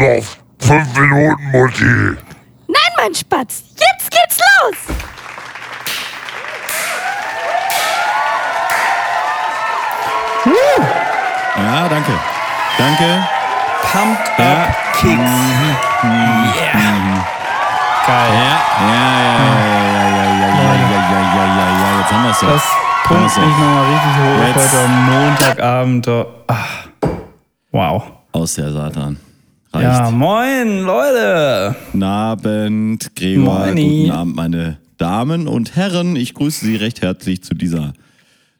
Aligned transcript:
noch 0.00 0.24
fünf 0.58 0.98
Minuten, 0.98 1.50
Mutti. 1.52 2.16
Nein, 2.68 2.92
mein 2.96 3.14
Spatz, 3.14 3.62
jetzt 3.76 4.10
geht's 4.10 4.38
los. 4.38 4.96
Ja, 11.56 11.88
danke. 11.88 12.12
Danke. 12.78 13.24
Pumped 13.92 14.38
Ja. 14.38 14.64
Up 14.64 14.74
Kicks. 14.94 15.30
Yeah. 16.02 17.26
Geil. 18.06 18.32
Ja, 18.32 18.56
ja, 18.80 18.90
ja, 18.90 19.10
ja, 19.10 19.70
ja, 19.70 20.00
ja, 20.00 20.30
ja, 20.30 20.30
ja, 20.30 20.48
ja, 20.50 21.00
ja, 21.00 21.20
ja, 21.36 21.44
ja, 21.44 21.66
ja, 21.80 22.00
jetzt 22.00 22.12
haben 22.12 22.24
wir 22.24 22.30
es 22.30 22.40
Das 22.40 22.62
pumpt 23.04 23.36
mich 23.36 23.58
nochmal 23.58 23.84
richtig 23.84 24.14
hoch 24.16 24.46
Jetzt. 24.46 24.72
heute 24.72 24.84
am 24.84 24.94
Montagabend. 25.06 26.08
Oh, 26.08 26.24
ach. 26.46 26.88
Wow. 27.72 28.02
Aus 28.32 28.54
der 28.54 28.70
Satan. 28.72 29.18
Reicht. 29.72 29.84
Ja, 29.84 30.10
moin, 30.10 30.82
Leute. 30.82 31.76
Guten 31.92 32.02
Abend, 32.02 33.14
Gregor. 33.14 33.66
Moini. 33.66 34.00
Guten 34.00 34.10
Abend, 34.10 34.34
meine 34.34 34.78
Damen 34.98 35.46
und 35.46 35.76
Herren. 35.76 36.16
Ich 36.16 36.34
grüße 36.34 36.64
Sie 36.64 36.74
recht 36.74 37.02
herzlich 37.02 37.44
zu 37.44 37.54
dieser 37.54 37.92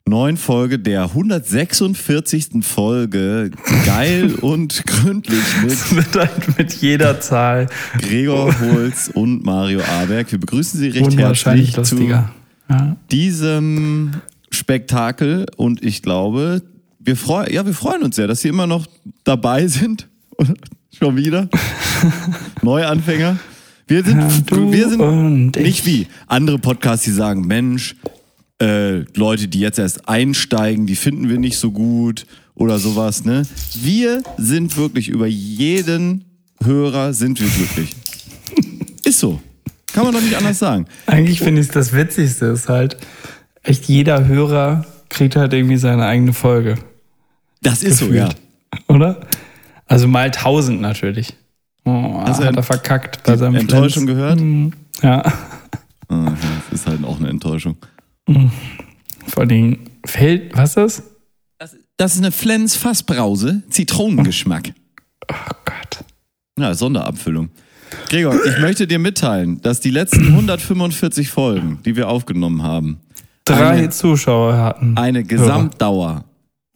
neuen 0.07 0.37
Folge 0.37 0.79
der 0.79 1.03
146. 1.03 2.63
Folge. 2.63 3.51
Geil 3.87 4.35
und 4.41 4.87
gründlich 4.87 5.43
mit 5.65 5.97
Wird 5.97 6.17
halt 6.17 6.59
mit 6.59 6.75
jeder 6.75 7.21
Zahl 7.21 7.67
Gregor 7.99 8.55
Holz 8.61 9.11
und 9.13 9.45
Mario 9.45 9.81
Aberg. 9.81 10.31
Wir 10.31 10.39
begrüßen 10.39 10.79
Sie 10.79 10.91
recht 10.91 11.17
herzlich 11.19 11.73
zu. 11.83 12.03
Ja. 12.03 12.97
diesem 13.11 14.13
Spektakel 14.53 15.47
und 15.57 15.83
ich 15.83 16.03
glaube, 16.03 16.63
wir 17.01 17.17
freuen, 17.17 17.53
ja, 17.53 17.67
wir 17.67 17.75
freuen 17.75 18.05
uns 18.05 18.15
sehr, 18.15 18.29
dass 18.29 18.43
Sie 18.43 18.49
immer 18.49 18.69
noch 18.69 18.87
dabei 19.25 19.67
sind. 19.67 20.09
Schon 21.01 21.17
wieder. 21.17 21.49
Neuanfänger. 22.63 23.39
Wir 23.87 24.05
sind, 24.05 24.21
Ja, 24.21 24.73
wir 24.73 24.89
sind 24.91 25.57
nicht 25.57 25.87
wie 25.87 26.07
andere 26.27 26.59
Podcasts, 26.59 27.07
die 27.07 27.11
sagen, 27.11 27.47
Mensch, 27.47 27.97
äh, 28.61 28.99
Leute, 29.17 29.49
die 29.49 29.61
jetzt 29.61 29.79
erst 29.79 30.07
einsteigen, 30.09 30.87
die 30.87 30.97
finden 30.97 31.31
wir 31.31 31.39
nicht 31.39 31.57
so 31.57 31.71
gut 31.71 32.27
oder 32.55 32.79
sowas, 32.79 33.25
ne? 33.25 33.47
Wir 33.83 34.23
sind 34.37 34.77
wirklich 34.77 35.09
über 35.09 35.27
jeden 35.27 36.25
Hörer 36.63 37.15
sind 37.15 37.41
wir 37.41 37.49
glücklich. 37.49 37.97
Ist 39.05 39.21
so. 39.21 39.41
Kann 39.95 40.05
man 40.05 40.13
doch 40.13 40.21
nicht 40.21 40.37
anders 40.37 40.59
sagen. 40.59 40.85
Eigentlich 41.07 41.41
finde 41.41 41.63
ich 41.63 41.69
das 41.69 41.95
Witzigste 41.95 42.47
ist 42.47 42.69
halt, 42.69 42.99
echt 43.63 43.87
jeder 43.87 44.27
Hörer 44.27 44.85
kriegt 45.09 45.35
halt 45.35 45.55
irgendwie 45.55 45.79
seine 45.79 46.05
eigene 46.05 46.35
Folge. 46.35 46.77
Das 47.63 47.83
ist 47.83 47.99
so, 47.99 48.13
ja. 48.13 48.29
Gefühlt. 48.29 48.89
Oder? 48.89 49.21
Also 49.91 50.07
mal 50.09 50.31
tausend 50.31 50.81
natürlich. 50.81 51.35
Oh, 51.85 52.23
du 52.25 52.33
hat 52.45 52.57
er 52.57 52.63
verkackt 52.63 53.23
bei 53.25 53.37
seinem 53.37 53.57
Enttäuschung 53.57 54.05
Flens. 54.05 54.17
gehört? 54.17 54.41
Ja. 55.03 55.23
Ah, 56.09 56.25
ja, 56.27 56.37
Das 56.71 56.81
ist 56.81 56.87
halt 56.87 57.05
auch 57.05 57.19
eine 57.19 57.29
Enttäuschung. 57.31 57.77
Vor 59.27 59.43
allem 59.43 59.79
fällt, 60.05 60.57
was 60.57 60.71
ist 60.71 60.77
das? 60.77 61.03
Das, 61.59 61.77
das 61.97 62.13
ist 62.15 62.19
eine 62.19 62.33
Flens 62.33 62.77
Fassbrause, 62.77 63.63
Zitronengeschmack. 63.71 64.73
Oh 65.31 65.35
Gott. 65.65 66.05
Ja, 66.59 66.75
Sonderabfüllung. 66.75 67.51
Gregor, 68.09 68.35
ich 68.47 68.59
möchte 68.61 68.87
dir 68.87 68.99
mitteilen, 69.01 69.61
dass 69.63 69.81
die 69.81 69.91
letzten 69.91 70.29
145 70.29 71.29
Folgen, 71.31 71.81
die 71.85 71.97
wir 71.97 72.09
aufgenommen 72.09 72.63
haben, 72.63 73.01
Drei 73.45 73.71
Eine- 73.71 73.91
Zuschauer 73.91 74.57
hatten. 74.57 74.97
eine 74.97 75.25
Gesamtdauer 75.25 76.25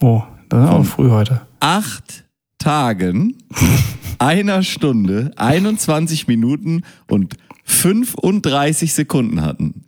Oh, 0.03 0.23
das 0.49 0.65
ist 0.65 0.69
auch 0.71 0.83
früh 0.83 1.09
heute. 1.09 1.41
acht 1.61 2.24
Tagen, 2.57 3.37
einer 4.19 4.63
Stunde, 4.63 5.31
21 5.35 6.27
Minuten 6.27 6.83
und 7.07 7.35
35 7.65 8.93
Sekunden 8.93 9.41
hatten. 9.41 9.85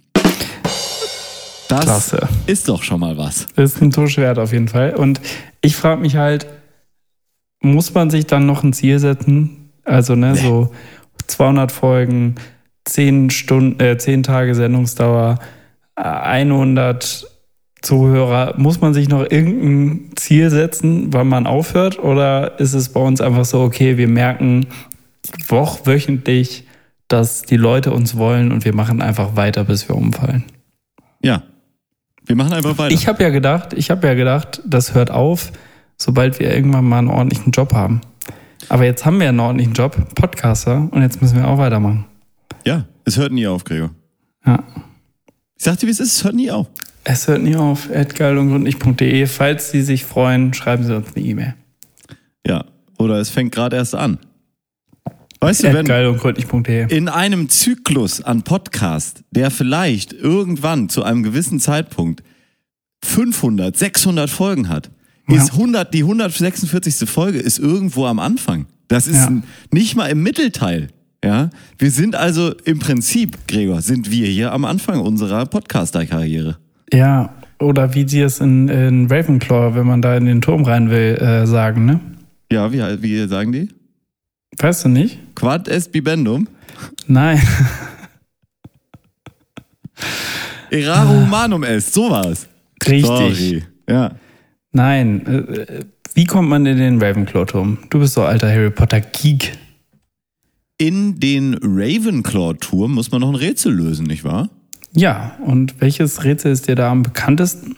Das 1.67 1.83
Klasse. 1.83 2.29
ist 2.45 2.69
doch 2.69 2.81
schon 2.81 2.99
mal 2.99 3.17
was. 3.17 3.47
Das 3.55 3.75
ist 3.75 3.81
ein 3.81 3.91
Tusch 3.91 4.17
wert 4.17 4.39
auf 4.39 4.53
jeden 4.53 4.67
Fall. 4.67 4.95
Und 4.95 5.19
ich 5.61 5.75
frage 5.75 6.01
mich 6.01 6.15
halt, 6.15 6.47
muss 7.61 7.93
man 7.93 8.09
sich 8.09 8.25
dann 8.25 8.45
noch 8.45 8.63
ein 8.63 8.73
Ziel 8.73 8.99
setzen? 8.99 9.71
Also, 9.83 10.15
ne, 10.15 10.35
so 10.35 10.71
200 11.27 11.71
Folgen, 11.71 12.35
10 12.85 13.29
Stunden, 13.29 13.79
äh, 13.79 13.97
10 13.97 14.23
Tage 14.23 14.55
Sendungsdauer, 14.55 15.39
äh, 15.95 16.01
100 16.03 17.27
Zuhörer. 17.81 18.55
Muss 18.57 18.81
man 18.81 18.93
sich 18.93 19.07
noch 19.09 19.21
irgendein 19.29 20.15
Ziel 20.15 20.49
setzen, 20.49 21.13
wann 21.13 21.27
man 21.27 21.47
aufhört? 21.47 21.99
Oder 21.99 22.59
ist 22.59 22.73
es 22.73 22.89
bei 22.89 22.99
uns 22.99 23.21
einfach 23.21 23.45
so, 23.45 23.61
okay, 23.61 23.97
wir 23.97 24.07
merken 24.07 24.67
woch, 25.47 25.85
wöchentlich, 25.85 26.65
dass 27.07 27.43
die 27.43 27.57
Leute 27.57 27.91
uns 27.91 28.17
wollen 28.17 28.51
und 28.51 28.65
wir 28.65 28.73
machen 28.73 29.01
einfach 29.01 29.35
weiter, 29.35 29.63
bis 29.63 29.87
wir 29.87 29.95
umfallen? 29.95 30.43
Ja. 31.21 31.43
Wir 32.25 32.35
machen 32.35 32.53
einfach 32.53 32.77
weiter. 32.77 32.93
Ich 32.93 33.07
habe 33.07 33.23
ja 33.23 33.29
gedacht, 33.29 33.73
ich 33.73 33.89
habe 33.89 34.05
ja 34.07 34.13
gedacht, 34.13 34.61
das 34.65 34.93
hört 34.93 35.11
auf, 35.11 35.51
sobald 35.97 36.39
wir 36.39 36.53
irgendwann 36.53 36.85
mal 36.85 36.99
einen 36.99 37.07
ordentlichen 37.07 37.51
Job 37.51 37.73
haben. 37.73 38.01
Aber 38.69 38.83
jetzt 38.83 39.05
haben 39.05 39.19
wir 39.19 39.29
einen 39.29 39.39
ordentlichen 39.39 39.73
Job, 39.73 39.95
Podcaster, 40.15 40.89
und 40.91 41.01
jetzt 41.01 41.21
müssen 41.21 41.37
wir 41.37 41.47
auch 41.47 41.57
weitermachen. 41.57 42.05
ja, 42.65 42.85
es 43.05 43.17
hört 43.17 43.31
nie 43.31 43.47
auf, 43.47 43.63
Gregor. 43.63 43.91
Ja. 44.45 44.63
Ich 45.55 45.63
sagte, 45.63 45.87
wie 45.87 45.91
es 45.91 46.01
ist, 46.01 46.17
es 46.17 46.23
hört 46.25 46.35
nie 46.35 46.51
auf. 46.51 46.67
Es 47.09 47.25
hört 47.29 47.41
nie 47.41 47.55
auf, 47.55 47.89
edgeilundgründlich.de. 47.89 49.27
Falls 49.27 49.71
Sie 49.71 49.81
sich 49.81 50.03
freuen, 50.03 50.53
schreiben 50.53 50.83
Sie 50.83 50.93
uns 50.93 51.15
eine 51.15 51.25
E-Mail. 51.25 51.53
Ja. 52.45 52.65
Oder 52.97 53.15
es 53.19 53.29
fängt 53.29 53.53
gerade 53.53 53.77
erst 53.77 53.95
an. 53.95 54.19
Weißt 55.39 55.63
du, 55.63 55.67
wenn 55.67 55.85
Edgeilundgründlich.de. 55.85 56.93
in 56.93 57.07
einem 57.07 57.47
Zyklus 57.47 58.21
an 58.21 58.41
Podcast, 58.43 59.23
der 59.31 59.51
vielleicht 59.51 60.11
irgendwann 60.11 60.89
zu 60.89 61.03
einem 61.03 61.23
gewissen 61.23 61.61
Zeitpunkt 61.61 62.23
500, 63.05 63.77
600 63.77 64.29
Folgen 64.29 64.67
hat, 64.67 64.89
Ja. 65.29 65.37
ist 65.37 65.53
100, 65.53 65.93
die 65.93 66.03
146. 66.03 67.09
Folge 67.09 67.39
ist 67.39 67.57
irgendwo 67.57 68.05
am 68.05 68.19
Anfang. 68.19 68.65
Das 68.89 69.07
ist 69.07 69.15
Ja. 69.29 69.41
nicht 69.71 69.95
mal 69.95 70.07
im 70.07 70.23
Mittelteil. 70.23 70.89
Ja, 71.23 71.51
wir 71.77 71.91
sind 71.91 72.15
also 72.15 72.53
im 72.65 72.79
Prinzip, 72.79 73.47
Gregor, 73.47 73.81
sind 73.81 74.11
wir 74.11 74.27
hier 74.27 74.51
am 74.51 74.65
Anfang 74.65 74.99
unserer 74.99 75.45
Podcaster-Karriere. 75.45 76.57
Ja, 76.93 77.33
oder 77.59 77.93
wie 77.93 78.07
Sie 78.07 78.21
es 78.21 78.39
in, 78.39 78.69
in 78.69 79.07
Ravenclaw, 79.07 79.75
wenn 79.75 79.87
man 79.87 80.01
da 80.01 80.15
in 80.15 80.25
den 80.25 80.41
Turm 80.41 80.63
rein 80.63 80.89
will, 80.89 81.15
äh, 81.15 81.45
sagen, 81.45 81.85
ne? 81.85 81.99
Ja, 82.51 82.71
wie, 82.71 82.81
wie 83.01 83.27
sagen 83.27 83.51
die? 83.51 83.69
Weißt 84.57 84.85
du 84.85 84.89
nicht? 84.89 85.19
Quad 85.35 85.67
est 85.67 85.91
bibendum. 85.91 86.47
Nein. 87.07 87.41
Errare 90.71 91.09
humanum 91.09 91.63
est. 91.63 91.93
So 91.93 92.09
war's. 92.09 92.47
Richtig. 92.85 93.05
Sorry. 93.05 93.63
Ja. 93.89 94.11
Nein. 94.71 95.25
Äh, 95.25 95.85
wie 96.13 96.25
kommt 96.25 96.49
man 96.49 96.65
in 96.65 96.77
den 96.77 97.01
Ravenclaw-Turm? 97.01 97.77
Du 97.89 97.99
bist 97.99 98.13
so 98.13 98.23
alter 98.23 98.49
Harry 98.49 98.71
Potter-Geek. 98.71 99.53
In 100.77 101.19
den 101.19 101.55
Ravenclaw-Turm 101.61 102.93
muss 102.93 103.11
man 103.11 103.21
noch 103.21 103.29
ein 103.29 103.35
Rätsel 103.35 103.73
lösen, 103.73 104.07
nicht 104.07 104.23
wahr? 104.23 104.49
Ja, 104.93 105.35
und 105.45 105.79
welches 105.81 106.23
Rätsel 106.23 106.51
ist 106.51 106.67
dir 106.67 106.75
da 106.75 106.89
am 106.91 107.03
bekanntesten? 107.03 107.75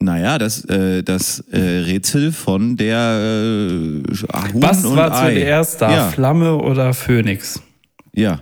Naja, 0.00 0.38
das, 0.38 0.64
äh, 0.66 1.02
das 1.02 1.40
äh, 1.50 1.58
Rätsel 1.58 2.32
von 2.32 2.76
der 2.76 2.98
äh, 2.98 4.02
Huhn 4.52 4.62
Was 4.62 4.84
war 4.84 5.12
zuerst 5.12 5.82
da, 5.82 5.90
Ja, 5.92 6.08
Flamme 6.08 6.56
oder 6.56 6.94
Phönix? 6.94 7.60
ja, 8.14 8.40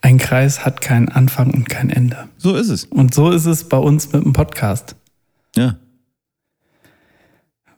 Ein 0.00 0.18
Kreis 0.18 0.64
hat 0.64 0.80
keinen 0.80 1.08
Anfang 1.10 1.50
und 1.50 1.68
kein 1.68 1.90
Ende. 1.90 2.28
so 2.38 2.54
ist 2.56 2.70
es. 2.70 2.84
Und 2.86 3.14
so 3.14 3.30
ist 3.30 3.44
es 3.46 3.64
bei 3.68 3.76
uns 3.76 4.12
mit 4.12 4.24
dem 4.24 4.32
Podcast. 4.32 4.96
Ja. 5.54 5.76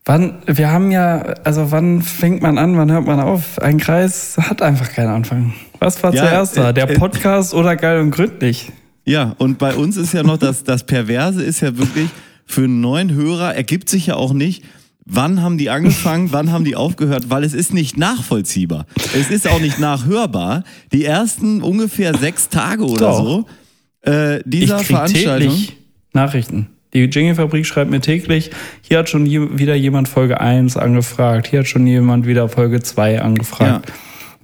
Wann, 0.04 0.38
wir 0.46 0.70
haben 0.70 0.92
ja, 0.92 1.18
also 1.42 1.72
wann 1.72 2.00
fängt 2.02 2.40
man 2.40 2.58
an, 2.58 2.76
wann 2.76 2.92
hört 2.92 3.06
man 3.06 3.18
auf? 3.18 3.58
Ein 3.60 3.78
Kreis 3.78 4.36
hat 4.38 4.62
einfach 4.62 4.92
keinen 4.92 5.08
Anfang. 5.10 5.52
Was 5.80 6.00
war 6.04 6.14
Ja, 6.14 6.22
zuerst 6.22 6.56
da? 6.56 6.70
äh, 6.70 6.74
Der 6.74 6.88
äh, 6.88 6.94
Podcast 6.94 7.52
oder 7.52 7.74
geil 7.74 8.00
und 8.00 8.12
gründlich? 8.12 8.70
Ja, 9.06 9.34
und 9.38 9.58
bei 9.58 9.74
uns 9.74 9.96
ist 9.96 10.12
ja 10.12 10.22
noch 10.22 10.36
das, 10.36 10.64
das 10.64 10.84
Perverse 10.84 11.42
ist 11.42 11.60
ja 11.60 11.78
wirklich, 11.78 12.10
für 12.44 12.64
einen 12.64 12.80
neuen 12.80 13.12
Hörer 13.14 13.54
ergibt 13.54 13.88
sich 13.88 14.06
ja 14.08 14.16
auch 14.16 14.32
nicht, 14.32 14.64
wann 15.04 15.40
haben 15.42 15.58
die 15.58 15.70
angefangen, 15.70 16.32
wann 16.32 16.50
haben 16.50 16.64
die 16.64 16.74
aufgehört, 16.74 17.30
weil 17.30 17.44
es 17.44 17.54
ist 17.54 17.72
nicht 17.72 17.96
nachvollziehbar. 17.96 18.86
Es 19.14 19.30
ist 19.30 19.48
auch 19.48 19.60
nicht 19.60 19.78
nachhörbar. 19.78 20.64
Die 20.92 21.04
ersten 21.04 21.62
ungefähr 21.62 22.16
sechs 22.16 22.48
Tage 22.48 22.84
oder 22.84 23.06
Doch. 23.06 23.24
so 23.24 23.46
äh, 24.04 24.38
Ich 24.38 24.42
dieser 24.46 24.78
krieg 24.78 24.86
Veranstaltung. 24.88 25.48
täglich 25.50 25.76
Nachrichten. 26.12 26.66
Die 26.92 27.04
Jingle-Fabrik 27.04 27.66
schreibt 27.66 27.90
mir 27.90 28.00
täglich, 28.00 28.50
hier 28.80 28.98
hat 28.98 29.08
schon 29.08 29.26
je, 29.26 29.58
wieder 29.58 29.74
jemand 29.76 30.08
Folge 30.08 30.40
1 30.40 30.76
angefragt, 30.76 31.46
hier 31.46 31.60
hat 31.60 31.68
schon 31.68 31.86
jemand 31.86 32.26
wieder 32.26 32.48
Folge 32.48 32.80
2 32.82 33.20
angefragt. 33.20 33.86
Ja. 33.88 33.94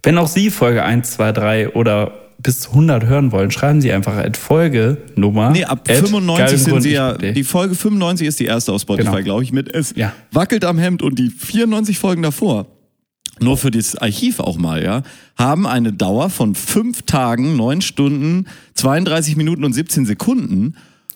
Wenn 0.03 0.19
auch 0.19 0.29
Sie 0.29 0.51
Folge 0.51 0.85
1, 0.85 1.13
2, 1.13 1.33
3 1.33 1.69
oder 1.71 2.13
bis 2.43 2.61
zu 2.61 2.71
100 2.71 3.05
hören 3.07 3.33
wollen, 3.33 3.51
schreiben 3.51 3.81
Sie 3.81 3.93
einfach 3.93 4.17
at 4.17 4.37
Folgenummer. 4.37 5.51
Nee, 5.51 5.65
ab 5.65 5.87
at 5.89 5.97
95 5.97 6.59
sind 6.63 6.81
sie 6.83 6.93
ja, 6.93 7.15
die 7.17 7.45
Folge 7.45 7.75
95 7.75 8.27
ist 8.27 8.41
die 8.41 8.47
erste 8.47 8.73
auf 8.73 8.81
Spotify, 8.83 9.11
Genau. 9.11 9.23
glaube 9.23 9.43
ich, 9.45 9.53
mit 9.53 9.73
Es 9.73 9.95
Ja. 9.97 10.13
wackelt 10.33 10.65
am 10.65 10.79
Hemd 10.79 11.03
und 11.03 11.19
die 11.19 11.29
94 11.31 11.99
Folgen 11.99 12.23
davor, 12.23 12.67
nur 13.41 13.57
für 13.57 13.71
das 13.71 13.97
Archiv 13.97 14.41
auch 14.41 14.59
mal, 14.59 14.83
ja, 14.83 15.03
haben 15.37 15.67
eine 15.67 15.93
Dauer 15.93 16.31
von 16.31 16.55
fünf 16.55 17.03
Tagen, 17.03 17.57
neun 17.57 17.81
Stunden, 17.81 18.47
32 18.75 19.37
Minuten 19.37 19.65
und 19.65 19.73
17 19.73 20.05
Sekunden. 20.07 20.75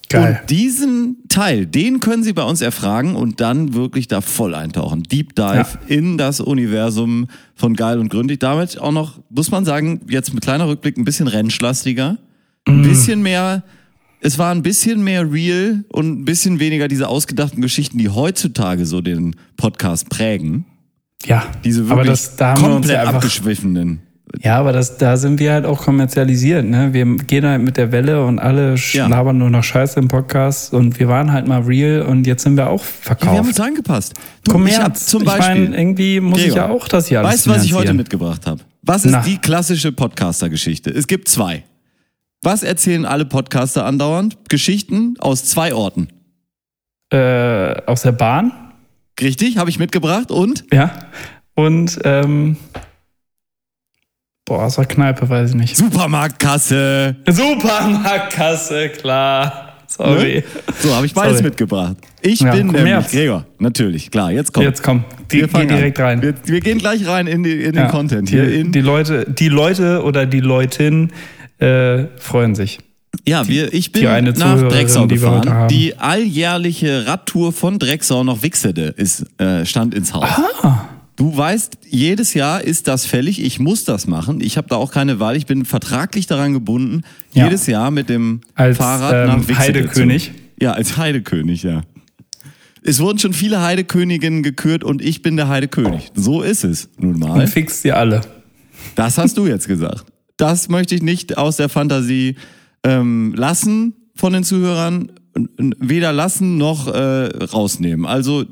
Geil. 0.09 0.39
Und 0.41 0.49
diesen 0.49 1.17
Teil, 1.27 1.65
den 1.65 1.99
können 1.99 2.23
Sie 2.23 2.31
bei 2.33 2.43
uns 2.43 2.61
erfragen 2.61 3.15
und 3.15 3.41
dann 3.41 3.73
wirklich 3.73 4.07
da 4.07 4.21
voll 4.21 4.55
eintauchen. 4.55 5.03
Deep 5.03 5.35
Dive 5.35 5.55
Ja. 5.57 5.67
in 5.87 6.17
das 6.17 6.39
Universum 6.39 7.27
von 7.55 7.75
Geil 7.75 7.99
und 7.99 8.09
Gründig. 8.09 8.39
Damit 8.39 8.79
auch 8.79 8.91
noch, 8.93 9.19
muss 9.29 9.51
man 9.51 9.65
sagen, 9.65 10.01
jetzt 10.09 10.33
mit 10.33 10.43
kleiner 10.43 10.67
Rückblick, 10.67 10.97
ein 10.97 11.03
bisschen 11.03 11.27
rentschlastiger. 11.27 12.17
Ein 12.67 12.81
bisschen 12.83 13.21
mehr, 13.21 13.63
es 14.21 14.37
war 14.37 14.51
ein 14.53 14.61
bisschen 14.63 15.03
mehr 15.03 15.31
real 15.31 15.83
und 15.89 16.21
ein 16.21 16.25
bisschen 16.25 16.59
weniger 16.59 16.87
diese 16.87 17.07
ausgedachten 17.07 17.61
Geschichten, 17.61 17.97
die 17.97 18.09
heutzutage 18.09 18.85
so 18.85 19.01
den 19.01 19.35
Podcast 19.57 20.09
prägen. 20.09 20.65
Ja, 21.25 21.45
Diese 21.63 21.81
wirklich 21.81 21.91
aber 21.91 22.03
das, 22.03 22.35
da 22.35 22.51
haben 22.51 22.61
wir 22.61 22.67
uns 22.67 22.73
komplett 22.87 23.03
ja 23.05 23.09
abgeschwiffenen. 23.09 24.01
Ja, 24.41 24.57
aber 24.57 24.73
das, 24.73 24.97
da 24.97 25.15
sind 25.17 25.39
wir 25.39 25.53
halt 25.53 25.65
auch 25.65 25.83
kommerzialisiert, 25.85 26.65
ne? 26.65 26.93
Wir 26.93 27.05
gehen 27.05 27.45
halt 27.45 27.61
mit 27.61 27.77
der 27.77 27.91
Welle 27.91 28.25
und 28.25 28.39
alle 28.39 28.75
Ja. 28.91 29.07
labern 29.07 29.37
nur 29.37 29.49
noch 29.49 29.63
Scheiße 29.63 29.99
im 29.99 30.07
Podcast 30.09 30.73
und 30.73 30.99
wir 30.99 31.07
waren 31.07 31.31
halt 31.31 31.47
mal 31.47 31.61
real 31.61 32.01
und 32.03 32.27
jetzt 32.27 32.43
sind 32.43 32.57
wir 32.57 32.69
auch 32.69 32.81
Ja, 32.83 32.87
wir 32.87 33.03
verkauft. 33.03 33.37
haben 33.37 33.47
uns 33.47 33.59
angepasst. 33.59 34.13
Du, 34.43 34.51
Kommerz. 34.51 35.01
ich 35.01 35.07
zum 35.07 35.21
Ich 35.23 35.27
Beispiel. 35.27 35.63
meine, 35.69 35.77
irgendwie 35.77 36.19
muss 36.19 36.39
ich 36.39 36.45
Gregor, 36.47 36.57
ja 36.57 36.69
auch 36.69 36.87
das 36.87 37.07
hier 37.07 37.19
alles 37.19 37.31
Weißt 37.33 37.45
du, 37.47 37.49
was 37.51 37.63
ich 37.65 37.73
heute 37.73 37.93
mitgebracht 37.93 38.45
habe? 38.47 38.61
Was 38.83 39.05
ist 39.05 39.11
Na. 39.11 39.21
die 39.21 39.37
klassische 39.37 39.91
Podcaster-Geschichte? 39.91 40.89
Es 40.91 41.07
gibt 41.07 41.27
zwei. 41.29 41.63
Was 42.43 42.63
erzählen 42.63 43.05
alle 43.05 43.25
Podcaster 43.25 43.85
andauernd? 43.85 44.37
Geschichten 44.49 45.15
aus 45.19 45.45
zwei 45.45 45.73
Orten. 45.73 46.09
Äh, 47.11 47.81
aus 47.85 48.01
der 48.01 48.11
Bahn, 48.11 48.51
Richtig, 49.19 49.57
habe 49.57 49.69
ich 49.71 49.79
mitgebracht 49.79 50.29
und 50.29 50.65
ja. 50.71 50.91
Und, 51.55 51.97
ähm, 52.03 52.57
boah, 54.47 54.63
aus 54.63 54.75
der 54.75 54.85
Kneipe, 54.85 55.29
weiß 55.29 55.51
ich 55.51 55.55
nicht. 55.55 55.77
Supermarktkasse. 55.77 57.15
Supermarktkasse, 57.29 58.89
klar. 58.89 59.63
Sorry. 59.87 60.35
Ne? 60.35 60.43
So, 60.79 60.93
habe 60.95 61.05
ich 61.05 61.13
beides 61.13 61.37
Sorry. 61.37 61.49
mitgebracht. 61.49 61.95
Ich 62.21 62.39
Ja, 62.41 62.51
bin 62.51 62.67
komm, 62.67 62.75
nämlich 62.75 62.93
März. 62.93 63.11
Gregor. 63.11 63.45
Natürlich, 63.59 64.11
klar, 64.11 64.31
jetzt 64.31 64.53
kommt. 64.53 64.65
Jetzt 64.65 64.83
komm, 64.83 65.05
die, 65.31 65.39
geh 65.41 65.47
fangen 65.47 65.69
direkt 65.69 65.99
an. 65.99 66.05
rein. 66.05 66.21
Wir, 66.21 66.33
wir 66.45 66.59
gehen 66.59 66.77
gleich 66.77 67.07
rein 67.07 67.25
in, 67.27 67.43
die, 67.43 67.53
in 67.63 67.73
den 67.73 67.83
Ja, 67.85 67.89
Content 67.89 68.29
die, 68.29 68.33
hier. 68.33 68.51
In, 68.53 68.71
die 68.71 68.81
Leute, 68.81 69.25
die 69.29 69.47
Leute 69.49 70.03
oder 70.03 70.25
die 70.25 70.41
Leutin 70.41 71.11
äh, 71.59 72.05
freuen 72.17 72.53
sich. 72.53 72.79
ja, 73.25 73.47
wir, 73.47 73.73
ich 73.73 73.91
bin 73.93 74.01
die 74.03 74.07
eine 74.09 74.31
nach 74.31 74.35
Zuhörerin, 74.55 74.69
Drecksau 74.69 75.05
die 75.05 75.21
wir 75.21 75.39
gefahren. 75.41 75.67
Die 75.69 75.97
alljährliche 75.97 77.07
Radtour 77.07 77.53
von 77.53 77.79
Drecksau 77.79 78.23
nach 78.25 78.43
Wixede 78.43 78.93
ist, 78.97 79.25
äh, 79.39 79.65
stand 79.65 79.95
ins 79.95 80.13
Haus. 80.13 80.27
Du 81.17 81.35
weißt, 81.35 81.79
jedes 81.89 82.33
Jahr 82.35 82.63
ist 82.63 82.87
das 82.87 83.05
fällig. 83.07 83.43
Ich 83.43 83.59
muss 83.59 83.83
das 83.83 84.05
machen. 84.07 84.39
Ich 84.39 84.55
habe 84.55 84.67
da 84.69 84.75
auch 84.75 84.91
keine 84.91 85.19
Wahl. 85.19 85.35
Ich 85.35 85.47
bin 85.47 85.65
vertraglich 85.65 86.27
daran 86.27 86.53
gebunden, 86.53 87.01
Ja. 87.33 87.45
jedes 87.45 87.65
Jahr 87.67 87.89
mit 87.91 88.07
dem 88.07 88.41
Als, 88.53 88.77
Fahrrad 88.77 89.13
ähm, 89.13 89.27
nach 89.27 89.47
Wixede 89.47 89.57
Heidekönig? 89.79 90.31
Ja, 90.61 90.73
als 90.73 90.95
Heidekönig, 90.95 91.63
ja. 91.63 91.81
Es 92.83 92.99
wurden 92.99 93.17
schon 93.17 93.33
viele 93.33 93.61
Heideköniginnen 93.63 94.43
gekürt 94.43 94.83
und 94.83 95.01
ich 95.01 95.23
bin 95.23 95.35
der 95.37 95.47
Heidekönig. 95.49 96.11
So 96.13 96.41
ist 96.43 96.63
es 96.63 96.89
nun 96.99 97.17
mal. 97.19 97.41
Und 97.41 97.47
fix 97.49 97.81
die 97.81 97.91
alle. 97.91 98.21
Das 98.95 99.17
hast 99.17 99.37
du 99.37 99.47
jetzt 99.47 99.67
gesagt. 99.67 100.05
Das 100.37 100.69
möchte 100.69 100.93
ich 100.93 101.01
nicht 101.01 101.37
aus 101.37 101.57
der 101.57 101.67
Fantasie 101.67 102.35
ähm, 102.83 103.33
lassen 103.35 103.93
von 104.15 104.33
den 104.33 104.43
Zuhörern. 104.43 105.11
Weder 105.57 106.13
lassen 106.13 106.57
noch 106.57 106.87
äh, 106.87 107.25
rausnehmen. 107.43 108.05
Also 108.05 108.45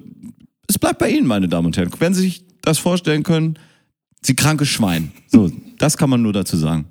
es 0.68 0.80
bleibt 0.80 0.98
bei 0.98 1.10
Ihnen, 1.12 1.28
meine 1.28 1.48
Damen 1.48 1.68
und 1.68 1.78
Herren. 1.78 1.92
Wenn 2.00 2.14
Sie 2.16 2.22
sich 2.22 2.45
das 2.66 2.80
vorstellen 2.80 3.24
können, 3.24 3.58
Sie 4.22 4.36
krankes 4.36 4.70
Schwein. 4.70 5.12
So, 5.28 5.52
das 5.78 5.98
kann 5.98 6.10
man 6.10 6.22
nur 6.22 6.34
dazu 6.34 6.58
sagen. 6.58 6.86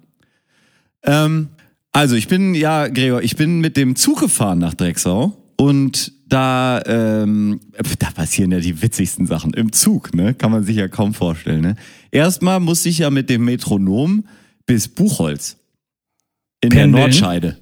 Ähm, 1.03 1.49
also 1.93 2.15
ich 2.15 2.29
bin, 2.29 2.55
ja, 2.55 2.89
Gregor, 2.89 3.23
ich 3.23 3.37
bin 3.37 3.61
mit 3.61 3.77
dem 3.77 3.97
Zug 3.97 4.21
gefahren 4.21 4.59
nach 4.59 4.75
Drecksau 4.75 5.37
und 5.57 6.13
da, 6.29 6.81
ähm, 6.87 7.61
da 7.99 8.11
passieren 8.11 8.53
ja 8.53 8.61
die 8.61 8.81
witzigsten 8.83 9.27
Sachen. 9.27 9.53
Im 9.55 9.73
Zug, 9.73 10.15
ne? 10.15 10.35
Kann 10.35 10.51
man 10.51 10.65
sich 10.65 10.77
ja 10.77 10.89
kaum 10.89 11.13
vorstellen, 11.13 11.61
ne? 11.61 11.77
Erstmal 12.11 12.61
musste 12.61 12.89
ich 12.89 12.99
ja 12.99 13.11
mit 13.11 13.29
dem 13.31 13.45
Metronom 13.45 14.25
bis 14.67 14.89
Buchholz. 14.89 15.57
In 16.61 16.71
Pendeln? 16.71 16.93
der 16.93 17.01
Nordscheide. 17.03 17.59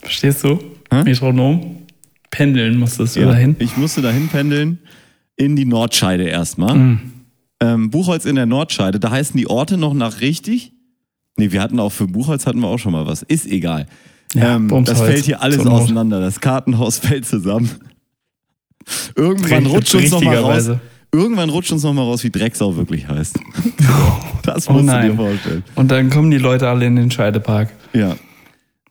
Verstehst 0.00 0.44
du? 0.44 0.58
Hä? 0.90 1.02
Metronom. 1.02 1.82
Pendeln 2.30 2.78
musstest 2.78 3.16
du 3.16 3.20
Ja, 3.20 3.26
dahin. 3.26 3.56
Ich 3.58 3.76
musste 3.76 4.02
dahin 4.02 4.28
pendeln 4.28 4.78
in 5.36 5.56
die 5.56 5.64
Nordscheide 5.64 6.24
erstmal. 6.24 6.74
Mhm. 6.74 7.13
Ähm, 7.64 7.90
Buchholz 7.90 8.26
in 8.26 8.36
der 8.36 8.46
Nordscheide, 8.46 9.00
da 9.00 9.10
heißen 9.10 9.36
die 9.36 9.48
Orte 9.48 9.76
noch 9.76 9.94
nach 9.94 10.20
richtig. 10.20 10.72
Nee, 11.36 11.50
wir 11.50 11.62
hatten 11.62 11.80
auch 11.80 11.90
für 11.90 12.06
Buchholz 12.06 12.46
hatten 12.46 12.60
wir 12.60 12.68
auch 12.68 12.78
schon 12.78 12.92
mal 12.92 13.06
was. 13.06 13.22
Ist 13.22 13.46
egal. 13.46 13.86
Ja, 14.34 14.56
ähm, 14.56 14.84
das 14.84 15.00
fällt 15.00 15.24
hier 15.24 15.40
alles 15.40 15.64
auseinander. 15.66 16.20
Das 16.20 16.40
Kartenhaus 16.40 16.98
fällt 17.06 17.26
zusammen. 17.26 17.70
Irgendwann 19.16 19.66
rutscht 19.66 19.94
uns 19.94 20.10
noch 20.10 20.22
mal 20.22 20.36
raus. 20.36 20.70
Irgendwann 21.10 21.48
rutscht 21.48 21.72
uns 21.72 21.84
noch 21.84 21.92
mal 21.92 22.02
raus, 22.02 22.22
wie 22.24 22.30
Drecksau 22.30 22.76
wirklich 22.76 23.08
heißt. 23.08 23.38
Das 24.42 24.68
Oh 24.68 24.74
musst 24.74 24.92
du 24.92 25.00
dir 25.00 25.14
vorstellen. 25.14 25.64
Und 25.74 25.90
dann 25.90 26.10
kommen 26.10 26.30
die 26.30 26.36
Leute 26.36 26.68
alle 26.68 26.84
in 26.84 26.96
den 26.96 27.10
Scheidepark. 27.10 27.70
Ja. 27.94 28.14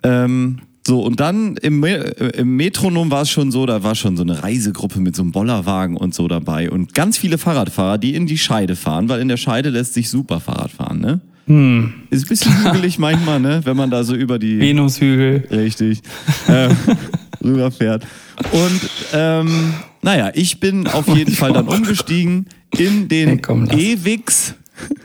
Ähm, 0.02 0.62
so, 0.86 1.02
und 1.02 1.20
dann 1.20 1.56
im, 1.58 1.84
im 1.84 2.56
Metronom 2.58 3.10
war 3.10 3.22
es 3.22 3.30
schon 3.30 3.52
so, 3.52 3.66
da 3.66 3.84
war 3.84 3.96
schon 3.96 4.18
so 4.18 4.24
eine 4.24 4.44
Reisegruppe 4.44 5.00
mit 5.00 5.16
so 5.16 5.22
einem 5.22 5.32
Bollerwagen 5.32 5.96
und 5.96 6.14
so 6.14 6.28
dabei 6.28 6.70
und 6.70 6.94
ganz 6.94 7.18
viele 7.18 7.38
Fahrradfahrer, 7.38 7.98
die 7.98 8.16
in 8.16 8.26
die 8.26 8.38
Scheide 8.38 8.76
fahren, 8.76 9.08
weil 9.08 9.22
in 9.22 9.30
der 9.30 9.38
Scheide 9.38 9.70
lässt 9.70 9.94
sich 9.94 10.10
super 10.10 10.40
Fahrrad 10.42 10.72
fahren, 10.72 11.00
ne? 11.00 11.22
Hm. 11.48 11.94
Ist 12.10 12.26
ein 12.26 12.30
bisschen 12.30 12.66
hügelig 12.66 13.00
manchmal, 13.00 13.40
ne? 13.40 13.62
Wenn 13.64 13.78
man 13.78 13.90
da 13.92 14.04
so 14.04 14.16
über 14.16 14.40
die. 14.40 14.60
Venushügel. 14.60 15.46
Richtig. 15.52 16.02
äh, 16.48 16.70
rüberfährt. 17.44 18.06
Und 18.52 18.80
ähm, 19.14 19.74
naja, 20.02 20.32
ich 20.34 20.60
bin 20.60 20.88
auf 20.88 21.08
jeden 21.08 21.34
Fall 21.34 21.54
dann 21.54 21.68
umgestiegen 21.68 22.48
in 22.78 23.08
den 23.08 23.28
Hey, 23.30 23.38
komm. 23.40 23.70
E-Wix, 23.70 24.56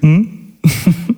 Hm? 0.01 0.29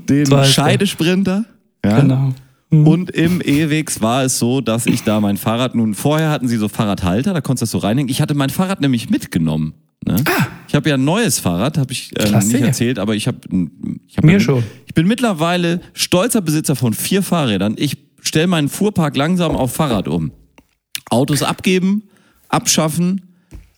den 0.08 0.30
er. 0.32 0.44
Scheidesprinter. 0.44 1.44
Ja? 1.84 2.00
Genau. 2.00 2.34
Und 2.70 3.10
im 3.10 3.42
E-Wix 3.44 4.00
war 4.00 4.22
es 4.22 4.38
so, 4.38 4.60
dass 4.60 4.86
ich 4.86 5.02
da 5.02 5.20
mein 5.20 5.36
Fahrrad 5.36 5.74
nun, 5.74 5.94
vorher 5.94 6.30
hatten 6.30 6.46
sie 6.46 6.56
so 6.56 6.68
Fahrradhalter, 6.68 7.34
da 7.34 7.40
konntest 7.40 7.62
du 7.62 7.64
das 7.64 7.70
so 7.72 7.78
reinhängen. 7.86 8.08
Ich 8.08 8.20
hatte 8.22 8.34
mein 8.34 8.50
Fahrrad 8.50 8.80
nämlich 8.80 9.10
mitgenommen. 9.10 9.74
Ne? 10.06 10.22
Ich 10.68 10.74
habe 10.76 10.88
ja 10.88 10.94
ein 10.94 11.04
neues 11.04 11.40
Fahrrad, 11.40 11.78
habe 11.78 11.92
ich 11.92 12.10
Klasse. 12.14 12.46
nicht 12.46 12.62
erzählt, 12.62 13.00
aber 13.00 13.16
ich 13.16 13.26
habe 13.26 13.38
ich 14.06 14.16
hab 14.16 14.24
Mir 14.24 14.34
ja, 14.34 14.40
schon. 14.40 14.62
Ich 14.86 14.94
bin 14.94 15.08
mittlerweile 15.08 15.80
stolzer 15.94 16.40
Besitzer 16.40 16.76
von 16.76 16.94
vier 16.94 17.22
Fahrrädern. 17.22 17.74
Ich 17.76 17.98
stelle 18.20 18.46
meinen 18.46 18.68
Fuhrpark 18.68 19.16
langsam 19.16 19.56
auf 19.56 19.72
Fahrrad 19.74 20.06
um. 20.06 20.30
Autos 21.10 21.42
abgeben, 21.42 22.04
abschaffen, 22.48 23.22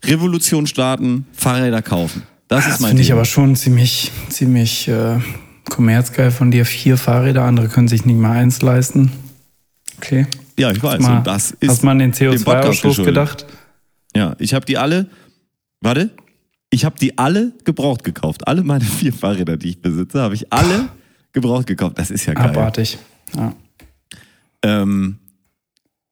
Revolution 0.05 0.67
starten, 0.67 1.27
Fahrräder 1.33 1.81
kaufen. 1.81 2.25
Das, 2.49 2.67
ist 2.67 2.73
Das 2.73 2.81
mein 2.81 2.91
finde 2.91 3.03
ich 3.05 3.13
aber 3.13 3.25
schon 3.25 3.57
ziemlich, 3.57 4.11
ziemlich 4.29 4.87
äh, 4.89 5.19
kommerzgeil 5.73 6.31
von 6.31 6.51
dir. 6.51 6.65
Vier 6.67 6.99
Fahrräder, 6.99 7.45
andere 7.45 7.69
können 7.69 7.89
sich 7.89 8.05
nicht 8.05 8.19
mal 8.19 8.33
eins 8.33 8.61
leisten. 8.63 9.11
Okay. 9.97 10.27
Ja, 10.59 10.71
ich 10.71 10.83
weiß. 10.83 11.01
Mal, 11.01 11.19
und 11.19 11.27
das 11.27 11.53
ist 11.53 11.71
hast 11.71 11.83
man 11.83 11.99
den 11.99 12.13
dem 12.13 12.45
Podcast 12.45 12.81
CO2-Ausstoß 12.81 12.83
geschuldet. 12.83 13.07
gedacht? 13.07 13.47
Ja, 14.15 14.37
ich 14.39 14.55
habe 14.55 14.67
die 14.67 14.77
alle. 14.77 15.09
Warte. 15.81 16.11
Ich 16.71 16.85
habe 16.85 16.99
die 16.99 17.19
alle 17.19 17.53
gebraucht 17.65 18.05
gekauft. 18.05 18.47
Alle 18.47 18.63
meine 18.63 18.85
vier 18.85 19.13
Fahrräder, 19.13 19.57
die 19.57 19.71
ich 19.71 19.83
besitze, 19.83 20.21
habe 20.21 20.35
ich 20.35 20.53
alle 20.53 20.89
gebraucht 21.33 21.67
gekauft. 21.67 21.99
Das 21.99 22.11
ist 22.11 22.27
ja 22.27 22.35
geil. 22.35 22.51
Abartig. 22.51 22.99
Ja. 23.35 23.55
Ähm, 24.63 25.19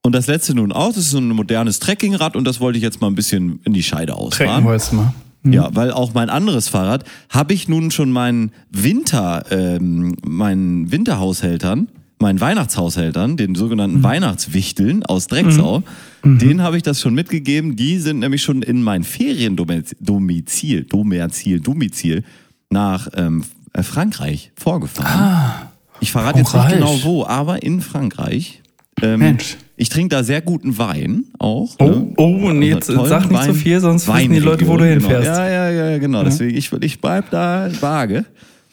und 0.03 0.13
das 0.13 0.27
letzte 0.27 0.55
nun 0.55 0.71
auch, 0.71 0.89
das 0.89 0.97
ist 0.97 1.11
so 1.11 1.19
ein 1.19 1.29
modernes 1.29 1.79
Trekkingrad 1.79 2.35
und 2.35 2.45
das 2.45 2.59
wollte 2.59 2.77
ich 2.77 2.83
jetzt 2.83 3.01
mal 3.01 3.07
ein 3.07 3.15
bisschen 3.15 3.59
in 3.63 3.73
die 3.73 3.83
Scheide 3.83 4.13
Trecken 4.13 4.25
ausfahren. 4.25 4.63
wolltest 4.63 4.91
du 4.91 4.95
mal. 4.97 5.13
Mhm. 5.43 5.53
Ja, 5.53 5.69
weil 5.73 5.91
auch 5.91 6.13
mein 6.13 6.29
anderes 6.29 6.67
Fahrrad 6.69 7.03
habe 7.29 7.53
ich 7.53 7.67
nun 7.67 7.91
schon 7.91 8.11
meinen 8.11 8.51
Winter, 8.69 9.45
ähm, 9.49 10.15
meinen 10.25 10.91
Winterhaushältern, 10.91 11.87
meinen 12.19 12.39
Weihnachtshaushältern, 12.39 13.35
den 13.37 13.55
sogenannten 13.55 13.97
Mhm. 13.99 14.03
Weihnachtswichteln 14.03 15.03
aus 15.03 15.25
Drecksau, 15.27 15.81
denen 16.23 16.61
habe 16.61 16.77
ich 16.77 16.83
das 16.83 17.01
schon 17.01 17.15
mitgegeben. 17.15 17.75
Die 17.75 17.97
sind 17.97 18.19
nämlich 18.19 18.43
schon 18.43 18.61
in 18.61 18.83
mein 18.83 19.03
Feriendomizil, 19.03 20.83
Domizil, 20.83 21.59
Domizil 21.59 22.23
nach 22.69 23.07
ähm, 23.15 23.43
äh, 23.73 23.83
Frankreich 23.83 24.51
vorgefahren. 24.55 25.69
ich 25.99 26.11
verrate 26.11 26.39
jetzt 26.39 26.53
nicht 26.53 26.69
genau 26.69 26.99
wo, 27.03 27.25
aber 27.25 27.63
in 27.63 27.81
Frankreich. 27.81 28.61
Ähm, 29.01 29.19
Mensch. 29.19 29.57
Ich 29.81 29.89
trinke 29.89 30.15
da 30.15 30.23
sehr 30.23 30.43
guten 30.43 30.77
Wein 30.77 31.23
auch. 31.39 31.75
Oh, 31.79 31.85
ne? 31.85 32.13
oh, 32.17 32.49
und 32.49 32.61
jetzt 32.61 32.87
Also 32.87 32.97
tollen 32.97 33.09
sag 33.09 33.31
nicht 33.31 33.41
so 33.41 33.47
Wein- 33.47 33.55
viel, 33.55 33.79
sonst 33.79 34.07
wissen 34.07 34.31
die 34.31 34.37
Leute, 34.37 34.67
wo 34.67 34.77
du 34.77 34.83
Weinregion, 34.83 35.09
hinfährst. 35.09 35.27
Genau. 35.27 35.39
Ja, 35.49 35.69
ja, 35.71 35.89
ja, 35.89 35.97
genau. 35.97 36.23
Deswegen, 36.23 36.55
ich, 36.55 36.71
ich 36.71 37.01
bleib 37.01 37.31
da 37.31 37.67
vage. 37.81 38.25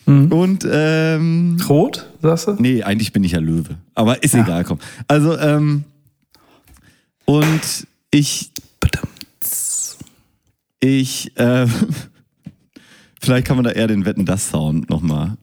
Und 0.04 0.68
ähm, 0.70 1.56
Rot, 1.66 2.10
sagst 2.20 2.48
du? 2.48 2.56
Nee, 2.58 2.82
eigentlich 2.82 3.14
bin 3.14 3.24
ich 3.24 3.32
ja 3.32 3.38
Löwe. 3.38 3.76
Aber 3.94 4.22
ist 4.22 4.34
egal, 4.34 4.64
komm. 4.64 4.80
Also, 5.06 5.38
ähm, 5.38 5.84
und 7.24 7.86
ich, 8.10 8.50
ich, 10.80 11.32
äh, 11.38 11.66
vielleicht 13.22 13.46
kann 13.46 13.56
man 13.56 13.64
da 13.64 13.70
eher 13.70 13.86
den 13.86 14.04
Wetten 14.04 14.26
das 14.26 14.50
Sound 14.50 14.90
nochmal. 14.90 15.38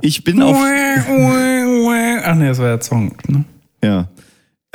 Ich 0.00 0.24
bin 0.24 0.40
auf, 0.40 0.56
Ach 0.56 2.34
nee, 2.36 2.48
das 2.48 2.58
war 2.58 2.68
ja 2.68 2.80
Song. 2.80 3.14
Ne? 3.28 3.44
ja. 3.84 4.08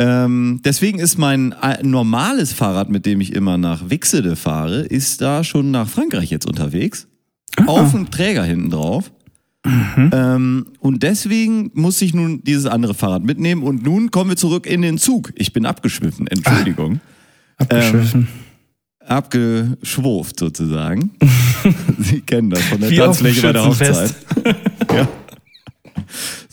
Ähm, 0.06 0.60
deswegen 0.66 1.00
ist 1.00 1.18
mein 1.18 1.56
normales 1.82 2.52
Fahrrad, 2.52 2.90
mit 2.90 3.06
dem 3.06 3.22
ich 3.22 3.32
immer 3.32 3.58
nach 3.58 3.90
Wixede 3.90 4.36
fahre, 4.36 4.82
ist 4.82 5.22
da 5.22 5.46
schon 5.46 5.72
nach 5.72 5.88
Frankreich 5.88 6.30
jetzt 6.30 6.46
unterwegs. 6.46 7.08
Auf 7.68 7.92
dem 7.92 8.12
Träger 8.12 8.44
hinten 8.44 8.70
drauf. 8.70 9.12
Ähm, 9.66 10.66
und 10.80 11.04
deswegen 11.04 11.72
muss 11.74 12.02
ich 12.02 12.14
nun 12.14 12.44
dieses 12.44 12.66
andere 12.66 12.94
Fahrrad 12.94 13.24
mitnehmen. 13.24 13.64
Und 13.64 13.84
nun 13.84 14.12
kommen 14.12 14.32
wir 14.32 14.36
zurück 14.36 14.66
in 14.66 14.82
den 14.82 14.98
Zug. 14.98 15.32
Ich 15.36 15.54
bin 15.54 15.66
abgeschwiffen, 15.66 16.28
Entschuldigung. 16.28 17.00
Abgeschwiffen. 17.58 18.28
Abgeschwurft 19.00 20.38
sozusagen. 20.38 21.12
Sie 22.00 22.20
kennen 22.22 22.50
das 22.50 22.62
von 22.64 22.82
der 22.82 22.90
Wie 22.90 22.98
Tanzfläche 22.98 23.42
bei 23.42 23.54
der 23.54 23.66
Hochzeit. 23.66 24.14
Ja. 24.94 25.08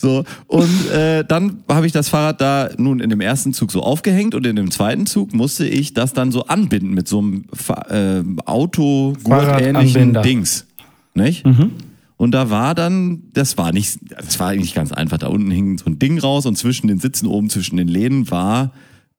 So, 0.01 0.25
und 0.47 0.91
äh, 0.91 1.25
dann 1.27 1.63
habe 1.69 1.85
ich 1.85 1.93
das 1.93 2.09
Fahrrad 2.09 2.41
da 2.41 2.71
nun 2.79 3.01
in 3.01 3.11
dem 3.11 3.21
ersten 3.21 3.53
Zug 3.53 3.71
so 3.71 3.83
aufgehängt 3.83 4.35
und 4.35 4.47
in 4.47 4.57
dem 4.57 4.71
zweiten 4.71 5.05
Zug 5.05 5.35
musste 5.35 5.69
ich 5.69 5.93
das 5.93 6.15
dann 6.15 6.33
so 6.33 6.47
anbinden 6.47 6.95
mit 6.95 7.07
so 7.07 7.19
einem 7.19 7.45
äh, 7.91 8.23
Autogurt-ähnlichen. 8.47 10.15
Dings. 10.23 10.67
Nicht? 11.13 11.45
Und 12.17 12.33
da 12.33 12.49
war 12.49 12.75
dann, 12.75 13.25
das 13.35 13.59
war 13.59 13.73
nicht, 13.73 13.99
das 14.11 14.41
war 14.41 14.49
eigentlich 14.49 14.75
ganz 14.75 14.91
einfach. 14.91 15.19
Da 15.19 15.27
unten 15.27 15.51
hing 15.51 15.77
so 15.77 15.87
ein 15.87 15.99
Ding 15.99 16.19
raus 16.19 16.47
und 16.47 16.57
zwischen 16.57 16.89
den 16.89 16.99
Sitzen 16.99 17.27
oben, 17.27 17.51
zwischen 17.51 17.77
den 17.77 17.89
Lehnen 17.89 18.31
war 18.31 18.73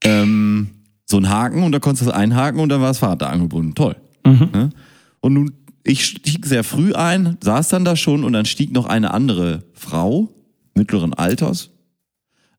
ähm, 0.04 0.70
so 1.06 1.18
ein 1.18 1.30
Haken 1.30 1.62
und 1.64 1.74
da 1.74 1.80
konntest 1.80 2.04
du 2.04 2.06
das 2.08 2.16
einhaken 2.16 2.60
und 2.60 2.70
dann 2.70 2.82
war 2.82 2.88
das 2.88 3.00
Fahrrad 3.00 3.22
da 3.22 3.28
angebunden. 3.28 3.76
Toll. 3.76 3.96
Ne? 4.26 4.70
Und 5.20 5.34
nun, 5.34 5.52
ich 5.84 6.06
stieg 6.06 6.46
sehr 6.46 6.64
früh 6.64 6.94
ein, 6.94 7.38
saß 7.44 7.70
dann 7.70 7.86
da 7.86 7.96
schon 7.96 8.24
und 8.24 8.34
dann 8.34 8.46
stieg 8.46 8.72
noch 8.72 8.86
eine 8.88 9.14
andere 9.14 9.64
Frau 9.74 10.30
mittleren 10.74 11.14
Alters 11.14 11.72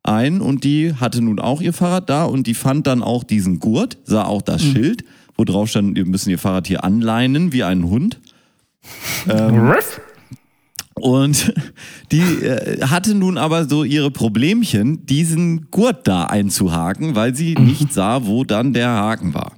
ein 0.03 0.41
und 0.41 0.65
die 0.65 0.95
hatte 0.95 1.23
nun 1.23 1.39
auch 1.39 1.61
ihr 1.61 1.73
Fahrrad 1.73 2.11
da 2.11 2.25
und 2.25 2.47
die 2.47 2.55
fand 2.55 2.87
dann 2.87 3.03
auch 3.03 3.25
diesen 3.25 3.61
Gurt, 3.61 3.99
sah 4.05 4.25
auch 4.25 4.43
das 4.43 4.63
Schild, 4.63 5.05
wo 5.37 5.45
drauf 5.45 5.69
stand, 5.69 5.97
wir 5.97 6.07
müssen 6.07 6.31
ihr 6.31 6.39
Fahrrad 6.39 6.67
hier 6.67 6.85
anleinen 6.85 7.53
wie 7.53 7.63
einen 7.63 7.89
Hund. 7.89 8.21
Ruff. 9.49 10.01
Und 10.95 11.55
die 12.13 12.21
äh, 12.21 12.83
hatte 12.83 13.15
nun 13.15 13.39
aber 13.39 13.69
so 13.69 13.85
ihre 13.85 14.11
Problemchen, 14.11 15.07
diesen 15.07 15.71
Gurt 15.71 16.07
da 16.07 16.25
einzuhaken, 16.25 17.15
weil 17.15 17.35
sie 17.35 17.55
nicht 17.55 17.93
sah, 17.93 18.27
wo 18.27 18.45
dann 18.45 18.73
der 18.73 18.89
Haken 18.89 19.35
war. 19.35 19.53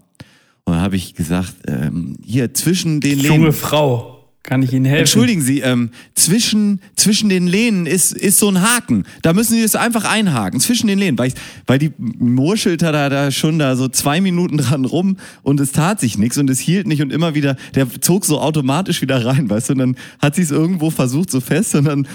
Und 0.65 0.75
dann 0.75 0.83
habe 0.83 0.97
ich 0.97 1.15
gesagt, 1.15 1.55
ähm, 1.67 2.17
hier 2.23 2.55
zwischen 2.55 3.01
den 3.01 3.19
Junge 3.19 3.39
Lehnen. 3.39 3.53
Frau, 3.53 4.14
kann 4.45 4.63
ich 4.63 4.75
Ihnen 4.75 4.85
helfen? 4.85 5.01
Entschuldigen 5.01 5.41
Sie, 5.41 5.61
ähm, 5.61 5.91
zwischen, 6.15 6.81
zwischen 6.97 7.31
den 7.31 7.47
Lehnen 7.47 7.87
ist, 7.87 8.13
ist 8.13 8.39
so 8.39 8.49
ein 8.49 8.61
Haken. 8.61 9.05
Da 9.23 9.33
müssen 9.33 9.55
Sie 9.55 9.63
das 9.63 9.75
einfach 9.75 10.05
einhaken, 10.05 10.61
zwischen 10.61 10.87
den 10.87 10.99
Lehnen. 10.99 11.19
Weil, 11.19 11.29
ich, 11.29 11.35
weil 11.67 11.79
die 11.79 11.93
murschelte 11.99 12.93
da, 12.93 13.09
da 13.09 13.31
schon 13.31 13.59
da 13.59 13.75
so 13.75 13.89
zwei 13.89 14.21
Minuten 14.21 14.59
dran 14.59 14.85
rum 14.85 15.17
und 15.43 15.61
es 15.61 15.73
tat 15.73 15.99
sich 15.99 16.19
nichts 16.19 16.37
und 16.37 16.51
es 16.51 16.61
hielt 16.61 16.87
nicht 16.87 17.01
und 17.01 17.11
immer 17.11 17.35
wieder, 17.35 17.57
der 17.75 17.89
zog 18.03 18.27
so 18.27 18.39
automatisch 18.39 19.01
wieder 19.01 19.25
rein, 19.25 19.49
weißt 19.49 19.71
du, 19.71 19.73
und 19.73 19.79
dann 19.79 19.97
hat 20.21 20.35
sie 20.35 20.43
es 20.43 20.51
irgendwo 20.51 20.91
versucht 20.91 21.31
so 21.31 21.41
fest 21.41 21.75
und 21.75 21.87
dann, 21.87 22.07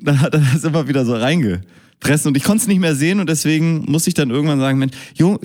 dann 0.00 0.20
hat 0.20 0.34
er 0.34 0.42
das 0.52 0.62
immer 0.62 0.86
wieder 0.86 1.04
so 1.04 1.16
reingepresst 1.16 2.28
und 2.28 2.36
ich 2.36 2.44
konnte 2.44 2.62
es 2.62 2.68
nicht 2.68 2.80
mehr 2.80 2.94
sehen 2.94 3.18
und 3.18 3.28
deswegen 3.28 3.84
musste 3.90 4.08
ich 4.08 4.14
dann 4.14 4.30
irgendwann 4.30 4.60
sagen, 4.60 4.78
Mensch, 4.78 4.94
Junge, 5.14 5.40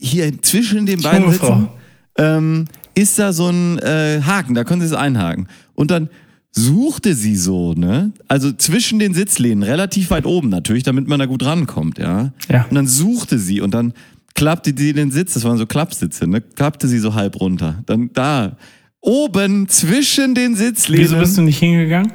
hier 0.00 0.40
zwischen 0.40 0.86
den 0.86 1.02
beiden 1.02 1.30
Sitzen, 1.30 1.68
ähm, 2.16 2.64
ist 2.94 3.18
da 3.18 3.34
so 3.34 3.48
ein 3.48 3.78
äh, 3.80 4.22
Haken, 4.24 4.54
da 4.54 4.64
können 4.64 4.80
Sie 4.80 4.86
es 4.86 4.94
einhaken. 4.94 5.48
Und 5.76 5.90
dann 5.92 6.10
suchte 6.50 7.14
sie 7.14 7.36
so, 7.36 7.74
ne? 7.74 8.12
Also 8.26 8.50
zwischen 8.52 8.98
den 8.98 9.14
Sitzlehnen, 9.14 9.62
relativ 9.62 10.10
weit 10.10 10.26
oben 10.26 10.48
natürlich, 10.48 10.82
damit 10.82 11.06
man 11.06 11.20
da 11.20 11.26
gut 11.26 11.44
rankommt, 11.44 11.98
ja. 11.98 12.32
Ja. 12.48 12.64
Und 12.68 12.74
dann 12.74 12.88
suchte 12.88 13.38
sie 13.38 13.60
und 13.60 13.72
dann 13.72 13.92
klappte 14.34 14.74
sie 14.76 14.92
den 14.92 15.10
Sitz, 15.10 15.34
das 15.34 15.44
waren 15.44 15.58
so 15.58 15.66
Klappsitze, 15.66 16.26
ne? 16.26 16.40
Klappte 16.40 16.88
sie 16.88 16.98
so 16.98 17.14
halb 17.14 17.40
runter. 17.40 17.82
Dann 17.86 18.10
da, 18.12 18.56
oben 19.00 19.68
zwischen 19.68 20.34
den 20.34 20.56
Sitzlehnen. 20.56 21.04
Wieso 21.04 21.18
bist 21.18 21.38
du 21.38 21.42
nicht 21.42 21.58
hingegangen? 21.58 22.12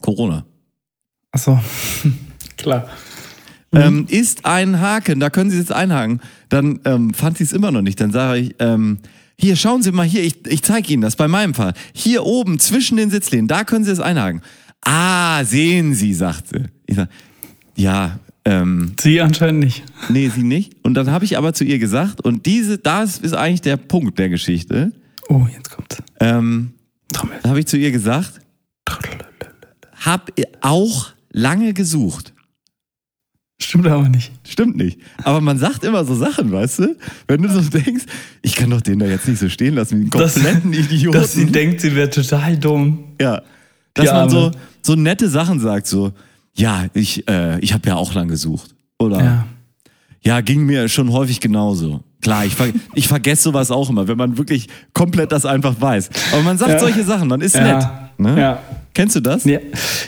Corona. 0.00 0.44
Achso, 1.30 1.60
klar. 2.56 2.88
ähm, 3.72 4.06
ist 4.08 4.44
ein 4.44 4.80
Haken, 4.80 5.20
da 5.20 5.30
können 5.30 5.50
Sie 5.50 5.58
jetzt 5.58 5.72
einhaken. 5.72 6.20
Dann 6.48 6.80
ähm, 6.84 7.14
fand 7.14 7.38
sie 7.38 7.44
es 7.44 7.52
immer 7.52 7.70
noch 7.70 7.80
nicht. 7.80 8.00
Dann 8.00 8.10
sage 8.10 8.40
ich, 8.40 8.54
ähm, 8.58 8.98
hier, 9.42 9.56
schauen 9.56 9.82
Sie 9.82 9.90
mal 9.90 10.06
hier, 10.06 10.22
ich, 10.22 10.46
ich 10.46 10.62
zeige 10.62 10.92
Ihnen 10.92 11.02
das 11.02 11.16
bei 11.16 11.26
meinem 11.26 11.52
Fall. 11.52 11.74
Hier 11.92 12.24
oben 12.24 12.60
zwischen 12.60 12.96
den 12.96 13.10
Sitzlehnen, 13.10 13.48
da 13.48 13.64
können 13.64 13.84
Sie 13.84 13.90
es 13.90 13.98
einhaken. 13.98 14.40
Ah, 14.82 15.44
sehen 15.44 15.94
Sie, 15.94 16.14
sagt 16.14 16.48
sie. 16.48 16.64
Ich 16.86 16.94
sag, 16.94 17.08
ja, 17.74 18.20
ähm, 18.44 18.94
Sie 19.00 19.20
anscheinend 19.20 19.64
nicht. 19.64 19.82
nee, 20.08 20.28
Sie 20.28 20.44
nicht. 20.44 20.76
Und 20.84 20.94
dann 20.94 21.10
habe 21.10 21.24
ich 21.24 21.36
aber 21.36 21.54
zu 21.54 21.64
ihr 21.64 21.80
gesagt, 21.80 22.20
und 22.20 22.46
diese, 22.46 22.78
das 22.78 23.18
ist 23.18 23.32
eigentlich 23.32 23.62
der 23.62 23.76
Punkt 23.76 24.16
der 24.20 24.28
Geschichte. 24.28 24.92
Oh, 25.28 25.46
jetzt 25.52 25.70
kommt's. 25.70 25.98
Ähm, 26.20 26.74
Trommel. 27.12 27.38
da 27.42 27.48
habe 27.50 27.58
ich 27.58 27.66
zu 27.66 27.76
ihr 27.76 27.90
gesagt, 27.90 28.40
hab 30.04 30.30
auch 30.60 31.10
lange 31.32 31.74
gesucht. 31.74 32.32
Stimmt 33.62 33.86
aber 33.86 34.08
nicht. 34.08 34.32
Stimmt 34.44 34.76
nicht. 34.76 34.98
Aber 35.22 35.40
man 35.40 35.56
sagt 35.58 35.84
immer 35.84 36.04
so 36.04 36.14
Sachen, 36.14 36.50
weißt 36.52 36.80
du? 36.80 36.96
Wenn 37.28 37.42
du 37.42 37.48
so 37.48 37.60
denkst, 37.78 38.04
ich 38.42 38.54
kann 38.56 38.70
doch 38.70 38.80
den 38.80 38.98
da 38.98 39.06
jetzt 39.06 39.28
nicht 39.28 39.38
so 39.38 39.48
stehen 39.48 39.74
lassen 39.74 39.98
wie 39.98 40.02
einen 40.02 40.10
Das- 40.10 40.34
kompletten 40.34 40.72
Idioten. 40.72 41.18
Dass 41.18 41.32
sie 41.32 41.46
denkt, 41.46 41.80
sie 41.80 41.94
wäre 41.94 42.10
total 42.10 42.56
dumm. 42.56 43.04
ja. 43.20 43.42
Dass 43.94 44.06
Die 44.06 44.12
man 44.12 44.30
so, 44.30 44.50
so 44.80 44.94
nette 44.94 45.28
Sachen 45.28 45.60
sagt, 45.60 45.86
so, 45.86 46.12
ja, 46.54 46.86
ich, 46.94 47.28
äh, 47.28 47.58
ich 47.60 47.74
habe 47.74 47.86
ja 47.88 47.96
auch 47.96 48.14
lang 48.14 48.26
gesucht. 48.28 48.74
Oder 48.98 49.18
ja. 49.22 49.46
Ja. 50.22 50.40
ging 50.40 50.64
mir 50.64 50.88
schon 50.88 51.12
häufig 51.12 51.40
genauso. 51.40 52.02
Klar, 52.22 52.46
ich, 52.46 52.54
ver 52.54 52.68
ich 52.94 53.06
vergesse 53.06 53.42
sowas 53.42 53.70
auch 53.70 53.90
immer, 53.90 54.08
wenn 54.08 54.16
man 54.16 54.38
wirklich 54.38 54.68
komplett 54.94 55.30
das 55.30 55.44
einfach 55.44 55.78
weiß. 55.78 56.08
Aber 56.32 56.40
man 56.42 56.56
sagt 56.56 56.72
Ja. 56.72 56.78
solche 56.78 57.04
Sachen, 57.04 57.28
man 57.28 57.42
ist 57.42 57.54
Ja. 57.54 57.76
nett. 57.76 57.88
Ne? 58.16 58.40
Ja. 58.40 58.62
Kennst 58.94 59.14
du 59.16 59.20
das? 59.20 59.44
ja. 59.44 59.58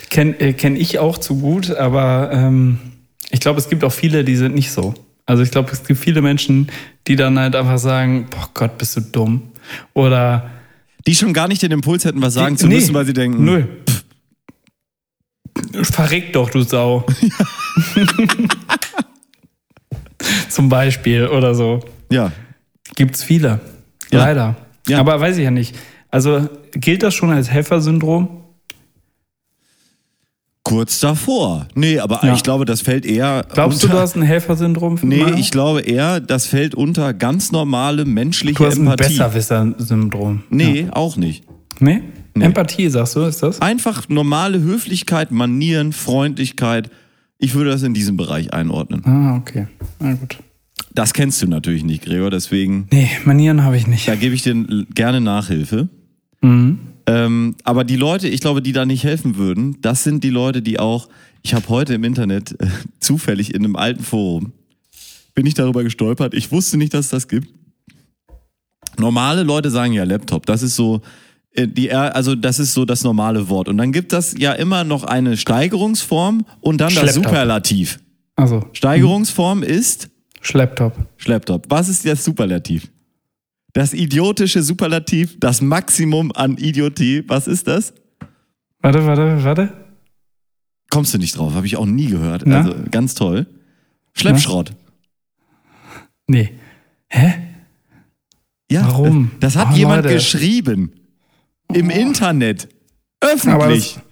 Kenne 0.08 0.38
äh, 0.40 0.52
kenn 0.54 0.76
ich 0.76 0.98
auch 0.98 1.18
zu 1.18 1.36
gut, 1.36 1.70
aber 1.70 2.30
ähm, 2.32 2.78
ich 3.34 3.40
glaube, 3.40 3.58
es 3.58 3.68
gibt 3.68 3.82
auch 3.84 3.92
viele, 3.92 4.24
die 4.24 4.36
sind 4.36 4.54
nicht 4.54 4.70
so. 4.70 4.94
Also 5.26 5.42
ich 5.42 5.50
glaube, 5.50 5.70
es 5.72 5.82
gibt 5.84 5.98
viele 6.00 6.22
Menschen, 6.22 6.70
die 7.08 7.16
dann 7.16 7.38
halt 7.38 7.56
einfach 7.56 7.78
sagen, 7.78 8.26
boah 8.30 8.48
Gott, 8.54 8.78
bist 8.78 8.96
du 8.96 9.00
dumm. 9.00 9.42
Oder 9.92 10.50
Die 11.06 11.14
schon 11.14 11.32
gar 11.32 11.48
nicht 11.48 11.60
den 11.62 11.72
Impuls 11.72 12.04
hätten, 12.04 12.22
was 12.22 12.34
sagen 12.34 12.56
zu 12.56 12.66
Nee, 12.68 12.76
müssen, 12.76 12.94
weil 12.94 13.04
sie 13.06 13.12
denken, 13.12 13.44
Null. 13.44 13.68
Verreck 15.82 16.32
doch, 16.32 16.50
du 16.50 16.62
Sau. 16.62 17.04
Zum 20.48 20.68
Beispiel 20.68 21.26
oder 21.26 21.54
so. 21.54 21.80
ja, 22.10 22.30
Gibt's 22.96 23.22
viele. 23.24 23.60
Ja. 24.12 24.18
Leider. 24.20 24.56
Ja. 24.86 25.00
Aber 25.00 25.18
weiß 25.18 25.36
ich 25.38 25.44
ja 25.44 25.50
nicht. 25.50 25.74
Also 26.10 26.48
gilt 26.72 27.02
das 27.02 27.14
schon 27.14 27.30
als 27.30 27.50
Helfersyndrom? 27.50 28.43
Kurz 30.64 30.98
davor. 31.00 31.68
Nee, 31.74 31.98
aber 31.98 32.20
Ja. 32.24 32.34
ich 32.34 32.42
glaube, 32.42 32.64
das 32.64 32.80
fällt 32.80 33.04
eher. 33.06 33.44
Glaubst 33.52 33.82
du, 33.82 33.86
unter, 33.86 33.96
du 33.98 34.02
hast 34.02 34.16
ein 34.16 34.22
Helfersyndrom? 34.22 34.98
Nee, 35.02 35.18
Maya? 35.22 35.36
ich 35.36 35.50
glaube 35.50 35.82
eher, 35.82 36.20
das 36.20 36.46
fällt 36.46 36.74
unter 36.74 37.12
ganz 37.14 37.52
normale 37.52 38.04
menschliche 38.04 38.54
Du 38.56 38.66
hast 38.66 38.76
ein 38.78 38.86
Empathie. 38.86 39.10
Besserwisser-Syndrom. 39.18 40.42
Nee, 40.50 40.86
auch 40.90 41.16
nicht. 41.16 41.44
Nee? 41.80 42.00
Empathie, 42.34 42.88
sagst 42.88 43.14
du, 43.14 43.20
ist 43.20 43.42
das? 43.42 43.60
Einfach 43.60 44.08
normale 44.08 44.60
Höflichkeit, 44.60 45.30
Manieren, 45.30 45.92
Freundlichkeit. 45.92 46.90
Ich 47.38 47.54
würde 47.54 47.70
das 47.70 47.82
in 47.82 47.94
diesem 47.94 48.16
Bereich 48.16 48.52
einordnen. 48.52 49.02
Ah, 49.04 49.36
okay. 49.36 49.68
Na 50.00 50.14
gut. 50.14 50.38
Das 50.94 51.12
kennst 51.12 51.42
du 51.42 51.46
natürlich 51.46 51.84
nicht, 51.84 52.04
Gregor, 52.04 52.30
deswegen 52.30 52.86
Nee, 52.92 53.08
Manieren 53.24 53.62
habe 53.64 53.76
ich 53.76 53.86
nicht. 53.86 54.08
da 54.08 54.14
gebe 54.14 54.34
ich 54.34 54.42
dir 54.42 54.54
gerne 54.94 55.20
Nachhilfe. 55.20 55.88
Mhm. 56.40 56.78
Ähm, 57.06 57.56
aber 57.64 57.84
die 57.84 57.96
Leute, 57.96 58.28
ich 58.28 58.40
glaube, 58.40 58.62
die 58.62 58.72
da 58.72 58.86
nicht 58.86 59.04
helfen 59.04 59.36
würden, 59.36 59.80
das 59.82 60.04
sind 60.04 60.24
die 60.24 60.30
Leute, 60.30 60.62
die 60.62 60.78
auch, 60.78 61.08
ich 61.42 61.54
habe 61.54 61.68
heute 61.68 61.94
im 61.94 62.04
Internet 62.04 62.58
äh, 62.60 62.66
zufällig 63.00 63.54
in 63.54 63.64
einem 63.64 63.76
alten 63.76 64.02
Forum, 64.02 64.52
bin 65.34 65.46
ich 65.46 65.54
darüber 65.54 65.82
gestolpert, 65.82 66.34
ich 66.34 66.50
wusste 66.50 66.78
nicht, 66.78 66.94
dass 66.94 67.06
es 67.06 67.10
das 67.10 67.28
gibt. 67.28 67.48
Normale 68.96 69.42
Leute 69.42 69.70
sagen 69.70 69.92
ja 69.92 70.04
Laptop, 70.04 70.46
das 70.46 70.62
ist 70.62 70.76
so, 70.76 71.02
äh, 71.52 71.66
die, 71.66 71.92
also 71.92 72.34
das 72.34 72.58
ist 72.58 72.72
so 72.72 72.84
das 72.84 73.04
normale 73.04 73.48
Wort. 73.48 73.68
Und 73.68 73.76
dann 73.78 73.92
gibt 73.92 74.12
das 74.12 74.34
ja 74.38 74.52
immer 74.52 74.84
noch 74.84 75.04
eine 75.04 75.36
Steigerungsform 75.36 76.46
und 76.60 76.80
dann 76.80 76.94
das 76.94 77.00
Schlepptop. 77.00 77.24
Superlativ. 77.24 78.00
Also, 78.36 78.64
Steigerungsform 78.72 79.62
ist 79.62 80.08
Schlepptop. 80.40 80.94
Schlepptop. 81.16 81.66
Was 81.68 81.88
ist 81.88 82.06
das 82.06 82.24
Superlativ? 82.24 82.88
Das 83.74 83.92
idiotische 83.92 84.62
Superlativ, 84.62 85.38
das 85.40 85.60
Maximum 85.60 86.32
an 86.32 86.56
Idiotie, 86.56 87.24
was 87.26 87.46
ist 87.46 87.66
das? 87.68 87.92
Warte, 88.80 89.04
warte, 89.06 89.44
warte. 89.44 89.72
Kommst 90.90 91.12
du 91.12 91.18
nicht 91.18 91.36
drauf, 91.36 91.54
habe 91.54 91.66
ich 91.66 91.76
auch 91.76 91.86
nie 91.86 92.06
gehört. 92.06 92.44
Na? 92.46 92.58
Also 92.58 92.74
ganz 92.90 93.14
toll. 93.14 93.46
Schleppschrott. 94.12 94.72
Nee. 96.28 96.52
Hä? 97.08 97.34
Ja, 98.70 98.86
Warum? 98.86 99.32
Das 99.40 99.56
hat 99.56 99.68
Oh, 99.72 99.76
jemand 99.76 100.04
Leute. 100.04 100.14
geschrieben. 100.14 100.92
Im 101.72 101.90
Internet. 101.90 102.68
Aber 103.20 103.32
Öffentlich. 103.32 103.94
das, 103.94 104.02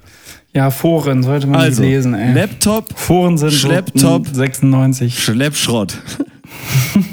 ja, 0.54 0.70
Foren 0.70 1.22
sollte 1.22 1.46
man 1.46 1.60
also, 1.60 1.82
nicht 1.82 1.90
lesen, 1.92 2.14
ey. 2.14 2.34
Laptop, 2.34 2.98
Foren 2.98 3.38
sind 3.38 3.52
Schlepptop. 3.52 4.26
so 4.26 4.34
96. 4.34 5.22
Schleppschrott. 5.22 5.96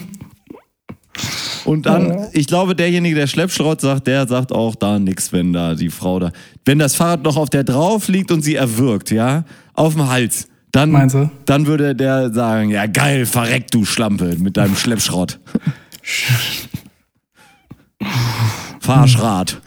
Und 1.70 1.86
dann, 1.86 2.30
ich 2.34 2.48
glaube, 2.48 2.76
derjenige, 2.76 3.14
der 3.14 3.28
Schleppschrott 3.28 3.80
sagt, 3.80 4.08
der 4.08 4.28
sagt 4.28 4.52
auch 4.52 4.74
da 4.74 4.98
nichts, 4.98 5.32
wenn 5.32 5.54
da 5.54 5.76
die 5.76 5.92
Frau 5.92 6.18
da. 6.18 6.32
Wenn 6.66 6.80
das 6.80 6.96
Fahrrad 6.96 7.22
noch 7.22 7.38
auf 7.38 7.52
der 7.52 7.64
drauf 7.64 8.08
liegt 8.08 8.32
und 8.32 8.42
sie 8.42 8.56
erwürgt, 8.56 9.12
ja, 9.12 9.44
auf 9.76 9.94
dem 9.94 10.10
Hals, 10.10 10.48
dann, 10.72 11.30
dann 11.46 11.68
würde 11.68 11.94
der 11.96 12.34
sagen, 12.34 12.72
ja 12.72 12.88
geil, 12.88 13.28
verreck 13.28 13.70
du 13.70 13.86
Schlampe 13.86 14.36
mit 14.40 14.58
deinem 14.58 14.76
Schleppschrott. 14.76 15.40
Fahrschrad. 18.80 19.62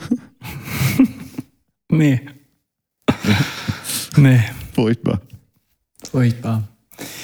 Nee. 1.89 2.21
nee. 4.17 4.41
Furchtbar. 4.75 5.21
Furchtbar. 6.11 6.65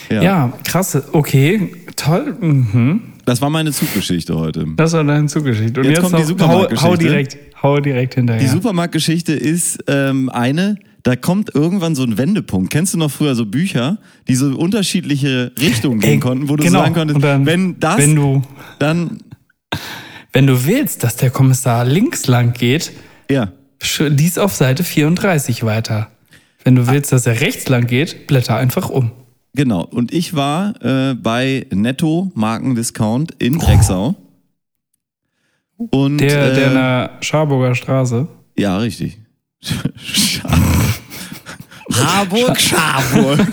Ja. 0.09 0.23
Ja, 0.23 0.53
krass. 0.63 1.03
Okay, 1.13 1.73
toll. 1.97 2.37
Mhm. 2.41 3.15
Das 3.29 3.43
war 3.43 3.51
meine 3.51 3.73
Zuggeschichte 3.73 4.39
heute. 4.39 4.65
Das 4.77 4.95
war 4.95 5.05
deine 5.05 5.27
Zugeschichte. 5.27 5.81
Und 5.81 5.87
Jetzt 5.87 5.99
jetzt, 5.99 6.01
kommt 6.01 6.15
die 6.15 6.33
noch, 6.33 6.49
hau, 6.49 6.63
Supermarktgeschichte. 6.63 6.89
hau 6.89 6.97
direkt, 6.97 7.39
hau 7.63 7.79
direkt 7.79 8.15
hinterher. 8.15 8.43
Die 8.43 8.49
Supermarktgeschichte 8.49 9.35
ist 9.35 9.85
ähm, 9.87 10.31
eine, 10.31 10.77
da 11.03 11.15
kommt 11.15 11.55
irgendwann 11.55 11.95
so 11.95 12.05
ein 12.05 12.17
Wendepunkt. 12.17 12.71
Kennst 12.71 12.95
du 12.95 12.99
noch 12.99 13.11
früher 13.11 13.35
so 13.35 13.45
Bücher, 13.45 13.99
die 14.29 14.35
so 14.35 14.57
unterschiedliche 14.57 15.53
Richtungen 15.61 16.01
gehen 16.01 16.21
konnten, 16.21 16.49
wo 16.49 16.57
du 16.57 16.65
genau. 16.65 16.81
sagen 16.81 16.95
konntest, 16.95 17.23
dann, 17.23 17.45
wenn 17.45 17.79
das, 17.79 17.99
wenn 17.99 18.17
du, 18.17 18.43
dann, 18.79 19.19
wenn 20.33 20.47
du 20.47 20.65
willst, 20.65 21.05
dass 21.05 21.17
der 21.17 21.29
Kommissar 21.29 21.85
links 21.85 22.29
lang 22.29 22.55
geht, 22.55 22.93
ja, 23.31 23.53
lies 23.99 24.39
auf 24.39 24.55
Seite 24.55 24.85
34 24.85 25.65
weiter. 25.65 26.11
Wenn 26.65 26.77
du 26.77 26.87
willst, 26.87 27.13
dass 27.13 27.27
er 27.27 27.43
rechts 27.43 27.69
lang 27.69 27.87
geht, 27.87 28.27
blätter 28.27 28.57
einfach 28.57 28.89
um. 28.89 29.11
Genau. 29.59 29.83
Und 29.83 30.13
ich 30.15 30.35
war 30.35 30.73
äh, 30.83 31.15
bei 31.15 31.67
Netto 31.71 32.31
Markendiscount 32.35 33.33
in 33.39 33.59
Drexau. 33.59 34.15
Und, 35.77 36.19
Der, 36.19 36.53
äh, 36.53 36.55
der 36.55 36.67
in 36.69 36.75
der 36.75 37.11
Scharburger 37.21 37.75
Straße. 37.75 38.27
ja, 38.57 38.79
richtig. 38.79 39.19
Schar 39.61 40.51
Harburg, 41.93 42.59
Scharburg. 42.61 43.41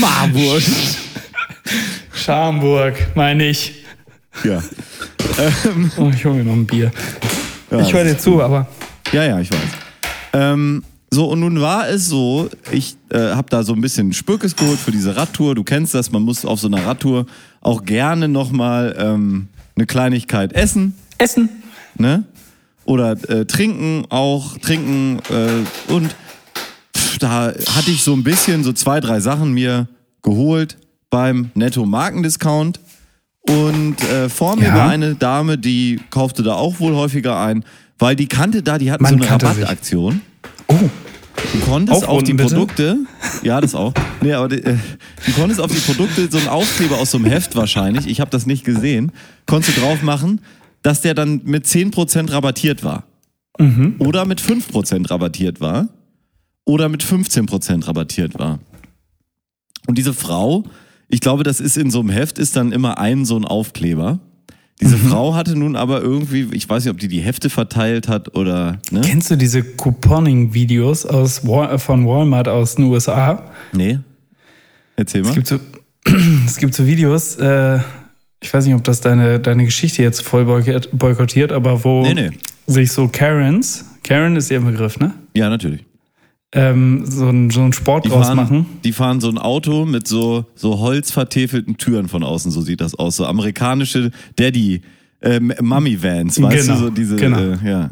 Marburg. 0.00 0.62
Scharburg, 2.14 2.94
meine 3.14 3.46
ich. 3.48 3.84
Ja. 4.44 4.62
Oh, 5.96 6.10
ich 6.14 6.24
hole 6.24 6.36
mir 6.36 6.44
noch 6.44 6.52
ein 6.54 6.66
Bier. 6.66 6.90
ja. 7.70 7.80
Ich 7.80 7.92
höre 7.92 8.04
dir 8.04 8.16
zu, 8.18 8.42
aber 8.42 8.66
Ja, 9.12 9.24
ja, 9.24 9.40
ich 9.40 9.50
weiß. 9.50 9.58
Ähm, 10.32 10.82
so, 11.12 11.26
und 11.26 11.40
nun 11.40 11.60
war 11.60 11.88
es 11.88 12.06
so, 12.06 12.48
ich 12.70 12.96
äh, 13.10 13.18
habe 13.32 13.48
da 13.50 13.62
so 13.64 13.72
ein 13.72 13.80
bisschen 13.80 14.12
Spürkes 14.12 14.54
geholt 14.54 14.78
für 14.78 14.92
diese 14.92 15.16
Radtour. 15.16 15.54
Du 15.56 15.64
kennst 15.64 15.92
das, 15.94 16.12
man 16.12 16.22
muss 16.22 16.44
auf 16.44 16.60
so 16.60 16.68
einer 16.68 16.86
Radtour 16.86 17.26
auch 17.60 17.84
gerne 17.84 18.28
nochmal 18.28 18.94
ähm, 18.98 19.48
eine 19.76 19.86
Kleinigkeit 19.86 20.52
essen, 20.52 20.94
Essen. 21.18 21.48
ne? 21.96 22.24
Oder 22.84 23.12
äh, 23.28 23.44
trinken 23.44 24.04
auch, 24.08 24.56
trinken 24.58 25.18
äh, 25.30 25.92
und 25.92 26.14
pff, 26.96 27.18
da 27.18 27.46
hatte 27.74 27.90
ich 27.90 28.02
so 28.02 28.12
ein 28.14 28.22
bisschen 28.24 28.64
so 28.64 28.72
zwei, 28.72 29.00
drei 29.00 29.20
Sachen 29.20 29.52
mir 29.52 29.88
geholt 30.22 30.76
beim 31.10 31.50
Netto 31.54 31.84
Markendiscount. 31.86 32.80
Und 33.48 34.02
äh, 34.04 34.28
vor 34.28 34.56
mir 34.56 34.68
Ja. 34.68 34.74
war 34.76 34.88
eine 34.90 35.14
Dame, 35.14 35.58
die 35.58 36.00
kaufte 36.10 36.42
da 36.42 36.54
auch 36.54 36.78
wohl 36.78 36.94
häufiger 36.94 37.38
ein, 37.40 37.64
weil 37.98 38.14
die 38.16 38.26
kannte 38.28 38.62
da, 38.62 38.78
die 38.78 38.90
hatten 38.92 39.02
Man 39.02 39.14
so 39.14 39.16
eine 39.18 39.26
kannte 39.26 39.46
sich. 39.54 39.64
Oh, 40.70 40.88
Du 41.52 41.58
konntest 41.60 42.04
auf 42.06 42.22
die 42.24 42.32
Aufrunden, 42.32 42.36
bitte? 42.36 42.54
Produkte, 42.54 42.98
ja, 43.42 43.60
das 43.60 43.74
auch. 43.74 43.92
Nee, 44.20 44.32
aber 44.34 44.48
die, 44.48 44.62
äh, 44.62 44.76
du 45.26 45.32
konntest 45.32 45.60
auf 45.60 45.72
die 45.72 45.80
Produkte 45.80 46.28
so 46.30 46.38
einen 46.38 46.48
Aufkleber 46.48 46.98
aus 46.98 47.10
so 47.10 47.18
einem 47.18 47.26
Heft 47.26 47.56
wahrscheinlich, 47.56 48.06
ich 48.06 48.20
habe 48.20 48.30
das 48.30 48.46
nicht 48.46 48.64
gesehen, 48.64 49.12
konntest 49.46 49.76
du 49.76 49.80
drauf 49.80 50.02
machen, 50.02 50.40
dass 50.82 51.00
der 51.00 51.14
dann 51.14 51.42
mit 51.44 51.66
10% 51.66 52.32
rabattiert 52.32 52.84
war. 52.84 53.04
Mhm. 53.58 53.96
Oder 53.98 54.24
mit 54.26 54.40
5% 54.40 55.10
rabattiert 55.10 55.60
war. 55.60 55.88
Oder 56.64 56.88
mit 56.88 57.02
15% 57.02 57.86
rabattiert 57.86 58.38
war. 58.38 58.60
Und 59.86 59.98
diese 59.98 60.14
Frau, 60.14 60.64
ich 61.08 61.20
glaube, 61.20 61.42
das 61.42 61.60
ist 61.60 61.76
in 61.76 61.90
so 61.90 62.00
einem 62.00 62.10
Heft, 62.10 62.38
ist 62.38 62.56
dann 62.56 62.70
immer 62.72 62.98
ein 62.98 63.24
so 63.24 63.36
ein 63.36 63.44
Aufkleber. 63.44 64.20
Diese 64.80 64.96
Mhm. 64.96 65.08
Frau 65.10 65.34
hatte 65.34 65.56
nun 65.56 65.76
aber 65.76 66.00
irgendwie, 66.00 66.48
ich 66.52 66.68
weiß 66.68 66.84
nicht, 66.84 66.92
ob 66.92 66.98
die 66.98 67.08
die 67.08 67.20
Hefte 67.20 67.50
verteilt 67.50 68.08
hat 68.08 68.34
oder, 68.34 68.78
ne? 68.90 69.00
kennst 69.02 69.30
du 69.30 69.36
diese 69.36 69.62
Couponing-Videos 69.62 71.06
aus 71.06 71.46
Wal 71.46 71.78
von 71.78 72.06
Walmart 72.06 72.48
aus 72.48 72.76
den 72.76 72.84
USA? 72.86 73.50
Nee. 73.72 73.98
Erzähl 74.96 75.22
mal. 75.22 75.28
Es 75.30 75.34
gibt 75.34 75.46
so, 75.48 75.58
es 76.46 76.56
gibt 76.56 76.74
so 76.74 76.86
Videos, 76.86 77.36
äh, 77.36 77.78
ich 78.42 78.52
weiß 78.52 78.64
nicht, 78.64 78.74
ob 78.74 78.84
das 78.84 79.00
deine, 79.02 79.38
deine 79.38 79.64
Geschichte 79.66 80.02
jetzt 80.02 80.22
voll 80.22 80.44
boykott- 80.44 80.88
boykottiert, 80.92 81.52
aber 81.52 81.84
wo 81.84 82.02
Nee, 82.02 82.14
nee. 82.14 82.30
sich 82.66 82.90
so 82.92 83.06
Karens, 83.08 83.84
Karen 84.02 84.34
ist 84.36 84.50
ihr 84.50 84.60
Begriff, 84.60 84.98
ne? 84.98 85.12
Ja, 85.34 85.50
natürlich. 85.50 85.84
Ähm, 86.52 87.04
so, 87.06 87.28
ein, 87.28 87.50
so 87.50 87.60
einen 87.60 87.72
Sport 87.72 88.06
Die 88.06 88.08
draus 88.08 88.26
fahren, 88.26 88.36
machen. 88.36 88.66
die 88.82 88.92
fahren 88.92 89.20
so 89.20 89.28
ein 89.28 89.38
Auto 89.38 89.84
mit 89.84 90.08
so, 90.08 90.46
so 90.56 90.80
holzvertäfelten 90.80 91.76
Türen 91.76 92.08
von 92.08 92.24
außen, 92.24 92.50
so 92.50 92.60
sieht 92.60 92.80
das 92.80 92.96
aus. 92.96 93.16
So 93.16 93.26
amerikanische 93.26 94.10
Daddy, 94.34 94.80
ähm, 95.22 95.52
Mummy-Vans, 95.60 96.42
weißt 96.42 96.66
Genau, 96.66 96.78
du, 96.80 96.84
so 96.86 96.90
diese, 96.90 97.16
genau. 97.16 97.38
äh, 97.38 97.58
ja. 97.64 97.90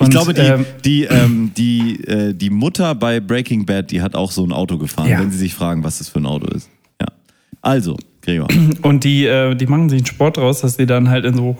Ich 0.00 0.04
Und, 0.06 0.10
glaube, 0.10 0.34
die, 0.34 0.40
ähm, 0.42 0.66
die, 0.84 1.04
ähm, 1.04 1.52
die, 1.56 2.04
äh, 2.04 2.34
die 2.34 2.50
Mutter 2.50 2.94
bei 2.94 3.20
Breaking 3.20 3.64
Bad, 3.64 3.90
die 3.90 4.02
hat 4.02 4.16
auch 4.16 4.32
so 4.32 4.44
ein 4.44 4.52
Auto 4.52 4.76
gefahren, 4.76 5.08
Ja. 5.08 5.20
wenn 5.20 5.30
sie 5.30 5.38
sich 5.38 5.54
fragen, 5.54 5.82
was 5.82 5.96
das 5.98 6.08
für 6.10 6.18
ein 6.18 6.26
Auto 6.26 6.48
ist. 6.54 6.68
Ja. 7.00 7.06
Also, 7.62 7.96
Gregor. 8.20 8.48
Und 8.82 9.04
die, 9.04 9.24
äh, 9.24 9.54
die 9.54 9.66
machen 9.66 9.88
sich 9.88 10.00
einen 10.00 10.06
Sport 10.06 10.36
draus, 10.36 10.60
dass 10.60 10.76
die 10.76 10.84
dann 10.86 11.08
halt 11.08 11.24
in 11.24 11.34
so 11.36 11.56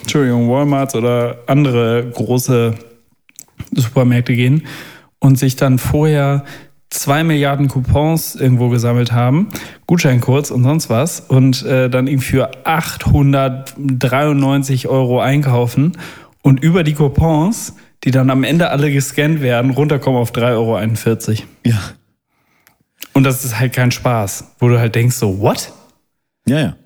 Entschuldigung, 0.00 0.48
Walmarts 0.48 0.94
oder 0.94 1.40
andere 1.46 2.10
große 2.14 2.74
Supermärkte 3.74 4.34
gehen 4.34 4.62
und 5.24 5.38
sich 5.38 5.56
dann 5.56 5.78
vorher 5.78 6.44
zwei 6.90 7.24
Milliarden 7.24 7.68
Coupons 7.68 8.34
irgendwo 8.34 8.68
gesammelt 8.68 9.12
haben, 9.12 9.48
Gutscheincodes 9.86 10.50
und 10.50 10.64
sonst 10.64 10.90
was 10.90 11.20
und 11.20 11.64
äh, 11.64 11.88
dann 11.88 12.06
irgendwie 12.06 12.26
für 12.26 12.66
893 12.66 14.86
Euro 14.86 15.20
einkaufen 15.20 15.96
und 16.42 16.62
über 16.62 16.84
die 16.84 16.92
Coupons, 16.92 17.76
die 18.04 18.10
dann 18.10 18.28
am 18.28 18.44
Ende 18.44 18.68
alle 18.68 18.92
gescannt 18.92 19.40
werden, 19.40 19.70
runterkommen 19.70 20.20
auf 20.20 20.32
3,41 20.32 21.30
Euro. 21.30 21.38
Ja. 21.64 21.80
Und 23.14 23.24
das 23.24 23.46
ist 23.46 23.58
halt 23.58 23.72
kein 23.72 23.92
Spaß, 23.92 24.56
wo 24.58 24.68
du 24.68 24.78
halt 24.78 24.94
denkst 24.94 25.16
so, 25.16 25.40
what? 25.40 25.72
Ja, 26.46 26.60
ja. 26.60 26.76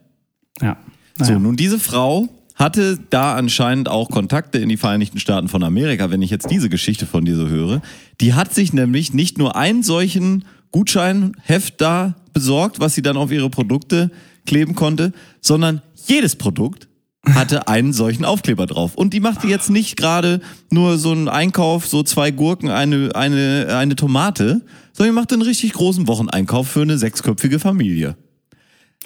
Ja. 0.62 0.76
So, 1.16 1.24
Naja. 1.24 1.40
nun 1.40 1.56
diese 1.56 1.80
Frau 1.80 2.28
hatte 2.58 2.98
da 3.10 3.36
anscheinend 3.36 3.88
auch 3.88 4.10
Kontakte 4.10 4.58
in 4.58 4.68
die 4.68 4.76
Vereinigten 4.76 5.20
Staaten 5.20 5.48
von 5.48 5.62
Amerika, 5.62 6.10
wenn 6.10 6.22
ich 6.22 6.30
jetzt 6.30 6.50
diese 6.50 6.68
Geschichte 6.68 7.06
von 7.06 7.24
dir 7.24 7.36
so 7.36 7.48
höre. 7.48 7.80
Die 8.20 8.34
hat 8.34 8.54
sich 8.54 8.72
nämlich 8.72 9.12
nicht 9.12 9.38
nur 9.38 9.56
einen 9.56 9.82
solchen 9.82 10.44
Gutscheinheft 10.72 11.80
da 11.80 12.16
besorgt, 12.32 12.80
was 12.80 12.94
sie 12.94 13.02
dann 13.02 13.16
auf 13.16 13.30
ihre 13.30 13.50
Produkte 13.50 14.10
kleben 14.46 14.74
konnte, 14.74 15.12
sondern 15.40 15.82
jedes 16.06 16.36
Produkt 16.36 16.88
hatte 17.24 17.68
einen 17.68 17.92
solchen 17.92 18.24
Aufkleber 18.24 18.66
drauf. 18.66 18.94
Und 18.94 19.12
die 19.12 19.20
machte 19.20 19.46
jetzt 19.46 19.70
nicht 19.70 19.96
gerade 19.96 20.40
nur 20.70 20.98
so 20.98 21.12
einen 21.12 21.28
Einkauf, 21.28 21.86
so 21.86 22.02
zwei 22.02 22.30
Gurken, 22.30 22.70
eine, 22.70 23.10
eine, 23.14 23.66
eine 23.76 23.96
Tomate, 23.96 24.62
sondern 24.92 25.14
die 25.14 25.20
machte 25.20 25.34
einen 25.34 25.42
richtig 25.42 25.72
großen 25.74 26.06
Wocheneinkauf 26.08 26.68
für 26.68 26.82
eine 26.82 26.98
sechsköpfige 26.98 27.58
Familie. 27.58 28.16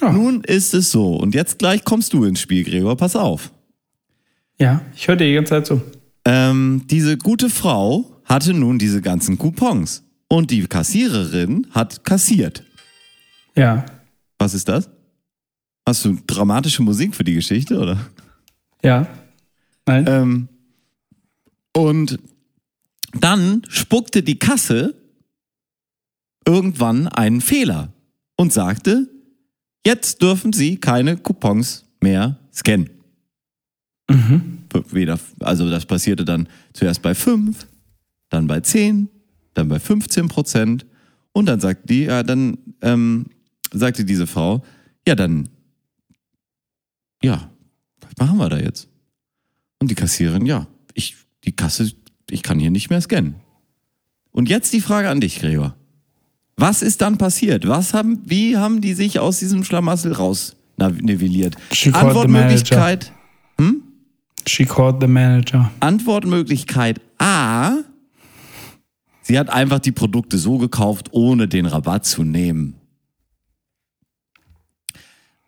Ja. 0.01 0.13
Nun 0.13 0.43
ist 0.45 0.75
es 0.75 0.91
so. 0.91 1.17
Und 1.17 1.35
jetzt 1.35 1.59
gleich 1.59 1.85
kommst 1.85 2.13
du 2.13 2.25
ins 2.25 2.41
Spiel, 2.41 2.65
Gregor. 2.65 2.97
Pass 2.97 3.17
auf. 3.17 3.53
Ja, 4.59 4.83
ich 4.97 5.09
höre 5.09 5.17
dir 5.17 5.27
die 5.27 5.35
ganze 5.35 5.51
Zeit 5.51 5.67
zu. 5.67 5.83
Ähm, 6.25 6.83
diese 6.89 7.19
gute 7.19 7.51
Frau 7.51 8.22
hatte 8.33 8.55
nun 8.55 8.79
diese 8.79 9.03
ganzen 9.03 9.37
Coupons. 9.37 10.03
Und 10.27 10.51
die 10.51 10.67
Kassiererin 10.67 11.67
hat 11.71 12.03
kassiert. 12.05 12.65
Ja. 13.55 13.85
Was 14.39 14.55
ist 14.55 14.69
das? 14.69 14.89
Hast 15.87 16.05
du 16.07 16.17
dramatische 16.27 16.83
Musik 16.83 17.15
für 17.15 17.25
die 17.25 17.35
Geschichte, 17.35 17.79
oder? 17.79 17.99
Ja. 18.83 19.07
Nein. 19.85 20.07
Ähm, 20.09 20.49
und 21.77 22.19
dann 23.13 23.63
spuckte 23.69 24.23
die 24.23 24.39
Kasse 24.39 24.95
irgendwann 26.47 27.09
einen 27.09 27.43
Fehler 27.43 27.93
und 28.37 28.53
sagte, 28.53 29.11
jetzt 29.87 30.23
dürfen 30.23 30.55
Sie 30.55 30.79
keine 30.79 31.19
Coupons 31.19 31.85
mehr 32.01 32.39
scannen. 32.53 32.89
weder, 34.91 35.19
also 35.41 35.69
das 35.69 35.85
passierte 35.85 36.25
dann 36.25 36.49
zuerst 36.73 37.03
bei 37.03 37.15
5, 37.15 37.67
dann 38.33 38.47
bei 38.47 38.61
10, 38.61 39.09
dann 39.55 39.69
bei 39.69 39.79
15 39.79 40.29
Prozent. 40.29 40.87
Und 41.33 41.47
dann 41.47 41.61
sagt 41.61 41.89
die, 41.91 42.05
ja, 42.05 42.23
dann 42.23 42.59
ähm, 42.81 43.27
sagte 43.73 44.05
diese 44.05 44.27
Frau, 44.27 44.63
ja, 45.07 45.15
dann, 45.15 45.49
ja, 47.23 47.51
was 48.01 48.13
machen 48.19 48.39
wir 48.39 48.49
da 48.49 48.59
jetzt? 48.59 48.89
Und 49.81 49.91
die 49.91 49.95
Kassiererin, 49.95 50.47
ja, 50.47 50.67
ich, 50.95 51.17
die 51.45 51.53
Kasse, 51.53 51.93
ich 52.31 52.43
kann 52.43 52.59
hier 52.59 52.71
nicht 52.71 52.91
mehr 52.91 53.01
scannen. 53.01 53.37
Und 54.31 54.49
jetzt 54.49 54.73
die 54.73 54.81
Frage 54.81 55.11
an 55.11 55.21
dich, 55.21 55.41
Gregor. 55.41 55.77
Was 56.57 56.83
ist 56.83 57.01
dann 57.01 57.19
passiert? 57.19 57.67
Was 57.67 57.93
haben, 57.93 58.23
wie 58.25 58.57
haben 58.57 58.81
die 58.81 58.95
sich 58.95 59.19
aus 59.19 59.39
diesem 59.39 59.65
Schlamassel 59.65 60.13
raus 60.13 60.57
nivelliert? 60.79 61.57
She 61.73 61.91
called 61.91 62.03
the 62.03 62.09
Antwortmöglichkeit, 62.09 63.13
She 64.47 64.65
called 64.65 65.01
the 65.01 65.07
manager. 65.07 65.71
Antwortmöglichkeit 65.81 67.01
A. 67.19 67.79
Sie 69.23 69.39
hat 69.39 69.51
einfach 69.51 69.79
die 69.79 69.93
Produkte 69.93 70.37
so 70.37 70.59
gekauft, 70.59 71.09
ohne 71.13 71.49
den 71.49 71.67
Rabatt 71.67 72.05
zu 72.05 72.25
nehmen. 72.25 72.75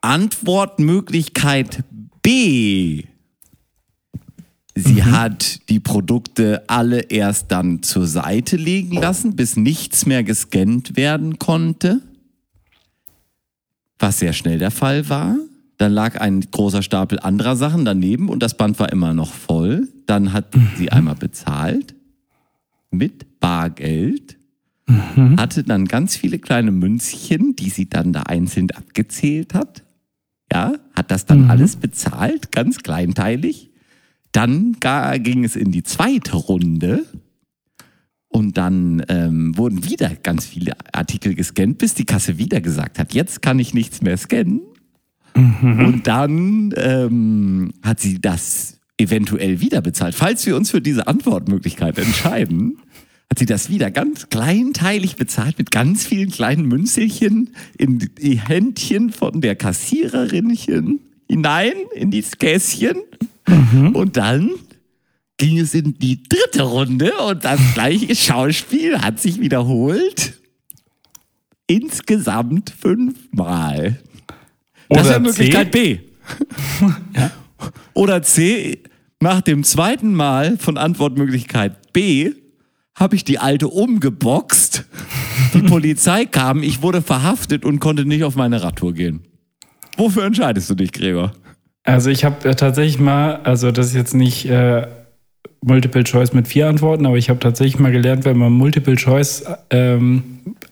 Antwortmöglichkeit 0.01 1.83
B. 2.23 3.05
Sie 4.77 5.05
hat 5.05 5.69
die 5.69 5.81
Produkte 5.81 6.65
alle 6.69 7.01
erst 7.01 7.51
dann 7.53 7.83
zur 7.83 8.07
Seite 8.07 8.57
legen 8.57 8.97
lassen, 8.97 9.37
bis 9.37 9.57
nichts 9.57 10.05
mehr 10.05 10.25
gescannt 10.25 10.97
werden 10.97 11.39
konnte. 11.39 12.01
Was 13.99 14.19
sehr 14.19 14.33
schnell 14.33 14.59
der 14.59 14.73
Fall 14.73 15.09
war. 15.09 15.37
Dann 15.79 15.93
lag 15.93 16.21
ein 16.21 16.41
großer 16.41 16.83
Stapel 16.83 17.19
anderer 17.19 17.57
Sachen 17.57 17.85
daneben 17.85 18.29
und 18.29 18.43
das 18.43 18.57
Band 18.57 18.79
war 18.79 18.93
immer 18.93 19.15
noch 19.15 19.33
voll. 19.33 19.89
Dann 20.07 20.33
hat 20.33 20.47
sie 20.77 20.93
einmal 20.93 21.17
bezahlt 21.17 21.95
mit 22.97 23.41
Bargeld, 23.41 24.39
hatte 25.37 25.65
dann 25.65 25.87
ganz 25.87 26.17
viele 26.17 26.39
kleine 26.39 26.71
Münzchen, 26.71 27.57
die 27.57 27.71
sie 27.71 27.89
dann 27.89 28.13
da 28.13 28.25
einzeln 28.25 28.71
abgezählt 28.71 29.55
hat. 29.55 29.85
Ja, 30.53 30.75
hat 30.95 31.11
das 31.11 31.27
dann 31.27 31.51
alles 31.51 31.77
bezahlt, 31.77 32.53
ganz 32.53 32.79
kleinteilig. 32.79 33.71
Dann 34.33 34.77
ging 35.23 35.45
es 35.45 35.57
in 35.57 35.73
die 35.73 35.83
zweite 35.83 36.37
Runde 36.37 37.05
und 38.29 38.59
dann 38.59 39.03
ähm, 39.09 39.57
wurden 39.57 39.85
wieder 39.85 40.11
ganz 40.17 40.45
viele 40.45 40.73
Artikel 40.93 41.35
gescannt, 41.35 41.79
bis 41.79 41.95
die 41.95 42.05
Kasse 42.05 42.37
wieder 42.37 42.61
gesagt 42.61 42.99
hat, 42.99 43.15
jetzt 43.15 43.43
kann 43.43 43.59
ich 43.59 43.75
nichts 43.75 44.03
mehr 44.03 44.17
scannen. 44.17 44.61
Und 45.35 46.03
dann 46.05 46.73
ähm, 46.77 47.73
hat 47.83 48.01
sie 48.01 48.21
das 48.21 48.81
eventuell 48.99 49.61
wieder 49.61 49.81
bezahlt. 49.81 50.15
Falls 50.15 50.47
wir 50.47 50.57
uns 50.57 50.71
für 50.71 50.81
diese 50.81 51.07
Antwortmöglichkeit 51.07 51.99
entscheiden, 51.99 52.79
hat 53.31 53.39
sie 53.39 53.47
das 53.47 53.69
wieder 53.69 53.91
ganz 53.91 54.29
kleinteilig 54.29 55.17
bezahlt 55.17 55.59
mit 55.59 55.71
ganz 55.71 56.07
vielen 56.07 56.31
kleinen 56.31 56.67
Münzelchen 56.67 57.51
in 57.77 57.99
die 57.99 58.41
Händchen 58.41 59.11
von 59.11 59.41
der 59.41 59.57
Kassiererinchen 59.57 61.01
hinein 61.29 61.75
in 61.95 62.11
dieses 62.11 62.39
Käschen. 62.39 63.03
Und 63.93 64.17
dann 64.17 64.51
ging 65.37 65.59
es 65.59 65.75
in 65.75 65.99
die 65.99 66.23
dritte 66.23 66.63
Runde 66.63 67.13
und 67.29 67.45
das 67.45 67.61
gleiche 67.75 68.15
Schauspiel 68.15 69.01
hat 69.01 69.21
sich 69.21 69.41
wiederholt. 69.41 70.35
Insgesamt 71.67 72.71
fünfmal. 72.71 73.99
Das 74.89 75.07
Oder 75.07 75.17
ist 75.17 75.23
Möglichkeit 75.23 75.73
C. 75.73 75.95
B. 75.97 75.99
Oder 77.95 78.23
C, 78.23 78.83
nach 79.21 79.41
dem 79.41 79.65
zweiten 79.65 80.15
Mal 80.15 80.57
von 80.59 80.77
Antwortmöglichkeit 80.77 81.93
B 81.93 82.33
habe 82.95 83.17
ich 83.17 83.25
die 83.25 83.39
alte 83.39 83.69
umgeboxt. 83.69 84.85
Die 85.55 85.63
Polizei 85.63 86.25
kam, 86.27 86.63
ich 86.63 86.83
wurde 86.83 87.03
verhaftet 87.03 87.65
und 87.65 87.81
konnte 87.81 88.05
nicht 88.05 88.25
auf 88.25 88.37
meine 88.37 88.63
Radtour 88.63 88.93
gehen. 88.95 89.23
Wofür 89.97 90.25
entscheidest 90.25 90.71
du 90.71 90.75
dich, 90.75 90.93
Gregor? 90.93 91.33
Also 91.85 92.11
ich 92.11 92.25
habe 92.25 92.49
äh, 92.49 92.55
tatsächlich 92.55 92.99
mal, 92.99 93.37
also 93.45 93.71
das 93.71 93.89
ist 93.89 93.95
jetzt 93.95 94.15
nicht 94.15 94.47
äh, 94.47 94.87
Multiple 95.63 96.05
Choice 96.05 96.33
mit 96.33 96.49
vier 96.49 96.69
Antworten, 96.69 97.07
aber 97.07 97.17
ich 97.17 97.31
habe 97.31 97.41
tatsächlich 97.41 97.79
mal 97.79 97.93
gelernt, 97.93 98.25
wenn 98.25 98.37
man 98.39 98.53
Multiple 98.53 98.97
Choice 98.97 99.45
ähm, 99.71 100.23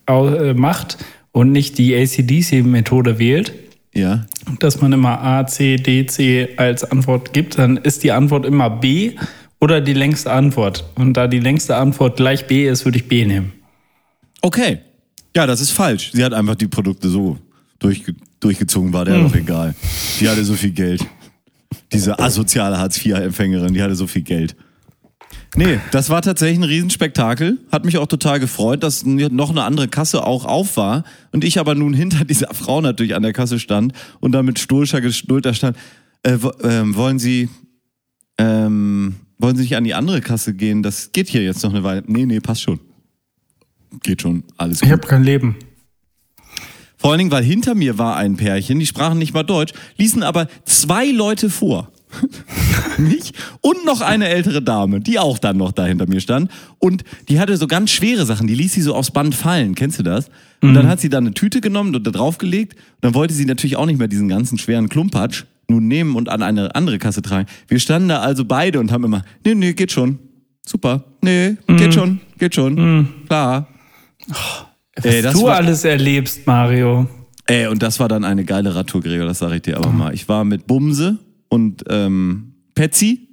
äh, 0.09 0.55
macht 0.55 0.99
und 1.33 1.51
nicht 1.53 1.79
die 1.79 1.95
ACDC-Methode 1.95 3.19
wählt, 3.19 3.53
Ja. 3.95 4.27
dass 4.59 4.81
man 4.81 4.93
immer 4.93 5.21
A, 5.23 5.47
C, 5.47 5.77
D, 5.77 6.07
C 6.07 6.49
als 6.57 6.85
Antwort 6.91 7.33
gibt, 7.33 7.59
dann 7.59 7.77
ist 7.79 8.05
die 8.05 8.13
Antwort 8.13 8.45
immer 8.47 8.71
B 8.71 9.13
oder 9.63 9.81
die 9.81 9.93
längste 9.93 10.33
Antwort. 10.33 10.85
Und 10.97 11.15
da 11.15 11.29
die 11.29 11.39
längste 11.39 11.77
Antwort 11.77 12.17
gleich 12.17 12.49
B 12.49 12.69
ist, 12.69 12.85
würde 12.85 12.99
ich 12.99 13.07
B 13.07 13.25
nehmen. 13.25 13.53
Okay. 14.41 14.81
Ja, 15.37 15.47
das 15.47 15.61
ist 15.61 15.71
falsch. 15.71 16.11
Sie 16.13 16.25
hat 16.25 16.35
einfach 16.35 16.57
die 16.57 16.67
Produkte 16.67 17.09
so 17.09 17.39
durchge 17.79 18.17
durchgezogen, 18.41 18.93
war 18.93 19.05
der 19.05 19.21
doch 19.21 19.35
egal. 19.37 19.77
Die 20.19 20.29
hatte 20.29 20.45
so 20.45 20.55
viel 20.55 20.73
Geld. 20.73 21.07
Diese 21.93 22.19
asoziale 22.19 22.77
Hartz-IV-Empfängerin, 22.77 23.73
die 23.73 23.81
hatte 23.81 23.95
so 23.95 24.09
viel 24.09 24.23
Geld. 24.23 24.57
Nee, 25.55 25.79
das 25.93 26.11
war 26.11 26.23
tatsächlich 26.23 26.59
ein 26.59 26.65
Riesenspektakel. 26.65 27.59
Hat 27.71 27.85
mich 27.85 27.99
auch 27.99 28.09
total 28.09 28.41
gefreut, 28.41 28.83
dass 28.83 29.05
noch 29.05 29.51
eine 29.51 29.63
andere 29.63 29.87
Kasse 29.87 30.27
auch 30.27 30.45
auf 30.45 30.77
war. 30.77 31.05
Und 31.31 31.45
ich 31.45 31.61
aber 31.61 31.77
nun 31.77 31.95
hinter 31.95 32.25
dieser 32.25 32.53
Frau 32.53 32.81
natürlich 32.81 33.15
an 33.15 33.23
der 33.23 33.33
Kasse 33.33 33.61
stand 33.61 33.93
und 34.19 34.33
da 34.33 34.43
mit 34.43 34.59
stoischer 34.59 35.01
Geduld 35.01 35.47
da 35.47 35.55
stand. 35.55 35.77
Äh, 36.25 36.37
ähm, 36.65 36.97
wollen 36.97 37.21
Sie, 37.21 37.49
ähm, 38.39 39.15
wollen 39.43 39.57
Sie 39.57 39.63
nicht 39.63 39.77
an 39.77 39.85
die 39.85 39.95
andere 39.95 40.21
Kasse 40.21 40.55
gehen? 40.55 40.83
Das 40.83 41.13
geht 41.13 41.29
hier 41.29 41.43
jetzt 41.43 41.63
noch 41.63 41.71
eine 41.71 41.83
Weile. 41.83 42.03
Nee, 42.07 42.27
nee, 42.27 42.41
passt 42.41 42.63
schon. 42.63 42.81
Geht 44.03 44.23
schon, 44.23 44.45
alles 44.57 44.81
gut. 44.81 44.87
Ich 44.87 44.93
habe 44.93 45.07
kein 45.07 45.25
Leben. 45.25 45.57
Vor 46.97 47.11
allen 47.11 47.19
Dingen, 47.19 47.33
weil 47.33 47.43
hinter 47.43 47.75
mir 47.75 47.99
war 47.99 48.17
ein 48.17 48.37
Pärchen, 48.37 48.79
die 48.79 48.87
sprachen 48.87 49.19
nicht 49.19 49.35
mal 49.35 49.43
Deutsch, 49.43 49.73
ließen 49.99 50.23
aber 50.23 50.47
zwei 50.65 51.11
Leute 51.11 51.51
vor. 51.51 51.91
Mich 52.99 53.33
und 53.61 53.85
noch 53.85 54.01
eine 54.03 54.29
ältere 54.29 54.63
Dame, 54.63 55.01
die 55.01 55.19
auch 55.19 55.39
dann 55.39 55.57
noch 55.57 55.73
da 55.73 55.87
hinter 55.87 56.07
mir 56.07 56.21
stand. 56.21 56.51
Und 56.79 57.03
die 57.29 57.41
hatte 57.41 57.57
so 57.57 57.67
ganz 57.67 57.91
schwere 57.91 58.27
Sachen, 58.27 58.47
die 58.47 58.55
ließ 58.55 58.73
sie 58.73 58.83
so 58.83 58.95
aufs 58.95 59.11
Band 59.11 59.35
fallen. 59.35 59.75
Kennst 59.75 59.99
du 59.99 60.03
das? 60.03 60.29
Und 60.61 60.75
dann 60.75 60.87
hat 60.87 61.01
sie 61.01 61.09
dann 61.09 61.27
eine 61.27 61.35
Tüte 61.35 61.61
genommen 61.61 61.97
und 61.97 62.07
da 62.07 62.13
draufgelegt. 62.13 62.75
Und 62.75 62.99
dann 63.01 63.15
wollte 63.15 63.35
sie 63.35 63.47
natürlich 63.47 63.77
auch 63.77 63.87
nicht 63.87 63.99
mehr 63.99 64.09
diesen 64.09 64.29
ganzen 64.29 64.59
schweren 64.59 64.89
Klumpatsch 64.89 65.45
nun 65.73 65.89
nehmen 65.89 66.15
und 66.17 66.29
an 66.29 66.43
eine 66.43 66.75
andere 66.75 66.99
Kasse 66.99 67.23
tragen. 67.23 67.49
Wir 67.69 67.81
standen 67.81 68.09
da 68.09 68.21
also 68.21 68.45
beide 68.45 68.79
und 68.81 68.93
haben 68.93 69.05
immer, 69.05 69.25
nee, 69.45 69.55
nee, 69.55 69.73
geht 69.73 69.91
schon. 69.93 70.19
Super. 70.65 71.05
Nee, 71.23 71.57
geht 71.67 71.93
schon, 71.95 72.21
geht 72.39 72.55
schon. 72.55 73.09
Klar. 73.27 73.67
Was 74.97 75.05
Ey, 75.05 75.23
du 75.23 75.43
war- 75.43 75.57
alles 75.57 75.85
erlebst, 75.85 76.47
Mario. 76.47 77.09
Ey, 77.47 77.67
und 77.67 77.83
das 77.83 77.99
war 77.99 78.09
dann 78.09 78.25
eine 78.25 78.45
geile 78.45 78.73
Radtour, 78.75 79.01
Gregor, 79.03 79.27
das 79.27 79.41
sage 79.41 79.57
ich 79.57 79.63
dir 79.63 79.77
aber 79.77 79.91
mal. 79.91 80.15
Ich 80.15 80.29
war 80.29 80.45
mit 80.45 80.67
Bumse 80.69 81.19
und 81.49 81.83
ähm, 81.89 82.55
Petsy. 82.75 83.29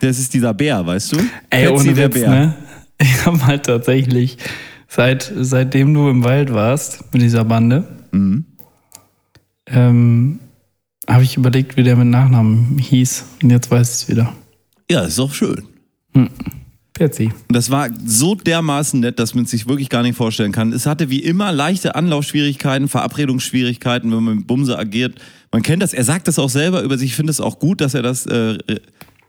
Das 0.00 0.18
ist 0.18 0.32
dieser 0.34 0.54
Bär, 0.54 0.86
weißt 0.86 1.12
du? 1.12 1.16
Ey, 1.50 1.66
Petsy, 1.66 1.68
ohne 1.88 1.94
der 1.94 2.08
Witz, 2.14 2.14
Bär. 2.22 2.30
ne? 2.30 2.54
Ich 3.00 3.26
habe 3.26 3.44
halt 3.44 3.66
tatsächlich, 3.66 4.38
seit, 4.86 5.32
seitdem 5.36 5.92
du 5.94 6.08
im 6.08 6.22
Wald 6.22 6.52
warst 6.54 7.12
mit 7.12 7.22
dieser 7.22 7.44
Bande, 7.44 7.84
Mhm. 8.12 8.44
ähm, 9.66 10.38
habe 11.08 11.22
ich 11.24 11.36
überlegt, 11.36 11.76
wie 11.76 11.82
der 11.82 11.96
mit 11.96 12.06
Nachnamen 12.08 12.78
hieß. 12.78 13.24
Und 13.42 13.50
jetzt 13.50 13.70
weiß 13.70 13.88
ich 13.88 14.02
es 14.02 14.08
wieder. 14.08 14.32
Ja, 14.90 15.02
ist 15.02 15.18
doch 15.18 15.32
schön. 15.34 15.62
Perzi. 16.92 17.24
Und 17.48 17.56
das 17.56 17.70
war 17.70 17.88
so 18.06 18.34
dermaßen 18.36 19.00
nett, 19.00 19.18
dass 19.18 19.34
man 19.34 19.44
es 19.44 19.50
sich 19.50 19.66
wirklich 19.66 19.88
gar 19.88 20.02
nicht 20.02 20.16
vorstellen 20.16 20.52
kann. 20.52 20.72
Es 20.72 20.86
hatte 20.86 21.10
wie 21.10 21.18
immer 21.18 21.50
leichte 21.50 21.96
Anlaufschwierigkeiten, 21.96 22.88
Verabredungsschwierigkeiten, 22.88 24.12
wenn 24.12 24.22
man 24.22 24.36
mit 24.36 24.46
Bumse 24.46 24.78
agiert. 24.78 25.16
Man 25.50 25.62
kennt 25.62 25.82
das, 25.82 25.92
er 25.92 26.04
sagt 26.04 26.28
das 26.28 26.38
auch 26.38 26.48
selber 26.50 26.82
über 26.82 26.96
sich. 26.96 27.10
Ich 27.10 27.16
finde 27.16 27.30
es 27.32 27.40
auch 27.40 27.58
gut, 27.58 27.80
dass 27.80 27.94
er 27.94 28.02
das 28.02 28.26
äh, 28.26 28.34
re- 28.36 28.80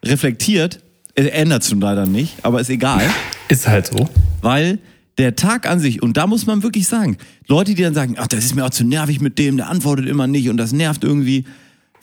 reflektiert. 0.04 0.80
Er 1.16 1.34
ändert 1.34 1.64
es 1.64 1.72
nun 1.72 1.82
leider 1.82 2.06
nicht, 2.06 2.34
aber 2.44 2.62
ist 2.62 2.70
egal. 2.70 3.02
Ist 3.48 3.68
halt 3.68 3.88
so. 3.88 4.10
Weil 4.42 4.80
der 5.20 5.36
Tag 5.36 5.70
an 5.70 5.80
sich, 5.80 6.02
und 6.02 6.18
da 6.18 6.26
muss 6.28 6.46
man 6.48 6.64
wirklich 6.64 6.88
sagen, 6.88 7.18
Leute, 7.48 7.76
die 7.76 7.82
dann 7.84 7.94
sagen, 7.94 8.16
ach, 8.18 8.26
das 8.28 8.44
ist 8.44 8.56
mir 8.56 8.66
auch 8.66 8.72
zu 8.72 8.84
nervig 8.84 9.22
mit 9.22 9.38
dem, 9.38 9.58
der 9.58 9.70
antwortet 9.70 10.08
immer 10.08 10.26
nicht 10.28 10.50
und 10.50 10.58
das 10.58 10.72
nervt 10.74 11.04
irgendwie. 11.04 11.46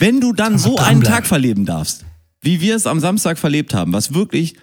Wenn 0.03 0.21
du 0.21 0.33
dann 0.33 0.59
so 0.59 0.71
einen 0.71 0.77
dranbleiben. 1.01 1.03
Tag 1.15 1.27
verleben 1.27 1.65
darfst, 1.65 2.05
wie 2.41 2.61
wir 2.61 2.75
es 2.75 2.87
am 2.89 2.99
Samstag 2.99 3.39
verlebt 3.39 3.73
haben, 3.73 3.93
was 3.93 4.13
wirklich 4.15 4.57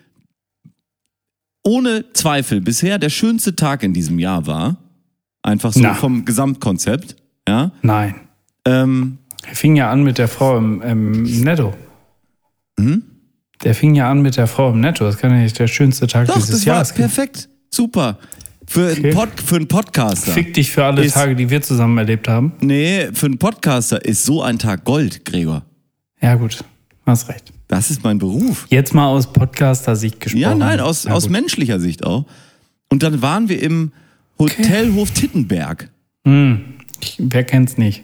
ohne 1.63 2.12
Zweifel 2.13 2.62
bisher 2.62 2.99
der 2.99 3.10
schönste 3.10 3.56
Tag 3.56 3.84
in 3.84 3.93
diesem 3.93 4.19
Jahr 4.19 4.47
war, 4.47 4.78
einfach 5.41 5.71
so 5.73 5.80
Na. 5.80 5.93
vom 5.93 6.25
Gesamtkonzept, 6.25 7.15
ja, 7.47 7.71
Nein. 7.82 8.15
ähm, 8.65 9.17
Er 9.47 9.56
fing 9.56 9.75
ja 9.75 9.89
an 9.91 10.04
mit 10.04 10.17
der 10.17 10.28
Frau 10.28 10.58
im, 10.58 10.82
im 10.82 11.23
Netto. 11.41 11.73
Hm? 12.80 13.04
Der 13.63 13.75
fing 13.75 13.95
ja 13.95 14.10
an 14.12 14.21
mit 14.21 14.38
der 14.38 14.47
Frau 14.47 14.71
im 14.71 14.80
Netto. 14.80 15.04
Das 15.06 15.17
kann 15.17 15.32
ja 15.32 15.38
nicht 15.38 15.58
der 15.60 15.67
schönste 15.67 16.08
Tag 16.08 16.28
doch, 16.28 16.36
dieses 16.36 16.49
das 16.49 16.65
war 16.65 16.73
Jahres 16.75 16.93
geben. 16.93 17.10
perfekt, 17.10 17.49
super. 17.69 18.17
Für, 18.71 18.91
Okay. 18.91 19.03
einen 19.05 19.13
Pod, 19.15 19.29
für 19.43 19.55
einen 19.55 19.67
Podcaster. 19.67 20.32
Fick 20.32 20.53
dich 20.53 20.69
für 20.69 20.86
alle 20.86 21.03
Ist- 21.03 21.13
Tage, 21.15 21.36
die 21.36 21.49
wir 21.49 21.60
zusammen 21.63 21.97
erlebt 21.97 22.27
haben. 22.27 22.51
Nee, 22.62 23.10
für 23.13 23.25
einen 23.25 23.39
Podcaster 23.39 24.05
ist 24.05 24.23
so 24.25 24.43
ein 24.43 24.60
Tag 24.60 24.86
Gold, 24.86 25.25
Gregor. 25.25 25.65
Ja, 26.21 26.36
gut. 26.36 26.63
Hast 27.05 27.29
recht. 27.29 27.51
Das 27.67 27.89
ist 27.89 28.03
mein 28.03 28.19
Beruf. 28.19 28.67
Jetzt 28.69 28.93
mal 28.93 29.08
aus 29.08 29.34
Podcaster-Sicht 29.34 30.19
gesprochen. 30.19 30.41
Ja, 30.41 30.53
nein, 30.53 30.79
aus, 30.79 31.05
Na 31.05 31.13
aus 31.13 31.29
menschlicher 31.29 31.79
Sicht 31.79 32.05
auch. 32.05 32.25
Und 32.89 33.01
dann 33.01 33.23
waren 33.23 33.49
wir 33.49 33.60
im 33.62 33.91
Hotelhof 34.38 35.10
Tittenberg. 35.12 35.89
Hm, 36.25 36.62
ich, 37.01 37.15
wer 37.17 37.43
kennt's 37.43 37.77
nicht? 37.79 38.03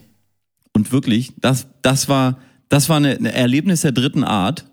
Und 0.72 0.90
wirklich, 0.90 1.32
das, 1.40 1.68
das 1.82 2.08
war, 2.08 2.38
das 2.68 2.88
war 2.88 2.96
eine, 2.96 3.10
ein 3.16 3.26
Erlebnis 3.26 3.82
der 3.82 3.92
dritten 3.92 4.24
Art. 4.24 4.64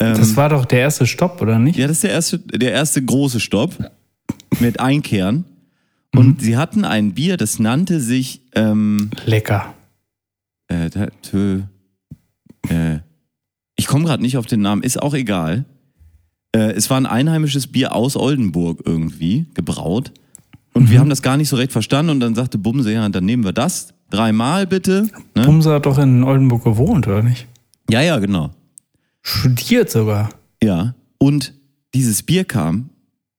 Ähm, 0.00 0.14
Das 0.16 0.34
war 0.36 0.48
doch 0.48 0.64
der 0.64 0.80
erste 0.80 1.06
Stopp, 1.06 1.40
oder 1.42 1.58
nicht? 1.58 1.78
ja, 1.78 1.86
das 1.86 1.98
ist 1.98 2.04
der 2.04 2.10
erste, 2.12 2.38
der 2.38 2.72
erste 2.72 3.02
große 3.02 3.40
Stopp 3.40 3.74
mit 4.60 4.80
Einkehren. 4.80 5.44
Und 6.14 6.40
sie 6.40 6.56
hatten 6.56 6.84
ein 6.84 7.12
Bier, 7.14 7.36
das 7.36 7.58
nannte 7.58 8.00
sich 8.00 8.40
ähm, 8.54 9.10
Lecker. 9.26 9.74
äh, 10.68 10.86
tö- 10.86 11.64
äh, 12.68 12.98
ich 13.76 13.86
komme 13.86 14.04
gerade 14.06 14.22
nicht 14.22 14.38
auf 14.38 14.46
den 14.46 14.62
Namen, 14.62 14.82
ist 14.82 15.02
auch 15.02 15.12
egal. 15.12 15.66
Äh, 16.52 16.72
es 16.72 16.88
war 16.88 16.96
ein 16.96 17.04
einheimisches 17.06 17.66
Bier 17.66 17.94
aus 17.94 18.16
Oldenburg 18.16 18.80
irgendwie, 18.86 19.46
gebraut. 19.52 20.12
Und 20.72 20.90
wir 20.90 21.00
haben 21.00 21.10
das 21.10 21.20
gar 21.22 21.36
nicht 21.36 21.48
so 21.50 21.56
recht 21.56 21.72
verstanden 21.72 22.10
und 22.10 22.20
dann 22.20 22.34
sagte 22.34 22.56
Bumse, 22.58 22.92
ja, 22.92 23.06
dann 23.08 23.24
nehmen 23.24 23.44
wir 23.44 23.52
das. 23.52 23.92
Dreimal 24.10 24.66
bitte. 24.66 25.08
Ne? 25.34 25.44
Bumse 25.44 25.72
hat 25.72 25.84
doch 25.86 25.98
in 25.98 26.22
Oldenburg 26.22 26.64
gewohnt, 26.64 27.06
oder 27.06 27.22
nicht? 27.22 27.46
Ja, 27.90 28.00
ja, 28.02 28.18
genau. 28.18 28.50
Studiert 29.20 29.90
sogar. 29.90 30.30
Ja. 30.62 30.94
Und 31.18 31.52
dieses 31.94 32.22
Bier 32.22 32.44
kam, 32.44 32.90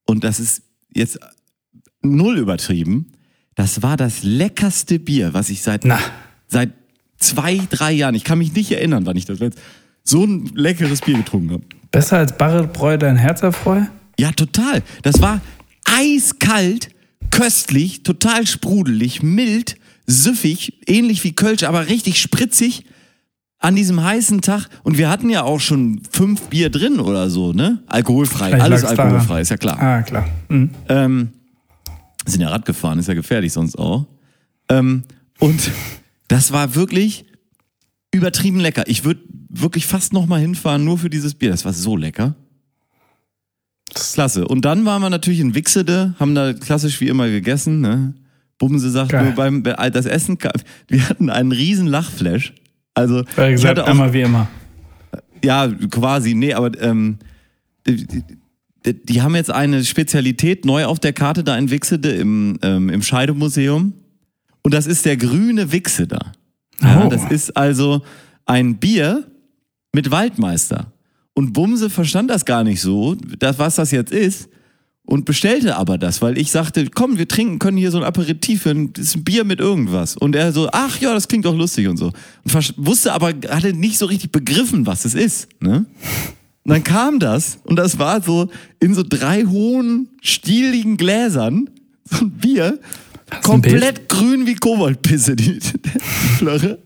und 0.06 0.24
das 0.24 0.40
ist 0.40 0.62
jetzt 0.94 1.18
null 2.02 2.38
übertrieben, 2.38 3.12
das 3.54 3.82
war 3.82 3.96
das 3.96 4.22
leckerste 4.22 4.98
Bier, 4.98 5.34
was 5.34 5.50
ich 5.50 5.62
seit, 5.62 5.84
Na. 5.84 5.98
seit 6.46 6.72
zwei, 7.16 7.60
drei 7.70 7.92
Jahren, 7.92 8.14
ich 8.14 8.24
kann 8.24 8.38
mich 8.38 8.52
nicht 8.52 8.70
erinnern, 8.70 9.04
wann 9.06 9.16
ich 9.16 9.24
das 9.24 9.40
letzte, 9.40 9.60
so 10.04 10.24
ein 10.24 10.50
leckeres 10.54 11.00
Bier 11.00 11.16
getrunken 11.16 11.50
habe. 11.50 11.64
Besser 11.90 12.18
als 12.18 12.36
Barretbräu 12.36 12.96
dein 12.96 13.16
Herz 13.16 13.42
erfreue? 13.42 13.88
Ja, 14.18 14.32
total. 14.32 14.82
Das 15.02 15.20
war 15.20 15.40
eiskalt, 15.84 16.90
köstlich, 17.30 18.02
total 18.02 18.46
sprudelig, 18.46 19.22
mild, 19.22 19.76
süffig, 20.06 20.80
ähnlich 20.86 21.24
wie 21.24 21.32
Kölsch, 21.32 21.64
aber 21.64 21.88
richtig 21.88 22.20
spritzig 22.20 22.84
an 23.58 23.74
diesem 23.76 24.02
heißen 24.02 24.40
Tag. 24.40 24.68
Und 24.84 24.98
wir 24.98 25.08
hatten 25.10 25.30
ja 25.30 25.42
auch 25.42 25.60
schon 25.60 26.00
fünf 26.10 26.42
Bier 26.48 26.70
drin 26.70 27.00
oder 27.00 27.28
so, 27.30 27.52
ne? 27.52 27.82
Alkoholfrei, 27.86 28.48
Vielleicht 28.50 28.62
alles 28.62 28.84
alkoholfrei, 28.84 29.26
daran. 29.28 29.42
ist 29.42 29.48
ja 29.50 29.56
klar. 29.56 29.80
Ah, 29.80 30.02
klar. 30.02 30.28
Mhm. 30.48 30.70
Ähm, 30.88 31.28
sind 32.26 32.40
ja 32.40 32.48
Rad 32.48 32.64
gefahren, 32.66 32.98
ist 32.98 33.08
ja 33.08 33.14
gefährlich 33.14 33.52
sonst 33.52 33.76
auch. 33.78 34.06
Ähm, 34.68 35.04
und 35.38 35.70
das 36.28 36.52
war 36.52 36.74
wirklich 36.74 37.24
übertrieben 38.12 38.60
lecker. 38.60 38.84
Ich 38.86 39.04
würde 39.04 39.20
wirklich 39.48 39.86
fast 39.86 40.12
noch 40.12 40.26
mal 40.26 40.40
hinfahren, 40.40 40.84
nur 40.84 40.98
für 40.98 41.10
dieses 41.10 41.34
Bier. 41.34 41.50
Das 41.50 41.64
war 41.64 41.72
so 41.72 41.96
lecker. 41.96 42.34
Klasse. 43.94 44.46
Und 44.46 44.64
dann 44.64 44.84
waren 44.84 45.00
wir 45.00 45.10
natürlich 45.10 45.40
in 45.40 45.54
Wixede, 45.54 46.14
haben 46.20 46.34
da 46.34 46.52
klassisch 46.52 47.00
wie 47.00 47.08
immer 47.08 47.28
gegessen. 47.28 47.80
Ne? 47.80 48.14
Bumse 48.58 48.90
sagt 48.90 49.10
Geil. 49.12 49.24
nur 49.24 49.32
beim 49.32 49.62
bei- 49.62 49.90
das 49.90 50.04
Essen, 50.06 50.36
wir 50.88 51.08
hatten 51.08 51.30
einen 51.30 51.52
riesen 51.52 51.86
Lachflash. 51.86 52.52
Also 52.98 53.24
Weil 53.36 53.50
ich 53.50 53.56
gesagt, 53.56 53.78
hatte 53.78 53.84
auch, 53.84 53.88
einmal 53.90 54.12
wie 54.12 54.22
immer. 54.22 54.48
ja, 55.44 55.68
quasi, 55.90 56.34
nee, 56.34 56.52
aber 56.52 56.80
ähm, 56.80 57.18
die, 57.86 58.06
die, 58.06 58.24
die, 59.04 59.22
haben 59.22 59.34
jetzt 59.34 59.50
eine 59.50 59.84
Spezialität 59.84 60.64
neu 60.64 60.84
auf 60.84 60.98
der 60.98 61.12
Karte 61.12 61.44
da 61.44 61.56
in 61.56 61.70
Wixede 61.70 62.10
im, 62.12 62.58
ähm, 62.62 62.88
im 62.88 63.02
Scheidemuseum. 63.02 63.92
Und 64.62 64.74
das 64.74 64.86
ist 64.86 65.04
der 65.04 65.16
grüne 65.16 65.72
Wixeder. 65.72 66.32
Ja, 66.80 67.04
Oh. 67.04 67.08
Das 67.08 67.30
ist 67.30 67.56
also 67.56 68.02
ein 68.46 68.76
Bier 68.76 69.24
mit 69.92 70.10
Waldmeister. 70.10 70.92
Und 71.34 71.52
Bumse 71.52 71.90
verstand 71.90 72.30
das 72.30 72.44
gar 72.44 72.64
nicht 72.64 72.80
so, 72.80 73.14
das, 73.38 73.58
was 73.58 73.76
das 73.76 73.90
jetzt 73.90 74.12
ist. 74.12 74.48
Und 75.08 75.24
bestellte 75.24 75.76
aber 75.76 75.96
das, 75.96 76.20
weil 76.20 76.36
ich 76.36 76.50
sagte, 76.50 76.86
komm, 76.90 77.16
wir 77.16 77.26
trinken, 77.26 77.58
können 77.58 77.78
hier 77.78 77.90
so 77.90 77.96
ein 77.96 78.04
Aperitif, 78.04 78.66
ein, 78.66 78.92
das 78.92 79.06
ist 79.06 79.16
ein 79.16 79.24
Bier 79.24 79.44
mit 79.44 79.58
irgendwas. 79.58 80.18
Und 80.18 80.36
er 80.36 80.52
so, 80.52 80.68
ach 80.70 81.00
ja, 81.00 81.14
das 81.14 81.28
klingt 81.28 81.46
doch 81.46 81.56
lustig 81.56 81.88
und 81.88 81.96
so. 81.96 82.12
Und 82.44 82.74
wusste 82.76 83.14
aber, 83.14 83.28
hatte 83.48 83.72
nicht 83.72 83.96
so 83.96 84.04
richtig 84.04 84.32
begriffen, 84.32 84.84
was 84.84 85.06
es 85.06 85.14
ist. 85.14 85.48
Ne? 85.60 85.86
Und 86.62 86.72
dann 86.74 86.84
kam 86.84 87.20
das 87.20 87.58
und 87.64 87.76
das 87.76 87.98
war 87.98 88.22
so 88.22 88.50
in 88.80 88.92
so 88.92 89.02
drei 89.02 89.46
hohen, 89.46 90.10
stieligen 90.20 90.98
Gläsern, 90.98 91.70
so 92.04 92.26
ein 92.26 92.32
Bier, 92.32 92.78
Hast 93.30 93.44
komplett 93.44 94.10
grün 94.10 94.46
wie 94.46 94.56
Koboldpisse, 94.56 95.36
die, 95.36 95.58
die 95.58 95.90
Flache. 96.36 96.80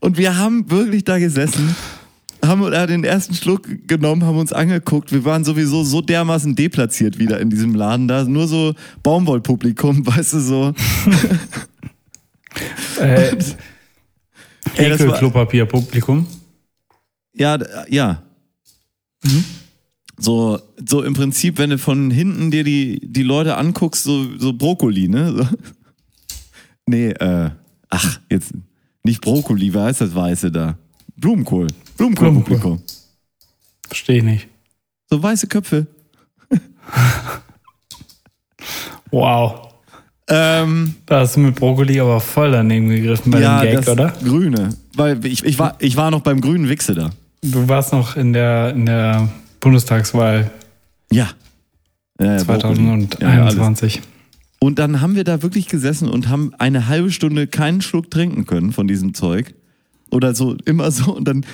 Und 0.00 0.18
wir 0.18 0.36
haben 0.36 0.70
wirklich 0.70 1.04
da 1.04 1.18
gesessen, 1.18 1.74
haben 2.44 2.70
da 2.70 2.86
den 2.86 3.04
ersten 3.04 3.34
Schluck 3.34 3.68
genommen, 3.86 4.24
haben 4.24 4.38
uns 4.38 4.52
angeguckt. 4.52 5.12
Wir 5.12 5.24
waren 5.24 5.44
sowieso 5.44 5.84
so 5.84 6.00
dermaßen 6.00 6.54
deplatziert 6.54 7.18
wieder 7.18 7.40
in 7.40 7.50
diesem 7.50 7.74
Laden 7.74 8.08
da. 8.08 8.24
Nur 8.24 8.48
so 8.48 8.74
Baumwollpublikum, 9.02 10.06
weißt 10.06 10.34
du, 10.34 10.40
so. 10.40 10.74
Äh, 13.00 13.36
Ekel-Klopapier-Publikum. 14.76 16.26
Ja, 17.32 17.58
ja. 17.88 18.22
So, 20.18 20.60
so 20.84 21.02
im 21.02 21.14
Prinzip, 21.14 21.58
wenn 21.58 21.70
du 21.70 21.78
von 21.78 22.10
hinten 22.10 22.50
dir 22.50 22.64
die, 22.64 23.00
die 23.02 23.22
Leute 23.22 23.56
anguckst, 23.56 24.02
so, 24.02 24.36
so 24.38 24.52
Brokkoli, 24.52 25.08
ne? 25.08 25.32
So. 25.32 25.48
Nee, 26.86 27.10
äh, 27.10 27.50
ach, 27.88 28.20
jetzt 28.28 28.52
nicht 29.04 29.20
Brokkoli, 29.20 29.72
wie 29.72 29.78
heißt 29.78 30.00
das 30.00 30.12
Weiße 30.12 30.50
da? 30.50 30.76
Blumenkohl. 31.14 31.68
Blumenkohl-Publikum. 32.00 32.80
Verstehe 33.86 34.18
ich 34.18 34.22
nicht. 34.22 34.48
So 35.10 35.22
weiße 35.22 35.46
Köpfe. 35.46 35.86
Wow. 39.12 39.72
Ähm, 40.28 40.94
Da 41.06 41.20
hast 41.20 41.34
du 41.34 41.40
mit 41.40 41.56
Brokkoli 41.56 41.98
aber 41.98 42.20
voll 42.20 42.52
daneben 42.52 42.88
gegriffen 42.88 43.32
bei 43.32 43.40
ja, 43.40 43.60
dem 43.60 43.74
Gag, 43.74 43.84
das 43.84 43.88
oder? 43.88 44.12
Grüne. 44.22 44.76
Weil 44.94 45.26
ich, 45.26 45.44
ich, 45.44 45.58
war, 45.58 45.74
ich 45.80 45.96
war 45.96 46.12
noch 46.12 46.20
beim 46.20 46.40
grünen 46.40 46.68
Wichse 46.68 46.94
da. 46.94 47.10
Du 47.42 47.68
warst 47.68 47.92
noch 47.92 48.16
in 48.16 48.32
der, 48.32 48.70
in 48.70 48.86
der 48.86 49.28
Bundestagswahl 49.58 50.52
Ja. 51.10 51.30
Ja, 52.20 52.36
ja, 52.36 52.44
Brokkoli. 52.44 53.08
Ja, 53.18 53.34
ja, 53.34 53.42
alles. 53.42 53.56
2021. 53.56 54.02
Und 54.60 54.78
dann 54.78 55.00
haben 55.00 55.16
wir 55.16 55.24
da 55.24 55.42
wirklich 55.42 55.66
gesessen 55.66 56.08
und 56.08 56.28
haben 56.28 56.52
eine 56.58 56.86
halbe 56.86 57.10
Stunde 57.10 57.48
keinen 57.48 57.80
Schluck 57.80 58.12
trinken 58.12 58.46
können 58.46 58.72
von 58.72 58.86
diesem 58.86 59.14
Zeug. 59.14 59.54
Oder 60.12 60.36
so, 60.36 60.54
immer 60.66 60.92
so. 60.92 61.12
Und 61.12 61.24
dann 61.26 61.44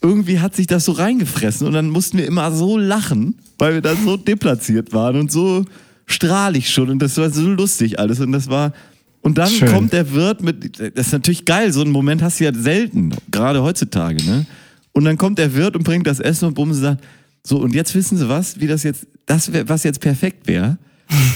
irgendwie 0.00 0.40
hat 0.40 0.54
sich 0.54 0.66
das 0.66 0.84
so 0.84 0.92
reingefressen 0.92 1.66
und 1.66 1.72
dann 1.72 1.90
mussten 1.90 2.18
wir 2.18 2.26
immer 2.26 2.52
so 2.52 2.78
lachen, 2.78 3.36
weil 3.58 3.74
wir 3.74 3.82
da 3.82 3.94
so 3.96 4.16
deplatziert 4.16 4.92
waren 4.92 5.16
und 5.16 5.32
so 5.32 5.64
strahlig 6.06 6.70
schon. 6.70 6.90
Und 6.90 7.00
das 7.00 7.16
war 7.16 7.30
so 7.30 7.42
lustig 7.42 7.98
alles. 7.98 8.20
Und 8.20 8.32
das 8.32 8.48
war. 8.48 8.72
Und 9.20 9.36
dann 9.38 9.50
Schön. 9.50 9.68
kommt 9.68 9.92
der 9.92 10.12
Wirt 10.12 10.42
mit. 10.42 10.78
Das 10.78 11.08
ist 11.08 11.12
natürlich 11.12 11.44
geil, 11.44 11.72
so 11.72 11.82
einen 11.82 11.90
Moment 11.90 12.22
hast 12.22 12.40
du 12.40 12.44
ja 12.44 12.54
selten, 12.54 13.14
gerade 13.30 13.62
heutzutage, 13.62 14.22
ne? 14.24 14.46
Und 14.92 15.04
dann 15.04 15.18
kommt 15.18 15.38
der 15.38 15.54
Wirt 15.54 15.76
und 15.76 15.84
bringt 15.84 16.06
das 16.06 16.18
Essen 16.18 16.46
und 16.46 16.54
Bumse 16.54 16.80
sagt, 16.80 17.04
so, 17.44 17.58
und 17.58 17.74
jetzt 17.74 17.94
wissen 17.94 18.16
Sie 18.16 18.28
was, 18.28 18.60
wie 18.60 18.66
das 18.66 18.84
jetzt, 18.84 19.06
das 19.26 19.52
wär, 19.52 19.68
was 19.68 19.84
jetzt 19.84 20.00
perfekt 20.00 20.46
wäre. 20.46 20.78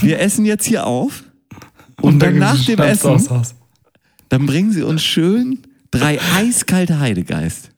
Wir 0.00 0.20
essen 0.20 0.44
jetzt 0.44 0.64
hier 0.64 0.86
auf 0.86 1.24
und, 2.00 2.20
dann 2.20 2.38
nach 2.38 2.64
dem 2.64 2.78
Essen, 2.78 3.20
dann 4.28 4.46
bringen 4.46 4.72
Sie 4.72 4.82
uns 4.82 5.02
schön 5.02 5.58
drei 5.92 6.18
eiskalte 6.34 6.98
Heidegeist. 6.98 7.70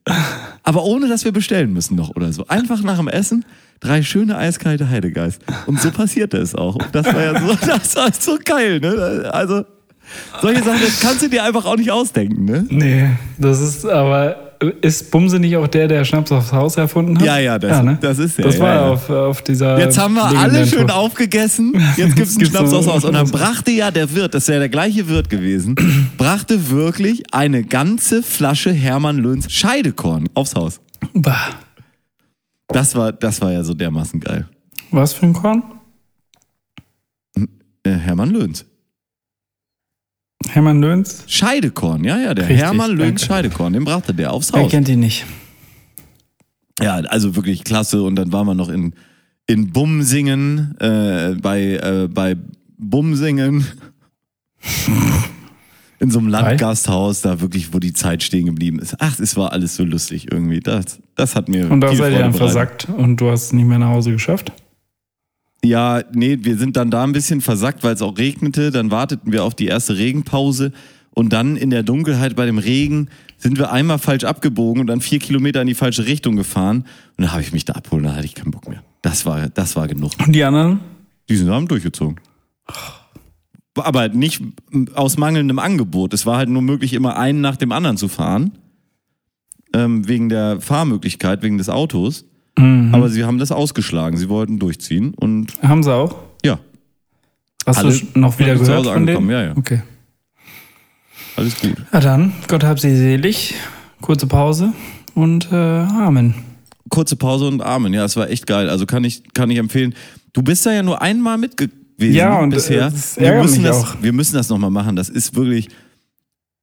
Aber 0.63 0.85
ohne, 0.85 1.09
dass 1.09 1.25
wir 1.25 1.33
bestellen 1.33 1.75
müssen 1.75 1.97
noch 1.97 2.17
oder 2.17 2.33
so. 2.33 2.47
Einfach 2.49 2.83
nach 2.83 2.97
dem 2.97 3.09
Essen 3.09 3.45
drei 3.81 4.03
schöne 4.03 4.39
eiskalte 4.39 4.89
Heidegeist. 4.89 5.43
Und 5.67 5.81
so 5.81 5.91
passierte 5.91 6.39
es 6.39 6.55
auch. 6.55 6.77
Und 6.77 6.89
das 6.93 7.05
war 7.07 7.23
ja 7.23 7.39
so, 7.39 7.55
das 7.67 7.97
war 7.97 8.11
so 8.19 8.39
geil, 8.43 8.81
ne? 8.81 9.31
Also, 9.31 9.65
solche 10.41 10.63
Sachen, 10.63 10.81
das 10.81 11.01
kannst 11.01 11.23
du 11.23 11.29
dir 11.29 11.45
einfach 11.45 11.67
auch 11.67 11.77
nicht 11.77 11.91
ausdenken, 11.91 12.45
ne? 12.45 12.67
Nee, 12.71 13.11
das 13.39 13.61
ist 13.61 13.85
aber. 13.85 14.54
Ist 14.81 15.11
Bumse 15.11 15.39
nicht 15.39 15.57
auch 15.57 15.67
der, 15.67 15.89
der 15.89 16.05
Schnaps 16.05 16.31
aufs 16.33 16.53
Haus 16.53 16.77
erfunden 16.77 17.19
hat? 17.19 17.25
Ja, 17.27 17.39
ja, 17.39 17.59
das- 17.59 18.01
das 18.01 18.19
ist 18.19 18.39
er, 18.39 18.45
Das 18.47 18.59
war 18.59 18.69
ja, 18.69 18.75
ja. 18.87 18.91
Auf, 18.91 19.11
auf 19.11 19.43
dieser. 19.43 19.79
Jetzt 19.79 19.99
haben 19.99 20.15
wir 20.15 20.25
alle 20.25 20.67
schön 20.67 20.87
Tour. 20.89 20.97
aufgegessen. 20.97 21.73
Jetzt 21.97 22.17
gibt's 22.17 22.33
einen 22.37 22.39
Gibt's 22.45 22.51
Schnaps 22.57 22.73
aus 22.73 22.87
Haus. 22.87 23.05
Und 23.05 23.15
dann 23.15 23.31
brachte 23.31 23.71
ja 23.71 23.91
der 23.91 24.15
Wirt, 24.15 24.35
das 24.35 24.45
ist 24.45 24.49
ja 24.49 24.59
der 24.59 24.69
gleiche 24.69 25.09
Wirt 25.09 25.29
gewesen, 25.31 25.75
brachte 26.19 26.71
wirklich 26.71 27.23
eine 27.35 27.63
ganze 27.65 28.23
Flasche 28.23 28.73
Hermann 28.73 29.19
Löns 29.19 29.51
Scheidekorn 29.53 30.29
aufs 30.35 30.55
Haus. 30.55 30.81
Bah. 31.15 31.37
Das 32.69 32.95
war, 32.97 33.13
das 33.13 33.41
war 33.41 33.53
ja 33.53 33.63
so 33.63 33.75
dermaßen 33.75 34.21
geil. 34.21 34.49
Was 34.91 35.13
für 35.13 35.27
ein 35.27 35.33
Korn? 35.33 35.63
Äh, 37.83 37.91
Hermann 37.91 38.31
Löns. 38.31 38.65
Hermann 40.49 40.81
Löns? 40.81 41.25
Scheidekorn, 41.27 42.05
ja, 42.05 42.19
ja, 42.19 42.35
der 42.35 42.49
Richtig, 42.49 42.65
Hermann 42.65 42.91
Löns 42.93 43.21
danke. 43.21 43.25
Scheidekorn, 43.25 43.73
den 43.73 43.85
brachte 43.85 44.15
der 44.15 44.33
aufs 44.33 44.53
Wer 44.53 44.63
Haus. 44.63 44.71
kennt 44.71 44.89
ihn 44.89 45.01
nicht? 45.01 45.25
Ja, 46.81 46.95
also 46.95 47.37
wirklich 47.37 47.65
klasse. 47.65 48.03
Und 48.03 48.17
dann 48.17 48.33
waren 48.33 48.47
wir 48.47 48.55
noch 48.55 48.69
in, 48.69 48.95
in 49.47 49.73
Bumsingen, 49.73 50.77
äh, 50.81 51.37
bei, 51.41 51.75
äh, 51.75 52.09
bei 52.09 52.37
Bumsingen. 52.79 53.67
in 56.01 56.11
so 56.11 56.19
einem? 56.19 56.29
Landgasthaus, 56.29 57.23
da 57.23 57.41
wirklich, 57.41 57.73
wo 57.73 57.79
die 57.79 57.93
Zeit 57.93 58.23
stehen 58.23 58.47
geblieben 58.47 58.79
ist. 58.79 58.97
Ach, 58.99 59.19
es 59.19 59.37
war 59.37 59.53
alles 59.53 59.77
so 59.77 59.85
lustig 59.85 60.31
irgendwie. 60.31 60.61
Das, 60.61 61.01
das 61.15 61.37
hat 61.37 61.49
mir. 61.49 61.71
Und 61.71 61.81
da 61.81 61.95
seid 61.95 62.13
ihr 62.13 62.21
dann 62.21 62.35
versackt 62.35 62.89
und 62.89 63.21
du 63.21 63.31
hast 63.31 63.47
es 63.47 63.53
nicht 63.53 63.67
mehr 63.67 63.79
nach 63.79 63.89
Hause 63.89 64.13
geschafft? 64.13 64.53
Ja, 65.65 66.03
nee, 66.13 66.39
wir 66.43 66.59
sind 66.59 66.77
dann 66.77 66.91
da 66.91 67.03
ein 67.05 67.13
bisschen 67.13 67.41
versackt, 67.41 67.83
weil 67.83 67.95
es 67.95 68.03
auch 68.03 68.19
regnete. 68.19 68.71
Dann 68.71 68.91
warteten 68.91 69.33
wir 69.33 69.45
auf 69.45 69.55
die 69.55 69.67
erste 69.67 69.97
Regenpause. 69.97 70.73
Und 71.11 71.33
dann 71.33 71.57
in 71.57 71.71
der 71.71 71.83
Dunkelheit 71.83 72.37
bei 72.37 72.45
dem 72.45 72.59
Regen 72.59 73.09
sind 73.39 73.59
wir 73.59 73.73
einmal 73.73 73.99
falsch 73.99 74.25
abgebogen 74.25 74.81
und 74.81 74.89
dann 74.89 75.01
vier 75.01 75.21
Kilometer 75.21 75.61
in 75.61 75.67
die 75.67 75.75
falsche 75.75 76.07
Richtung 76.07 76.37
gefahren. 76.37 76.79
Und 77.17 77.25
dann 77.25 77.33
habe 77.33 77.43
ich 77.43 77.53
mich 77.53 77.65
da 77.65 77.75
abholen, 77.75 78.05
da 78.05 78.15
hatte 78.15 78.27
ich 78.27 78.35
keinen 78.35 78.51
Bock 78.51 78.69
mehr. 78.69 78.83
Das 79.01 79.25
war, 79.25 79.49
das 79.49 79.77
war 79.77 79.87
genug. 79.87 80.13
Und 80.25 80.33
die 80.33 80.43
anderen? 80.43 80.81
Die 81.29 81.37
sind 81.37 81.51
haben 81.51 81.69
durchgezogen. 81.69 82.21
Aber 83.77 84.09
nicht 84.09 84.43
aus 84.95 85.17
mangelndem 85.17 85.59
Angebot. 85.59 86.15
Es 86.15 86.27
war 86.27 86.37
halt 86.37 86.49
nur 86.49 86.63
möglich, 86.63 86.93
immer 86.93 87.17
einen 87.17 87.41
nach 87.41 87.57
dem 87.57 87.73
anderen 87.73 87.97
zu 87.97 88.09
fahren. 88.09 88.53
Ähm, 89.73 90.07
wegen 90.07 90.29
der 90.29 90.61
Fahrmöglichkeit, 90.61 91.43
wegen 91.43 91.59
des 91.59 91.69
Autos. 91.69 92.25
Mhm. 92.59 92.95
Aber 92.95 93.09
sie 93.09 93.25
haben 93.25 93.39
das 93.39 93.51
ausgeschlagen. 93.53 94.17
Sie 94.17 94.29
wollten 94.29 94.59
durchziehen 94.59 95.13
und 95.15 95.53
Haben 95.63 95.83
sie 95.83 95.93
auch? 95.93 96.17
ja, 96.45 96.59
Hast 97.67 97.79
Alle 97.79 97.97
du 97.99 98.19
noch 98.21 98.39
wieder 98.39 98.55
gehört 98.57 98.79
Hause 98.87 98.93
von 98.93 99.07
denen? 99.07 99.31
ja, 99.31 99.43
ja. 99.43 99.57
Okay. 99.57 99.83
alles 101.37 101.59
gut. 101.61 101.75
Na 101.93 102.01
dann, 102.01 102.33
Gott 102.49 102.63
hab 102.65 102.79
sie 102.79 102.95
selig. 102.97 103.55
Kurze 104.01 104.27
Pause 104.27 104.73
und 105.15 105.51
äh, 105.51 105.55
Amen. 105.57 106.35
Kurze 106.91 107.17
Pause 107.17 107.49
und 107.49 107.63
Amen. 107.63 107.93
Ja, 107.95 108.05
es 108.05 108.17
war 108.17 108.29
echt 108.29 108.47
geil. 108.47 108.69
Also 108.69 108.85
kann 108.87 109.03
ich, 109.05 109.23
kann 109.33 109.51
ich 109.51 109.59
empfehlen. 109.59 109.95
Du 110.33 110.43
bist 110.43 110.65
da 110.67 110.73
ja 110.73 110.83
nur 110.83 111.01
einmal 111.01 111.39
mit 111.39 111.57
gewesen 111.57 112.15
Ja, 112.15 112.39
und, 112.41 112.53
äh, 112.53 112.57
bisher. 112.57 112.91
das 112.91 113.19
wir, 113.19 113.41
müssen 113.43 113.65
das, 113.65 113.77
auch. 113.85 113.97
wir 114.03 114.13
müssen 114.13 114.35
das 114.35 114.49
nochmal 114.51 114.71
machen. 114.71 114.95
Das 114.95 115.09
ist 115.09 115.35
wirklich, 115.35 115.69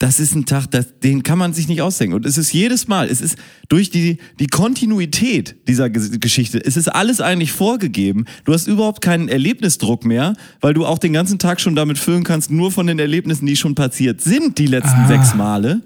das 0.01 0.19
ist 0.19 0.33
ein 0.33 0.47
Tag, 0.47 0.65
das, 0.71 0.99
den 0.99 1.21
kann 1.21 1.37
man 1.37 1.53
sich 1.53 1.67
nicht 1.67 1.83
ausdenken. 1.83 2.15
Und 2.15 2.25
es 2.25 2.35
ist 2.39 2.51
jedes 2.51 2.87
Mal, 2.87 3.07
es 3.07 3.21
ist 3.21 3.37
durch 3.69 3.91
die, 3.91 4.17
die 4.39 4.47
Kontinuität 4.47 5.67
dieser 5.67 5.91
Ge- 5.91 6.17
Geschichte, 6.17 6.57
es 6.65 6.75
ist 6.75 6.87
alles 6.87 7.21
eigentlich 7.21 7.51
vorgegeben. 7.51 8.25
Du 8.45 8.51
hast 8.53 8.65
überhaupt 8.67 9.01
keinen 9.01 9.29
Erlebnisdruck 9.29 10.03
mehr, 10.03 10.33
weil 10.59 10.73
du 10.73 10.87
auch 10.87 10.97
den 10.97 11.13
ganzen 11.13 11.37
Tag 11.37 11.61
schon 11.61 11.75
damit 11.75 11.99
füllen 11.99 12.23
kannst, 12.23 12.49
nur 12.49 12.71
von 12.71 12.87
den 12.87 12.97
Erlebnissen, 12.97 13.45
die 13.45 13.55
schon 13.55 13.75
passiert 13.75 14.21
sind, 14.21 14.57
die 14.57 14.65
letzten 14.65 15.01
Ah. 15.01 15.07
sechs 15.07 15.35
Male 15.35 15.81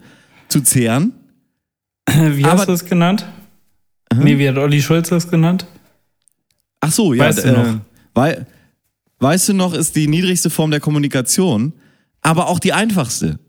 zu 0.47 0.61
zehren. 0.61 1.11
Wie 2.07 2.45
Aber- 2.45 2.59
hast 2.59 2.67
du 2.69 2.71
es 2.73 2.85
genannt? 2.85 3.25
Nee, 4.17 4.37
wie 4.37 4.47
hat 4.47 4.57
Olli 4.57 4.81
Schulz 4.81 5.09
das 5.09 5.29
genannt? 5.29 5.65
Ach 6.79 6.91
so, 6.91 7.13
ja. 7.13 7.25
Weißt 7.25 7.39
du 7.43 7.49
äh, 7.49 7.51
noch? 7.51 7.79
Wei 8.13 8.45
weißt 9.19 9.49
du 9.49 9.53
noch, 9.53 9.73
ist 9.73 9.95
die 9.97 10.07
niedrigste 10.07 10.49
Form 10.49 10.71
der 10.71 10.79
Kommunikation, 10.79 11.73
aber 12.21 12.47
auch 12.47 12.59
die 12.59 12.71
einfachste. 12.73 13.39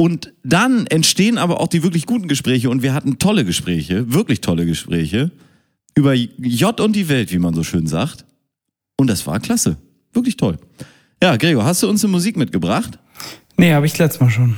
Und 0.00 0.32
dann 0.44 0.86
entstehen 0.86 1.38
aber 1.38 1.60
auch 1.60 1.66
die 1.66 1.82
wirklich 1.82 2.06
guten 2.06 2.28
Gespräche 2.28 2.70
und 2.70 2.82
wir 2.82 2.94
hatten 2.94 3.18
tolle 3.18 3.44
Gespräche, 3.44 4.12
wirklich 4.12 4.40
tolle 4.40 4.64
Gespräche 4.64 5.32
über 5.96 6.14
J 6.14 6.80
und 6.80 6.94
die 6.94 7.08
Welt, 7.08 7.32
wie 7.32 7.40
man 7.40 7.52
so 7.52 7.64
schön 7.64 7.88
sagt. 7.88 8.24
Und 8.96 9.08
das 9.08 9.26
war 9.26 9.40
klasse. 9.40 9.76
Wirklich 10.12 10.36
toll. 10.36 10.58
Ja, 11.20 11.36
Gregor, 11.36 11.64
hast 11.64 11.82
du 11.82 11.88
uns 11.88 12.04
eine 12.04 12.12
Musik 12.12 12.36
mitgebracht? 12.36 13.00
Nee, 13.56 13.72
habe 13.72 13.86
ich 13.86 13.98
letztes 13.98 14.20
Mal 14.20 14.30
schon. 14.30 14.56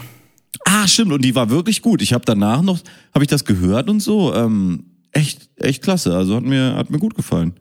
Ah, 0.67 0.87
stimmt, 0.87 1.13
und 1.13 1.25
die 1.25 1.35
war 1.35 1.49
wirklich 1.49 1.81
gut. 1.81 2.03
Ich 2.03 2.13
habe 2.13 2.25
danach 2.27 2.61
noch, 2.61 2.79
habe 3.15 3.25
ich 3.25 3.31
das 3.31 3.47
gehört 3.47 3.89
und 3.89 4.01
so. 4.01 4.35
Ähm, 4.35 4.85
echt, 5.13 5.49
echt 5.57 5.83
klasse. 5.83 6.15
Also 6.15 6.37
hat 6.37 6.45
mir, 6.45 6.75
hat 6.77 6.91
mir 6.91 6.99
gut 6.99 7.15
gefallen. 7.15 7.55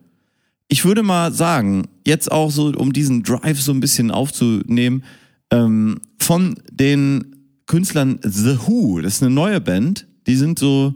Ich 0.68 0.84
würde 0.84 1.02
mal 1.02 1.32
sagen, 1.32 1.88
jetzt 2.06 2.30
auch 2.30 2.50
so, 2.50 2.74
um 2.76 2.92
diesen 2.92 3.22
Drive 3.22 3.58
so 3.62 3.72
ein 3.72 3.80
bisschen 3.80 4.10
aufzunehmen, 4.10 5.02
ähm, 5.50 6.00
von 6.18 6.56
den 6.70 7.39
Künstlern 7.70 8.18
The 8.24 8.58
Who, 8.66 9.00
das 9.00 9.14
ist 9.14 9.22
eine 9.22 9.32
neue 9.32 9.60
Band, 9.60 10.06
die 10.26 10.34
sind 10.34 10.58
so, 10.58 10.92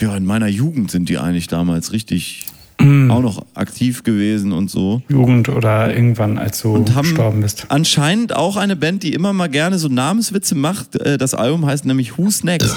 ja, 0.00 0.14
in 0.14 0.26
meiner 0.26 0.46
Jugend 0.48 0.90
sind 0.90 1.08
die 1.08 1.16
eigentlich 1.16 1.46
damals 1.46 1.92
richtig 1.92 2.44
auch 2.80 3.22
noch 3.22 3.44
aktiv 3.54 4.04
gewesen 4.04 4.52
und 4.52 4.70
so. 4.70 5.02
Jugend 5.08 5.48
oder 5.48 5.92
irgendwann, 5.92 6.38
als 6.38 6.60
du 6.60 6.74
Und 6.74 6.94
haben 6.94 7.08
gestorben 7.08 7.40
bist. 7.40 7.66
anscheinend 7.70 8.36
auch 8.36 8.56
eine 8.56 8.76
Band, 8.76 9.02
die 9.02 9.14
immer 9.14 9.32
mal 9.32 9.48
gerne 9.48 9.78
so 9.80 9.88
Namenswitze 9.88 10.54
macht. 10.54 10.94
Äh, 10.94 11.18
Das 11.18 11.34
Album 11.34 11.66
heißt 11.66 11.86
nämlich 11.86 12.18
Who's 12.18 12.44
Next. 12.44 12.76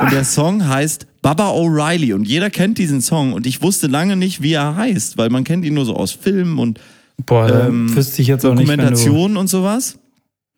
Und 0.00 0.12
der 0.12 0.24
Song 0.24 0.68
heißt 0.68 1.06
Baba 1.22 1.50
O'Reilly. 1.52 2.12
Und 2.12 2.24
jeder 2.28 2.50
kennt 2.50 2.76
diesen 2.76 3.00
Song. 3.00 3.32
Und 3.32 3.46
ich 3.46 3.62
wusste 3.62 3.86
lange 3.86 4.16
nicht, 4.16 4.42
wie 4.42 4.52
er 4.52 4.76
heißt, 4.76 5.16
weil 5.16 5.30
man 5.30 5.44
kennt 5.44 5.64
ihn 5.64 5.72
nur 5.74 5.86
so 5.86 5.96
aus 5.96 6.10
Filmen 6.12 6.58
und 6.58 6.78
Boah, 7.24 7.66
ähm, 7.68 7.94
wüsste 7.96 8.20
ich 8.20 8.28
jetzt 8.28 8.44
auch 8.44 8.54
nicht. 8.54 8.68
Dokumentationen 8.68 9.36
und 9.38 9.46
sowas. 9.48 9.96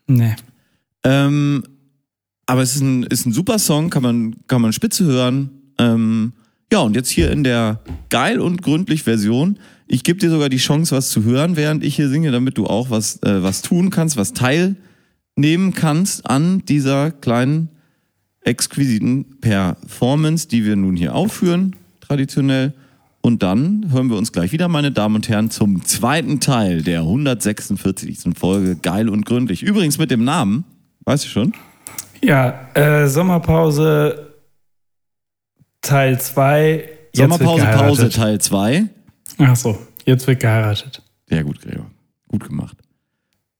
Nee. 0.09 0.35
Ähm, 1.05 1.63
aber 2.47 2.63
es 2.63 2.75
ist 2.75 2.83
ein, 2.83 3.05
ist 3.05 3.27
ein 3.27 3.33
super 3.33 3.59
Song, 3.59 3.91
kann 3.91 4.03
man, 4.03 4.37
kann 4.47 4.61
man 4.61 4.73
spitze 4.73 5.05
hören. 5.05 5.51
Ähm, 5.79 6.33
ja, 6.73 6.81
und 6.81 6.97
jetzt 6.97 7.11
hier 7.11 7.31
in 7.31 7.45
der 7.45 7.81
geil 8.11 8.41
und 8.41 8.63
gründlich 8.63 9.05
Version. 9.05 9.59
Ich 9.87 10.03
gebe 10.03 10.19
dir 10.19 10.31
sogar 10.31 10.49
die 10.49 10.57
Chance, 10.57 10.97
was 10.97 11.11
zu 11.11 11.25
hören, 11.25 11.57
während 11.57 11.85
ich 11.85 11.97
hier 11.97 12.09
singe, 12.09 12.33
damit 12.33 12.59
du 12.59 12.67
auch 12.67 12.91
was, 12.91 13.23
äh, 13.23 13.43
was 13.43 13.63
tun 13.63 13.91
kannst, 13.91 14.17
was 14.17 14.33
teilnehmen 14.33 15.75
kannst 15.75 16.29
an 16.29 16.65
dieser 16.67 17.11
kleinen, 17.11 17.69
exquisiten 18.41 19.41
Performance, 19.41 20.49
die 20.49 20.65
wir 20.65 20.77
nun 20.77 20.97
hier 20.97 21.15
aufführen, 21.15 21.77
traditionell. 22.01 22.75
Und 23.23 23.43
dann 23.43 23.91
hören 23.91 24.11
wir 24.11 24.19
uns 24.19 24.33
gleich 24.33 24.53
wieder, 24.53 24.69
meine 24.69 24.93
Damen 24.93 25.15
und 25.17 25.29
Herren, 25.31 25.51
zum 25.51 25.83
zweiten 25.85 26.41
Teil 26.41 26.83
der 26.83 27.01
146. 27.01 28.37
Folge 28.37 28.77
Geil 28.77 29.09
und 29.09 29.25
gründlich. 29.25 29.63
Übrigens 29.63 29.97
mit 29.97 30.11
dem 30.11 30.25
Namen, 30.25 30.65
weißt 31.05 31.25
du 31.25 31.29
schon? 31.29 31.55
Ja, 32.23 32.69
äh, 32.75 33.07
Sommerpause 33.07 34.35
Teil 35.85 36.19
2. 36.19 36.89
Sommerpause, 37.13 37.67
Pause, 37.67 38.09
Teil 38.09 38.41
2. 38.41 38.87
Ach 39.39 39.57
so, 39.57 39.79
jetzt 40.05 40.27
wird 40.27 40.41
geheiratet. 40.41 41.03
Sehr 41.29 41.45
gut, 41.45 41.61
Gregor. 41.61 41.91
Gut 42.29 42.49
gemacht. 42.49 42.77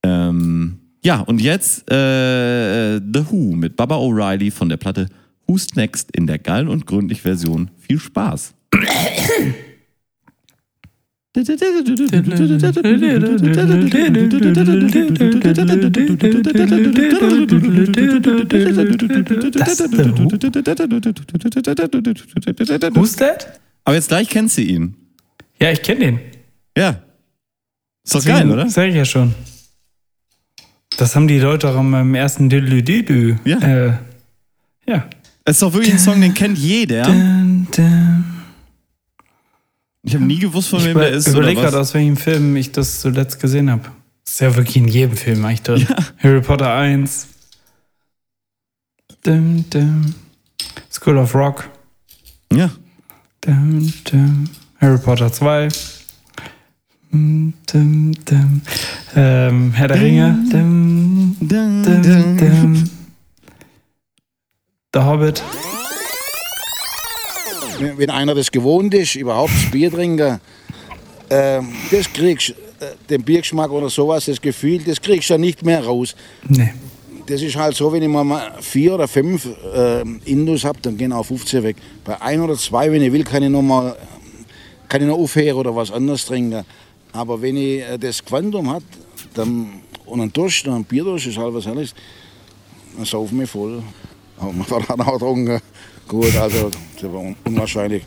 Ähm, 0.03 0.79
ja, 1.03 1.19
und 1.21 1.39
jetzt 1.39 1.89
äh, 1.89 2.97
The 2.97 3.25
Who 3.29 3.55
mit 3.55 3.75
Baba 3.75 3.97
O'Reilly 3.97 4.51
von 4.51 4.69
der 4.69 4.77
Platte 4.77 5.07
Who's 5.47 5.75
Next 5.75 6.11
in 6.11 6.25
der 6.25 6.39
geilen 6.39 6.67
und 6.67 6.87
gründlich 6.87 7.21
Version. 7.21 7.69
Viel 7.77 7.99
Spaß. 7.99 8.55
Who's 22.95 23.15
that? 23.17 23.59
Aber 23.83 23.95
jetzt 23.95 24.07
gleich 24.07 24.29
kennst 24.29 24.57
du 24.57 24.61
ihn. 24.61 24.95
Ja, 25.59 25.71
ich 25.71 25.81
kenne 25.81 25.99
den. 25.99 26.19
Ja. 26.77 27.01
Ist 28.03 28.15
doch 28.15 28.23
geil, 28.23 28.49
oder? 28.49 28.69
Sag 28.69 28.87
ich 28.89 28.95
ja 28.95 29.03
schon. 29.05 29.33
Das 30.97 31.15
haben 31.15 31.27
die 31.27 31.39
Leute 31.39 31.69
auch 31.69 31.75
beim 31.75 32.15
ersten 32.15 32.49
Dülü 32.49 33.35
Ja. 33.43 33.57
Äh, 33.59 33.93
ja. 34.87 35.09
Es 35.43 35.57
ist 35.57 35.61
doch 35.61 35.73
wirklich 35.73 35.93
ein 35.93 35.99
Song, 35.99 36.21
den 36.21 36.33
kennt 36.33 36.57
jeder. 36.57 37.03
Dun, 37.03 37.67
dun. 37.75 38.24
Ich 40.05 40.13
habe 40.13 40.23
nie 40.23 40.37
gewusst, 40.39 40.69
von 40.69 40.79
Ich 40.79 40.85
wem 40.85 40.97
der 40.99 41.09
ist. 41.11 41.27
oder 41.29 41.37
überlege 41.39 41.61
gerade, 41.61 41.79
aus 41.79 41.93
welchem 41.95 42.15
Film 42.15 42.55
ich 42.55 42.71
das 42.71 43.01
zuletzt 43.01 43.39
gesehen 43.39 43.71
habe. 43.71 43.89
Ist 44.25 44.39
ja 44.39 44.55
wirklich 44.55 44.77
in 44.77 44.87
jedem 44.87 45.17
Film 45.17 45.43
eigentlich 45.45 45.63
drin. 45.63 45.87
Harry 46.19 46.41
Potter 46.41 46.73
1. 46.73 47.27
Dum, 49.23 49.65
dum. 49.71 50.13
School 50.91 51.17
of 51.17 51.33
Rock. 51.33 51.69
Ja. 52.53 52.69
Dum. 53.41 53.91
Harry 54.79 54.97
Potter 54.99 55.31
2. 55.31 55.69
Dum, 57.11 57.53
dum, 57.71 58.11
dum. 58.25 58.61
Ähm, 59.15 59.71
Herr 59.73 59.87
der 59.87 60.01
Ringe. 60.01 60.37
Der 64.93 65.05
Hobbit. 65.05 65.43
Wenn 67.79 68.09
einer 68.09 68.35
das 68.35 68.51
gewohnt 68.51 68.93
ist, 68.93 69.15
überhaupt 69.15 69.51
Bier 69.71 69.91
trinken, 69.91 70.39
ähm, 71.29 71.73
das 71.91 72.11
kriegst 72.11 72.49
äh, 72.49 72.53
den 73.09 73.23
Biergeschmack 73.23 73.71
oder 73.71 73.89
sowas, 73.89 74.25
das 74.25 74.39
Gefühl, 74.39 74.79
das 74.83 75.01
kriegst 75.01 75.29
du 75.29 75.33
ja 75.33 75.37
nicht 75.37 75.63
mehr 75.63 75.83
raus. 75.83 76.15
Nee. 76.47 76.73
Das 77.27 77.41
ist 77.41 77.55
halt 77.55 77.75
so, 77.75 77.91
wenn 77.91 78.03
ich 78.03 78.09
mal 78.09 78.53
vier 78.61 78.93
oder 78.93 79.07
fünf 79.07 79.47
äh, 79.73 80.01
Indus 80.25 80.63
habe, 80.63 80.79
dann 80.81 80.95
gehen 80.95 81.11
auch 81.11 81.25
15 81.25 81.63
weg. 81.63 81.77
Bei 82.03 82.21
ein 82.21 82.39
oder 82.39 82.55
zwei, 82.55 82.91
wenn 82.91 83.01
ich 83.01 83.11
will, 83.11 83.23
kann 83.23 83.41
ich 83.41 83.49
noch 83.49 83.63
mal 83.63 83.95
kann 84.87 85.01
ich 85.01 85.07
noch 85.07 85.17
aufhören 85.17 85.57
oder 85.57 85.75
was 85.75 85.91
anderes 85.91 86.25
trinken. 86.25 86.63
Aber 87.11 87.41
wenn 87.41 87.57
ich 87.57 87.81
äh, 87.81 87.97
das 87.97 88.23
Quantum 88.23 88.69
hat, 88.69 88.83
dann 89.33 89.81
und 90.05 90.21
ein 90.21 90.31
Durst, 90.31 90.67
ein 90.67 90.83
Bierdurst 90.83 91.27
ist 91.27 91.37
halt 91.37 91.53
was 91.53 91.65
anderes, 91.65 91.95
dann 92.95 93.05
saufen 93.05 93.39
wir 93.39 93.47
voll. 93.47 93.81
Aber 94.37 94.53
man 94.53 94.67
hat 94.69 94.99
auch 94.99 95.13
getrunken. 95.13 95.61
Gut, 96.07 96.35
also 96.37 96.69
das 97.01 97.11
war 97.11 97.19
un- 97.21 97.35
unwahrscheinlich. 97.45 98.03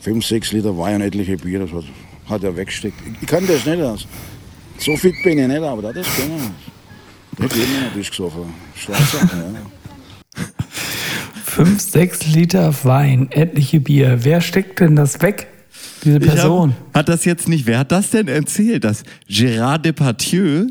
Fünf, 0.00 0.24
sechs 0.24 0.52
Liter 0.52 0.76
Wein 0.76 0.96
und 0.96 1.02
etliche 1.02 1.36
Bier, 1.36 1.60
das 1.60 1.72
hat, 1.72 1.84
hat 2.28 2.44
er 2.44 2.56
weggesteckt. 2.56 2.94
Ich 3.20 3.26
kann 3.26 3.46
das 3.46 3.64
nicht. 3.64 3.80
Also. 3.80 4.06
So 4.78 4.96
fit 4.96 5.14
bin 5.24 5.38
ich 5.38 5.46
nicht, 5.48 5.62
aber 5.62 5.92
das 5.92 6.06
kann 6.06 6.26
ich. 6.36 7.38
Der 7.38 7.44
hat 7.46 7.56
jeden 7.56 7.82
natürlich 7.84 8.10
gesoffen. 8.10 8.42
Schwarzer, 8.76 9.18
ja. 9.22 10.42
Fünf, 11.44 11.80
sechs 11.80 12.26
Liter 12.26 12.74
Wein, 12.84 13.28
etliche 13.30 13.80
Bier. 13.80 14.18
Wer 14.24 14.40
steckt 14.40 14.80
denn 14.80 14.96
das 14.96 15.20
weg? 15.22 15.46
Diese 16.04 16.18
Ich 16.18 16.24
hab- 16.28 16.34
Person. 16.34 16.74
hat 16.92 17.08
das 17.08 17.24
jetzt 17.24 17.48
nicht, 17.48 17.66
wer 17.66 17.78
hat 17.78 17.92
das 17.92 18.10
denn 18.10 18.28
erzählt, 18.28 18.84
dass 18.84 19.04
Gérard 19.28 19.78
Depardieu 19.82 20.66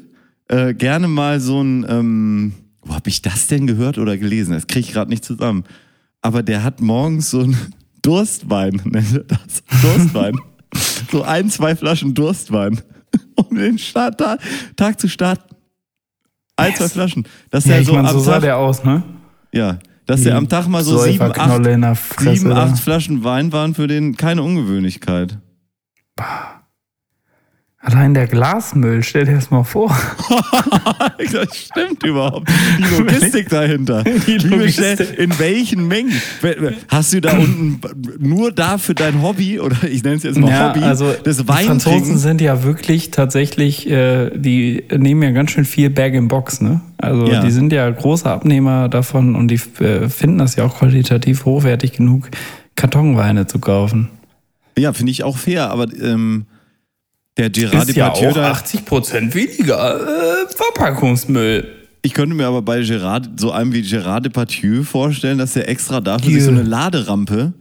äh, 0.50 0.74
gerne 0.74 1.08
mal 1.08 1.40
so 1.40 1.62
ein, 1.62 1.86
ähm, 1.90 2.54
wo 2.82 2.94
habe 2.94 3.10
ich 3.10 3.22
das 3.22 3.48
denn 3.48 3.66
gehört 3.66 3.98
oder 3.98 4.18
gelesen? 4.18 4.52
Das 4.54 4.68
kriege 4.68 4.82
ich 4.88 4.92
gerade 4.94 5.10
nicht 5.10 5.24
zusammen. 5.26 5.64
Aber 6.24 6.42
der 6.42 6.64
hat 6.64 6.82
morgens 6.82 7.30
so 7.30 7.42
ein 7.42 7.56
Durstwein, 8.02 8.82
nennt 8.86 9.14
er 9.14 9.24
das. 9.26 9.64
Durstwein. 9.82 10.40
so 11.12 11.22
ein, 11.22 11.50
zwei 11.50 11.76
Flaschen 11.76 12.16
Durstwein, 12.16 12.82
um 13.36 13.56
den 13.56 13.78
Start, 13.78 14.20
Tag, 14.20 14.40
Tag 14.76 15.00
zu 15.00 15.08
starten. 15.08 15.54
Ein, 16.56 16.74
zwei 16.76 16.90
Flaschen. 16.90 17.28
Dass 17.52 17.66
Ja, 17.66 17.76
er 17.76 17.82
ich 17.82 17.88
so 17.88 17.94
meine, 17.94 18.08
am 18.10 18.14
so 18.14 18.22
sah 18.22 18.34
Tag, 18.34 18.42
der 18.42 18.58
aus, 18.58 18.84
ne? 18.84 19.04
ja, 19.52 19.80
dass 20.06 20.26
er 20.26 20.38
am 20.38 20.50
Tag 20.50 20.68
mal 20.68 20.84
so 20.84 20.98
sieben, 20.98 21.22
acht, 21.22 21.38
der 21.38 22.36
sieben, 22.36 22.52
acht 22.52 22.80
Flaschen 22.80 23.24
Wein 23.24 23.52
waren 23.52 23.74
für 23.74 23.88
den 23.88 24.16
keine 24.18 24.44
Ungewöhnlichkeit. 24.44 25.38
Allein 27.86 28.14
der 28.14 28.28
Glasmüll, 28.28 29.04
stell 29.04 29.26
dir 29.26 29.36
das 29.36 29.52
mal 29.52 29.64
vor. 29.64 29.96
Das 31.32 31.56
stimmt 31.58 32.04
überhaupt. 32.04 32.50
Die 32.78 32.96
Logistik 32.98 33.50
dahinter. 33.50 34.04
Die 34.28 34.38
Logistik. 34.38 35.18
In 35.18 35.38
welchen 35.40 35.88
Mengen? 35.88 36.12
Hast 36.90 37.14
du 37.14 37.22
da 37.22 37.38
unten 37.38 37.80
nur 38.20 38.52
da 38.52 38.78
für 38.78 38.94
dein 38.94 39.22
Hobby 39.22 39.60
oder 39.60 39.84
ich 39.84 40.04
nenne 40.04 40.18
es 40.18 40.24
jetzt 40.24 40.38
mal 40.38 40.50
Ja, 40.50 40.70
Hobby 40.70 40.84
also 40.84 41.12
des 41.14 41.38
die 41.38 41.44
Franzosen 41.44 42.18
sind 42.18 42.42
ja 42.42 42.64
wirklich 42.64 43.12
tatsächlich, 43.12 43.90
äh, 43.90 44.32
die 44.36 44.84
nehmen 44.96 45.24
ja 45.24 45.32
ganz 45.32 45.52
schön 45.52 45.66
viel 45.66 45.90
Bag 45.90 46.14
in 46.14 46.28
Box, 46.28 46.62
ne? 46.62 46.82
Also 46.98 47.28
Ja. 47.28 47.42
die 47.42 47.52
sind 47.52 47.72
ja 47.74 47.90
große 47.90 48.30
Abnehmer 48.30 48.90
davon 48.90 49.36
und 49.36 49.48
die 49.50 49.60
äh, 49.84 50.10
finden 50.10 50.38
das 50.40 50.56
ja 50.56 50.66
auch 50.66 50.78
qualitativ 50.80 51.46
hochwertig 51.46 51.94
genug, 51.94 52.30
Kartonweine 52.76 53.48
zu 53.48 53.60
kaufen. 53.60 54.10
Ja, 54.78 54.94
finde 54.94 55.12
ich 55.12 55.24
auch 55.24 55.38
fair, 55.38 55.70
aber 55.70 55.88
ähm, 56.02 56.46
der 57.38 57.50
Gerard 57.50 57.90
Ist 57.90 57.96
ja 57.96 58.10
Depardieu 58.10 58.30
auch 58.30 58.34
da, 58.36 58.52
80 58.52 58.86
Prozent 58.86 59.36
weniger 59.36 60.00
äh, 60.02 60.46
Verpackungsmüll. 60.56 61.68
ich 62.02 62.14
könnte 62.14 62.36
mir 62.36 62.46
aber 62.48 62.62
bei 62.62 62.82
Gerard, 62.82 63.30
so 63.40 63.52
einem 63.52 63.74
wie 63.74 63.82
Gerard 63.82 64.26
Depardieu 64.26 64.84
vorstellen, 64.84 65.38
dass 65.38 65.56
er 65.56 65.68
extra 65.70 66.00
dafür 66.02 66.28
Hier. 66.30 66.36
sich 66.40 66.44
so 66.46 66.52
eine 66.52 66.64
Laderampe 66.64 67.54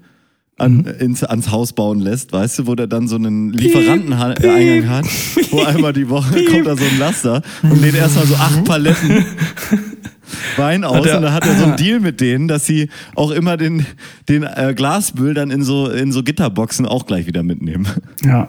an, 0.58 0.72
Mhm. 0.76 0.86
ins, 1.00 1.24
ans 1.24 1.50
Haus 1.50 1.72
bauen 1.72 2.00
lässt, 2.00 2.32
weißt 2.32 2.60
du, 2.60 2.66
wo 2.66 2.74
der 2.74 2.86
dann 2.86 3.08
so 3.08 3.16
einen 3.16 3.50
Lieferanteneingang 3.52 4.88
hat, 4.88 5.06
wo 5.50 5.62
einmal 5.64 5.92
die 5.94 6.08
Woche 6.10 6.44
kommt 6.44 6.66
da 6.66 6.76
so 6.76 6.84
ein 6.84 6.98
Laster 6.98 7.42
und 7.62 7.80
lädt 7.80 7.94
erstmal 7.94 8.26
so 8.26 8.34
acht 8.34 8.64
Paletten 8.64 9.24
Wein 10.56 10.84
aus 10.84 10.98
und 11.00 11.06
dann 11.22 11.32
hat 11.32 11.46
er 11.46 11.56
so 11.56 11.64
einen 11.64 11.76
Deal 11.78 12.00
mit 12.00 12.20
denen, 12.20 12.48
dass 12.48 12.66
sie 12.66 12.88
auch 13.14 13.30
immer 13.30 13.56
den, 13.56 13.86
den 14.28 14.42
äh, 14.44 14.72
Glasmüll 14.76 15.34
dann 15.34 15.50
in 15.50 15.62
so, 15.62 15.88
in 15.88 16.12
so 16.12 16.22
Gitterboxen 16.22 16.86
auch 16.86 17.06
gleich 17.06 17.26
wieder 17.26 17.42
mitnehmen. 17.42 17.86
Ja. 18.24 18.48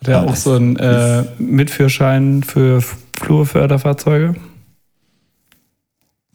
Hat 0.00 0.08
er 0.08 0.12
Ja, 0.14 0.22
auch 0.24 0.36
so 0.36 0.52
einen 0.54 0.76
äh, 0.76 1.24
Mitführschein 1.38 2.42
für 2.42 2.82
Flurförderfahrzeuge? 3.18 4.34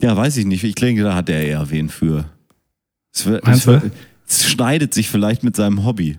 Ja, 0.01 0.17
weiß 0.17 0.37
ich 0.37 0.45
nicht. 0.45 0.63
Ich 0.63 0.75
denke, 0.75 1.03
da 1.03 1.13
hat 1.15 1.29
er 1.29 1.43
eher 1.45 1.69
wen 1.69 1.89
für. 1.89 2.25
Es, 3.13 3.25
wird- 3.25 3.45
Meinst 3.45 3.61
es, 3.61 3.67
wird- 3.67 3.83
du? 3.83 3.91
es 4.27 4.49
schneidet 4.49 4.93
sich 4.93 5.09
vielleicht 5.09 5.43
mit 5.43 5.55
seinem 5.55 5.85
Hobby. 5.85 6.17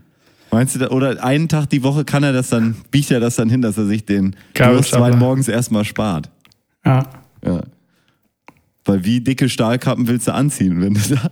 Meinst 0.51 0.76
du, 0.80 0.86
oder 0.90 1.24
einen 1.24 1.49
Tag 1.49 1.70
die 1.70 1.82
Woche 1.82 2.05
kann 2.05 2.22
er 2.22 2.32
das 2.32 2.51
dann, 2.51 2.76
biegt 2.90 3.11
er 3.11 3.20
das 3.20 3.36
dann 3.36 3.49
hin, 3.49 3.62
dass 3.62 3.78
er 3.78 3.86
sich 3.86 4.05
den. 4.05 4.36
Durstwein 4.55 5.18
morgens 5.18 5.49
erstmal 5.49 5.84
spart. 5.84 6.30
Ja. 6.84 7.09
Ja. 7.45 7.62
Weil 8.84 9.05
wie 9.05 9.20
dicke 9.20 9.49
Stahlkappen 9.49 10.07
willst 10.09 10.28
du 10.28 10.34
anziehen, 10.34 10.80
wenn 10.82 10.95
du 10.95 11.01
da. 11.14 11.30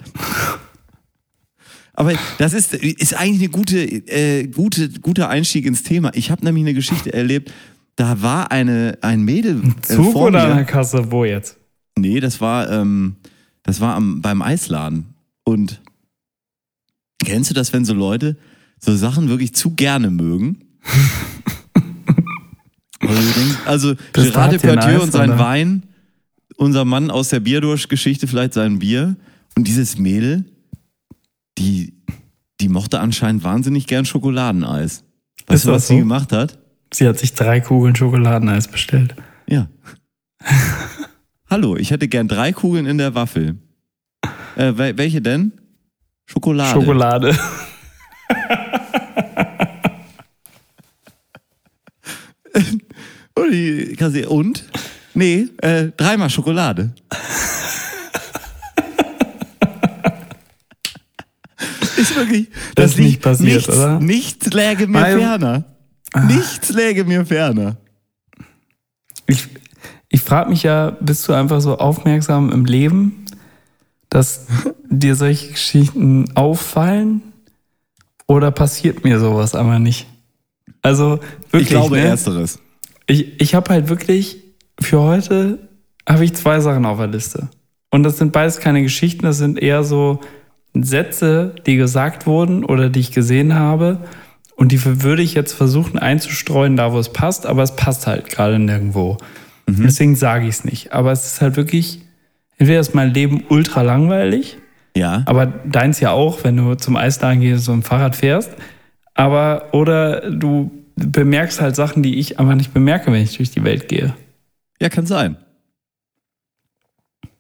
Aber 2.01 2.15
das 2.39 2.55
ist, 2.55 2.73
ist 2.73 3.13
eigentlich 3.13 3.41
eine 3.41 3.49
gute, 3.51 3.79
äh, 3.79 4.47
gute, 4.47 4.89
guter 4.89 5.29
Einstieg 5.29 5.67
ins 5.67 5.83
Thema. 5.83 6.11
Ich 6.15 6.31
habe 6.31 6.43
nämlich 6.43 6.65
eine 6.65 6.73
Geschichte 6.73 7.13
erlebt, 7.13 7.53
da 7.95 8.23
war 8.23 8.51
eine, 8.51 8.97
ein 9.03 9.21
Mädel 9.23 9.61
äh, 9.63 9.83
Zug 9.83 10.13
vor 10.13 10.29
oder 10.29 10.47
mir. 10.47 10.51
an 10.53 10.57
der 10.57 10.65
Kasse? 10.65 11.13
Wo 11.13 11.27
jetzt? 11.27 11.59
Nee, 11.99 12.21
das 12.21 12.41
war, 12.41 12.71
ähm, 12.71 13.17
das 13.65 13.83
war 13.83 13.97
am, 13.97 14.23
beim 14.23 14.41
Eisladen. 14.41 15.13
Und 15.45 15.83
kennst 17.23 17.51
du 17.51 17.55
das, 17.55 17.75
wenn 17.75 17.85
so 17.85 17.93
Leute 17.93 18.39
so 18.79 18.97
Sachen 18.97 19.29
wirklich 19.29 19.55
zu 19.55 19.73
gerne 19.73 20.11
mögen? 20.11 20.65
Also, 23.65 23.95
also 24.13 24.31
Depardieu 24.51 24.97
Eis, 24.97 25.03
und 25.03 25.13
sein 25.13 25.31
oder? 25.31 25.39
Wein, 25.39 25.83
unser 26.57 26.85
Mann 26.85 27.11
aus 27.11 27.31
der 27.31 27.41
Bierdursch-Geschichte 27.41 28.27
vielleicht 28.27 28.53
sein 28.53 28.79
Bier. 28.79 29.17
Und 29.57 29.67
dieses 29.67 29.99
Mädel, 29.99 30.45
die, 31.61 31.95
die 32.61 32.69
mochte 32.69 32.99
anscheinend 33.01 33.45
wahnsinnig 33.45 33.87
gern 33.87 34.05
Schokoladeneis. 34.07 35.05
Weißt 35.47 35.57
Ist 35.59 35.67
du, 35.67 35.73
was 35.73 35.87
sie 35.87 35.95
so? 35.95 35.99
gemacht 36.01 36.33
hat? 36.33 36.59
Sie 36.93 37.07
hat 37.07 37.19
sich 37.19 37.35
drei 37.35 37.61
Kugeln 37.61 37.95
Schokoladeneis 37.95 38.67
bestellt. 38.67 39.15
Ja. 39.49 39.69
Hallo, 41.49 41.77
ich 41.77 41.91
hätte 41.91 42.09
gern 42.09 42.27
drei 42.29 42.53
Kugeln 42.53 42.87
in 42.87 42.99
der 42.99 43.15
Waffel. 43.15 43.59
Äh, 44.57 44.73
wel- 44.77 44.97
welche 44.99 45.21
denn? 45.21 45.53
Schokolade. 46.27 46.81
Schokolade. 46.81 47.39
Und? 54.29 54.65
Nee, 55.15 55.49
äh, 55.59 55.89
dreimal 55.97 56.31
Schokolade. 56.31 56.93
ist 61.97 62.10
wirklich. 62.21 62.49
Das 62.75 62.93
ist 62.93 62.99
nicht 62.99 63.21
passiert, 63.23 63.55
nichts, 63.67 63.69
oder? 63.77 63.99
Nichts 64.01 64.47
läge 64.53 64.87
mir 64.87 65.01
Weil- 65.01 65.19
ferner. 65.19 65.65
Nichts 66.27 66.71
läge 66.71 67.05
mir 67.05 67.25
ferner. 67.27 67.77
Ich, 69.27 69.47
ich 70.09 70.21
frage 70.21 70.51
mich 70.51 70.63
ja, 70.65 70.91
bist 71.01 71.27
du 71.29 71.33
einfach 71.33 71.61
so 71.61 71.79
aufmerksam 71.79 72.51
im 72.51 72.65
Leben, 72.65 73.25
dass 74.09 74.47
dir 74.91 75.15
solche 75.15 75.49
Geschichten 75.53 76.25
auffallen? 76.35 77.23
Oder 78.27 78.51
passiert 78.53 79.03
mir 79.05 79.19
sowas 79.19 79.55
aber 79.57 79.79
nicht? 79.81 80.07
Also 80.83 81.19
wirklich, 81.51 81.63
Ich 81.63 81.69
glaube 81.69 81.97
ne? 81.97 82.03
ersteres. 82.07 82.59
Ich, 83.07 83.41
ich 83.41 83.55
habe 83.55 83.71
halt 83.71 83.89
wirklich 83.89 84.43
für 84.81 85.01
heute 85.01 85.69
habe 86.09 86.25
ich 86.25 86.35
zwei 86.35 86.61
Sachen 86.61 86.87
auf 86.87 86.99
der 86.99 87.09
Liste. 87.09 87.49
Und 87.91 88.03
das 88.05 88.19
sind 88.19 88.33
beides 88.33 88.59
keine 88.61 88.83
Geschichten, 88.83 89.25
das 89.25 89.39
sind 89.39 89.59
eher 89.61 89.83
so 89.85 90.21
Sätze, 90.75 91.55
die 91.67 91.77
gesagt 91.77 92.27
wurden 92.27 92.65
oder 92.65 92.89
die 92.91 93.01
ich 93.01 93.13
gesehen 93.13 93.55
habe. 93.55 93.99
Und 94.57 94.73
die 94.73 95.03
würde 95.03 95.23
ich 95.23 95.35
jetzt 95.35 95.53
versuchen 95.55 95.99
einzustreuen, 95.99 96.77
da 96.77 96.93
wo 96.93 96.99
es 96.99 97.13
passt, 97.13 97.47
aber 97.47 97.63
es 97.63 97.77
passt 97.77 98.07
halt 98.07 98.29
gerade 98.29 98.59
nirgendwo. 98.59 99.17
Deswegen 99.67 100.17
sage 100.17 100.45
ich 100.49 100.57
es 100.57 100.65
nicht. 100.65 100.93
Aber 100.93 101.13
es 101.13 101.25
ist 101.25 101.41
halt 101.41 101.57
wirklich, 101.57 102.01
entweder 102.59 102.81
ist 102.81 102.95
mein 102.95 103.15
Leben 103.15 103.45
ultra 103.49 103.83
langweilig, 103.83 104.59
Ja. 104.97 105.23
aber 105.27 105.47
deins 105.47 106.01
ja 106.01 106.11
auch, 106.11 106.43
wenn 106.45 106.57
du 106.57 106.75
zum 106.75 106.97
Eisladen 106.97 107.41
gehst 107.41 107.69
und 107.69 107.79
ein 107.79 107.83
Fahrrad 107.83 108.17
fährst. 108.17 108.51
Aber, 109.15 109.69
oder 109.73 110.31
du 110.31 110.71
bemerkst 110.97 111.61
halt 111.61 111.77
Sachen, 111.77 112.03
die 112.03 112.19
ich 112.19 112.39
einfach 112.41 112.55
nicht 112.57 112.75
bemerke, 112.75 113.13
wenn 113.13 113.23
ich 113.23 113.37
durch 113.37 113.51
die 113.53 113.65
Welt 113.65 113.89
gehe. 113.89 114.15
Ja, 114.81 114.89
kann 114.89 115.07
sein. 115.07 115.37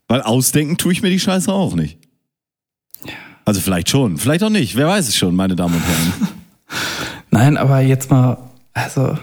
Weil 0.08 0.22
ausdenken 0.22 0.76
tue 0.76 0.92
ich 0.92 1.02
mir 1.02 1.10
die 1.10 1.20
Scheiße 1.20 1.52
auch 1.52 1.74
nicht. 1.74 1.98
Also 3.44 3.60
vielleicht 3.60 3.88
schon, 3.90 4.16
vielleicht 4.18 4.44
auch 4.44 4.50
nicht. 4.50 4.76
Wer 4.76 4.86
weiß 4.88 5.08
es 5.08 5.16
schon, 5.16 5.34
meine 5.34 5.56
Damen 5.56 5.74
und 5.74 5.82
Herren. 5.82 6.28
Nein, 7.30 7.56
aber 7.56 7.80
jetzt 7.80 8.10
mal, 8.10 8.38
also, 8.72 9.16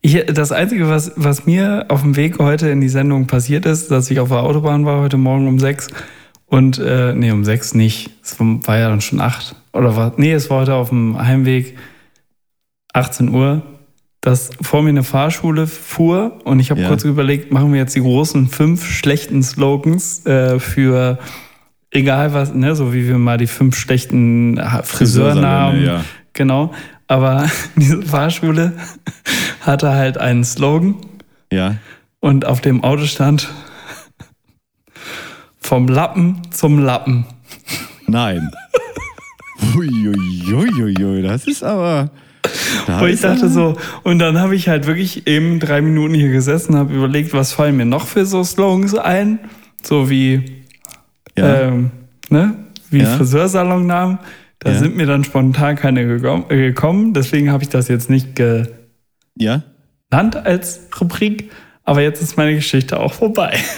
ich, 0.00 0.24
das 0.26 0.52
Einzige, 0.52 0.88
was, 0.88 1.12
was 1.16 1.46
mir 1.46 1.86
auf 1.88 2.02
dem 2.02 2.16
Weg 2.16 2.38
heute 2.38 2.68
in 2.70 2.80
die 2.80 2.88
Sendung 2.88 3.26
passiert 3.26 3.66
ist, 3.66 3.90
dass 3.90 4.10
ich 4.10 4.20
auf 4.20 4.28
der 4.28 4.42
Autobahn 4.42 4.84
war 4.86 5.00
heute 5.00 5.16
Morgen 5.16 5.46
um 5.48 5.58
sechs 5.58 5.88
und, 6.46 6.78
äh, 6.78 7.14
nee, 7.14 7.30
um 7.30 7.44
sechs 7.44 7.74
nicht. 7.74 8.10
Es 8.22 8.36
war 8.38 8.78
ja 8.78 8.88
dann 8.88 9.00
schon 9.00 9.20
acht. 9.20 9.54
Oder 9.72 9.96
was? 9.96 10.12
Nee, 10.16 10.32
es 10.32 10.50
war 10.50 10.60
heute 10.62 10.74
auf 10.74 10.88
dem 10.88 11.18
Heimweg 11.18 11.76
18 12.92 13.28
Uhr, 13.28 13.62
dass 14.20 14.50
vor 14.60 14.82
mir 14.82 14.88
eine 14.90 15.04
Fahrschule 15.04 15.66
fuhr 15.66 16.40
und 16.44 16.60
ich 16.60 16.70
habe 16.70 16.80
Ja. 16.82 16.88
kurz 16.88 17.04
überlegt, 17.04 17.52
machen 17.52 17.72
wir 17.72 17.78
jetzt 17.78 17.94
die 17.94 18.00
großen 18.00 18.48
fünf 18.48 18.84
schlechten 18.84 19.42
Slogans 19.42 20.26
äh, 20.26 20.58
für 20.58 21.18
egal 21.90 22.32
was, 22.34 22.54
ne, 22.54 22.74
so 22.74 22.92
wie 22.92 23.06
wir 23.08 23.18
mal 23.18 23.38
die 23.38 23.46
fünf 23.46 23.76
schlechten 23.76 24.60
Friseurnamen, 24.82 25.84
ja. 25.84 26.04
genau. 26.32 26.72
Aber 27.06 27.48
diese 27.76 28.02
Fahrschule 28.02 28.72
hatte 29.62 29.90
halt 29.92 30.18
einen 30.18 30.44
Slogan 30.44 30.94
Ja. 31.52 31.76
und 32.20 32.46
auf 32.46 32.60
dem 32.60 32.84
Auto 32.84 33.04
stand 33.06 33.48
vom 35.60 35.88
Lappen 35.88 36.42
zum 36.50 36.78
Lappen. 36.78 37.26
Nein. 38.06 38.50
Uiuiuiui, 39.76 41.22
das 41.22 41.46
ist 41.46 41.62
aber. 41.62 42.10
Da 42.86 43.00
Wo 43.00 43.04
ich 43.06 43.20
dachte 43.20 43.48
so, 43.48 43.76
und 44.02 44.18
dann 44.18 44.38
habe 44.38 44.56
ich 44.56 44.68
halt 44.68 44.86
wirklich 44.86 45.26
eben 45.26 45.60
drei 45.60 45.80
Minuten 45.82 46.14
hier 46.14 46.30
gesessen, 46.30 46.74
habe 46.76 46.94
überlegt, 46.94 47.32
was 47.34 47.52
fallen 47.52 47.76
mir 47.76 47.84
noch 47.84 48.06
für 48.06 48.24
so 48.24 48.42
Slogans 48.42 48.94
ein, 48.94 49.38
so 49.82 50.08
wie, 50.10 50.59
Ja. 51.40 51.60
ähm, 51.62 51.90
ne, 52.30 52.54
wie 52.90 52.98
Ja. 53.00 53.16
Friseursalonnamen. 53.16 54.18
Da 54.60 54.72
Ja. 54.72 54.78
sind 54.78 54.96
mir 54.96 55.06
dann 55.06 55.24
spontan 55.24 55.76
keine 55.76 56.06
gekommen, 56.06 56.44
äh, 56.50 56.56
gekommen, 56.56 57.14
deswegen 57.14 57.50
habe 57.50 57.62
ich 57.62 57.68
das 57.70 57.88
jetzt 57.88 58.10
nicht 58.10 58.36
genannt 58.36 58.70
ja? 59.38 59.62
als 60.44 60.80
Rubrik, 61.00 61.50
aber 61.84 62.02
jetzt 62.02 62.20
ist 62.22 62.36
meine 62.36 62.54
Geschichte 62.54 63.00
auch 63.00 63.12
vorbei. 63.14 63.58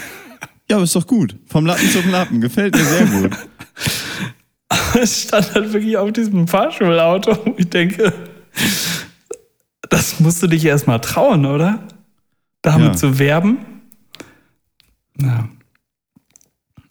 Ja, 0.71 0.77
aber 0.77 0.85
ist 0.85 0.97
doch 0.97 1.07
gut. 1.07 1.37
Vom 1.49 1.67
Lappen 1.67 1.87
zum 1.91 2.11
Lappen. 2.11 2.41
Gefällt 2.41 2.75
mir 2.75 2.85
sehr 2.85 3.05
gut. 3.07 3.33
Es 4.99 5.23
stand 5.25 5.55
halt 5.55 5.73
wirklich 5.75 5.99
auf 5.99 6.13
diesem 6.13 6.49
Fahrschulauto 6.49 7.37
ich 7.59 7.69
denke, 7.69 8.13
das 9.91 10.19
musst 10.21 10.43
du 10.43 10.47
dich 10.47 10.65
erstmal 10.65 11.01
trauen, 11.01 11.45
oder? 11.45 11.81
Damit 12.63 12.87
Ja. 12.87 12.93
zu 12.95 13.19
werben. 13.19 13.59
Ja. 15.21 15.49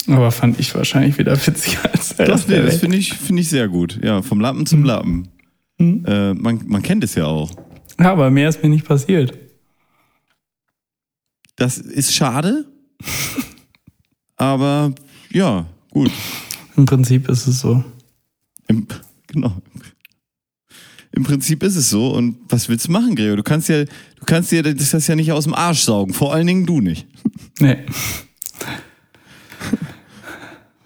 Aber 0.08 0.32
fand 0.32 0.60
ich 0.60 0.74
wahrscheinlich 0.74 1.18
wieder 1.18 1.36
witziger 1.46 1.92
als 1.92 2.16
der 2.16 2.28
Das, 2.28 2.48
nee, 2.48 2.62
das 2.62 2.78
finde 2.78 2.98
ich, 2.98 3.14
finde 3.14 3.42
ich 3.42 3.50
sehr 3.50 3.68
gut. 3.68 4.00
Ja, 4.04 4.22
vom 4.22 4.40
Lappen 4.40 4.66
zum 4.66 4.84
Lappen. 4.84 5.28
Äh, 5.80 6.34
man, 6.34 6.62
man 6.68 6.82
kennt 6.82 7.04
es 7.04 7.16
ja 7.16 7.26
auch. 7.26 7.52
Ja, 8.00 8.12
aber 8.12 8.30
mehr 8.30 8.50
ist 8.50 8.62
mir 8.62 8.70
nicht 8.70 8.86
passiert. 8.86 9.38
Das 11.56 11.78
ist 11.78 12.14
schade. 12.14 12.66
aber 14.36 14.94
ja, 15.32 15.66
gut. 15.92 16.12
Im 16.78 16.86
Prinzip 16.86 17.30
ist 17.30 17.48
es 17.48 17.60
so. 17.60 17.84
Im, 18.68 18.88
genau. 19.28 19.62
Im 21.12 21.24
Prinzip 21.24 21.64
ist 21.64 21.76
es 21.76 21.90
so. 21.90 22.12
Und 22.12 22.38
was 22.48 22.70
willst 22.70 22.88
du 22.88 22.92
machen, 22.92 23.16
Gregor? 23.16 23.38
Du 23.38 23.44
kannst 23.44 23.70
ja, 23.70 23.84
du 23.84 24.26
kannst 24.26 24.52
dir 24.52 24.64
das 24.64 24.92
das 24.92 25.08
ja 25.08 25.16
nicht 25.16 25.32
aus 25.32 25.44
dem 25.44 25.54
Arsch 25.54 25.82
saugen. 25.82 26.14
Vor 26.14 26.34
allen 26.34 26.48
Dingen 26.48 26.66
du 26.66 26.80
nicht. 26.80 27.08
Nee. 27.60 27.78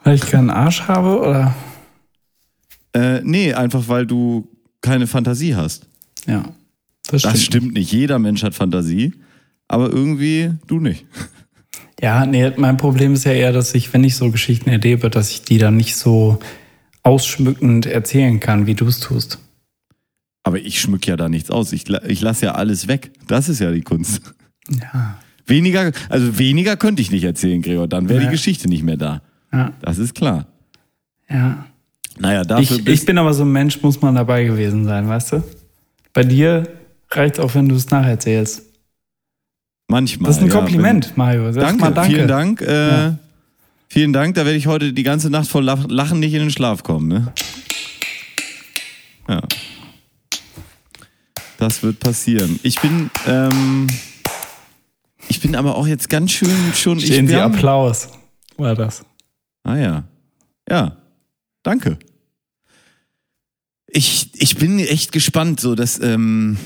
Weil 0.05 0.15
ich 0.15 0.21
keinen 0.21 0.49
Arsch 0.49 0.83
habe, 0.83 1.19
oder? 1.19 1.53
Äh, 2.93 3.19
nee, 3.23 3.53
einfach 3.53 3.89
weil 3.89 4.05
du 4.07 4.47
keine 4.81 5.07
Fantasie 5.07 5.55
hast. 5.55 5.87
Ja. 6.27 6.45
Das 7.07 7.21
stimmt. 7.21 7.33
Das 7.33 7.43
stimmt 7.43 7.73
nicht. 7.73 7.91
Jeder 7.91 8.19
Mensch 8.19 8.43
hat 8.43 8.55
Fantasie. 8.55 9.13
Aber 9.67 9.89
irgendwie 9.89 10.51
du 10.67 10.79
nicht. 10.79 11.05
Ja, 12.01 12.25
nee, 12.25 12.51
mein 12.57 12.77
Problem 12.77 13.13
ist 13.13 13.25
ja 13.25 13.31
eher, 13.33 13.51
dass 13.51 13.73
ich, 13.73 13.93
wenn 13.93 14.03
ich 14.03 14.15
so 14.15 14.29
Geschichten 14.31 14.69
erlebe, 14.69 15.09
dass 15.09 15.31
ich 15.31 15.41
die 15.41 15.57
dann 15.57 15.75
nicht 15.75 15.95
so 15.95 16.39
ausschmückend 17.03 17.85
erzählen 17.85 18.39
kann, 18.39 18.67
wie 18.67 18.75
du 18.75 18.85
es 18.87 18.99
tust. 18.99 19.39
Aber 20.43 20.59
ich 20.59 20.79
schmück 20.79 21.07
ja 21.07 21.17
da 21.17 21.29
nichts 21.29 21.49
aus. 21.49 21.73
Ich, 21.73 21.89
ich 21.89 22.21
lasse 22.21 22.45
ja 22.45 22.51
alles 22.53 22.87
weg. 22.87 23.11
Das 23.27 23.49
ist 23.49 23.59
ja 23.59 23.71
die 23.71 23.81
Kunst. 23.81 24.21
Ja. 24.69 25.17
Weniger, 25.47 25.91
also 26.09 26.37
weniger 26.37 26.75
könnte 26.77 27.01
ich 27.01 27.11
nicht 27.11 27.23
erzählen, 27.23 27.61
Gregor. 27.61 27.87
Dann 27.87 28.09
wäre 28.09 28.19
Ja. 28.21 28.25
die 28.27 28.31
Geschichte 28.31 28.67
nicht 28.67 28.83
mehr 28.83 28.97
da. 28.97 29.21
Ja. 29.55 29.71
Das 29.81 29.97
ist 29.97 30.13
klar. 30.15 30.45
ja. 31.29 31.65
Naja, 32.17 32.43
dafür 32.45 32.77
Ich, 32.77 32.87
ich 32.87 33.05
bin 33.05 33.17
aber 33.17 33.33
so 33.33 33.43
ein 33.43 33.51
Mensch, 33.51 33.81
muss 33.81 34.01
man 34.01 34.15
dabei 34.15 34.45
gewesen 34.45 34.85
sein, 34.85 35.05
weißt 35.09 35.33
du? 35.33 35.43
Bei 36.13 36.23
dir 36.23 36.63
reicht 37.11 37.41
auch, 37.41 37.53
wenn 37.55 37.67
du 37.67 37.75
es 37.75 37.89
nacherzählst. 37.89 38.63
manchmal. 39.89 40.27
Das 40.29 40.37
ist 40.37 40.43
ein 40.43 40.47
ja, 40.49 40.53
Kompliment, 40.55 41.17
Mario. 41.17 41.51
Sag 41.51 41.63
Danke, 41.63 41.81
mal 41.81 41.93
danke. 41.93 42.13
vielen 42.15 42.27
Dank. 42.29 42.61
Äh, 42.61 42.87
Ja. 42.89 43.17
Vielen 43.89 44.13
Dank. 44.13 44.35
Da 44.35 44.45
werde 44.45 44.57
ich 44.57 44.65
heute 44.67 44.93
die 44.93 45.03
ganze 45.03 45.29
Nacht 45.29 45.47
vor 45.49 45.61
Lach- 45.61 45.87
Lachen 45.89 46.19
nicht 46.21 46.33
in 46.33 46.39
den 46.39 46.51
Schlaf 46.51 46.83
kommen. 46.83 47.07
Ne? 47.09 47.33
Ja. 49.27 49.41
Das 51.57 51.83
wird 51.83 51.99
passieren. 51.99 52.59
Ich 52.63 52.79
bin, 52.81 53.09
ähm, 53.27 53.87
ich 55.29 55.39
bin 55.41 55.55
aber 55.55 55.75
auch 55.75 55.87
jetzt 55.87 56.09
ganz 56.09 56.31
schön 56.31 56.49
schon. 56.75 56.99
Stehen 56.99 57.25
ich, 57.25 57.31
Sie 57.31 57.35
Applaus. 57.35 58.09
War 58.57 58.75
das. 58.75 59.03
Ah 59.65 59.75
ja. 59.77 60.03
Ja. 60.69 60.95
Danke. 61.63 61.97
Ich, 63.87 64.29
ich 64.35 64.57
bin 64.57 64.79
echt 64.79 65.11
gespannt. 65.11 65.59
So, 65.59 65.75
das 65.75 65.99
ähm, 66.01 66.57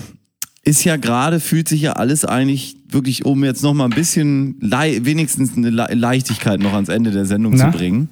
ist 0.63 0.83
ja 0.83 0.97
gerade, 0.97 1.39
fühlt 1.39 1.67
sich 1.69 1.81
ja 1.81 1.93
alles 1.93 2.25
eigentlich 2.25 2.75
wirklich, 2.89 3.25
um 3.25 3.43
jetzt 3.43 3.63
noch 3.63 3.73
mal 3.73 3.85
ein 3.85 3.91
bisschen, 3.91 4.57
wenigstens 4.61 5.55
eine 5.55 5.69
Le 5.69 5.87
Leichtigkeit 5.93 6.59
noch 6.59 6.73
ans 6.73 6.89
Ende 6.89 7.11
der 7.11 7.25
Sendung 7.25 7.53
Na? 7.55 7.71
zu 7.71 7.77
bringen. 7.77 8.09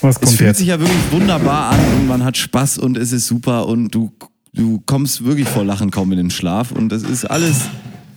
Was 0.00 0.16
Es 0.16 0.20
kommt 0.22 0.36
fühlt 0.36 0.48
jetzt? 0.48 0.58
sich 0.58 0.68
ja 0.68 0.78
wirklich 0.78 1.10
wunderbar 1.12 1.70
an 1.72 1.80
und 1.96 2.06
man 2.06 2.24
hat 2.24 2.36
Spaß 2.36 2.78
und 2.78 2.96
es 2.98 3.12
ist 3.12 3.26
super 3.26 3.66
und 3.66 3.90
du, 3.94 4.12
du 4.52 4.80
kommst 4.86 5.24
wirklich 5.24 5.48
vor 5.48 5.64
Lachen 5.64 5.90
kaum 5.90 6.12
in 6.12 6.18
den 6.18 6.30
Schlaf 6.30 6.72
und 6.72 6.90
das 6.90 7.02
ist 7.02 7.24
alles 7.24 7.62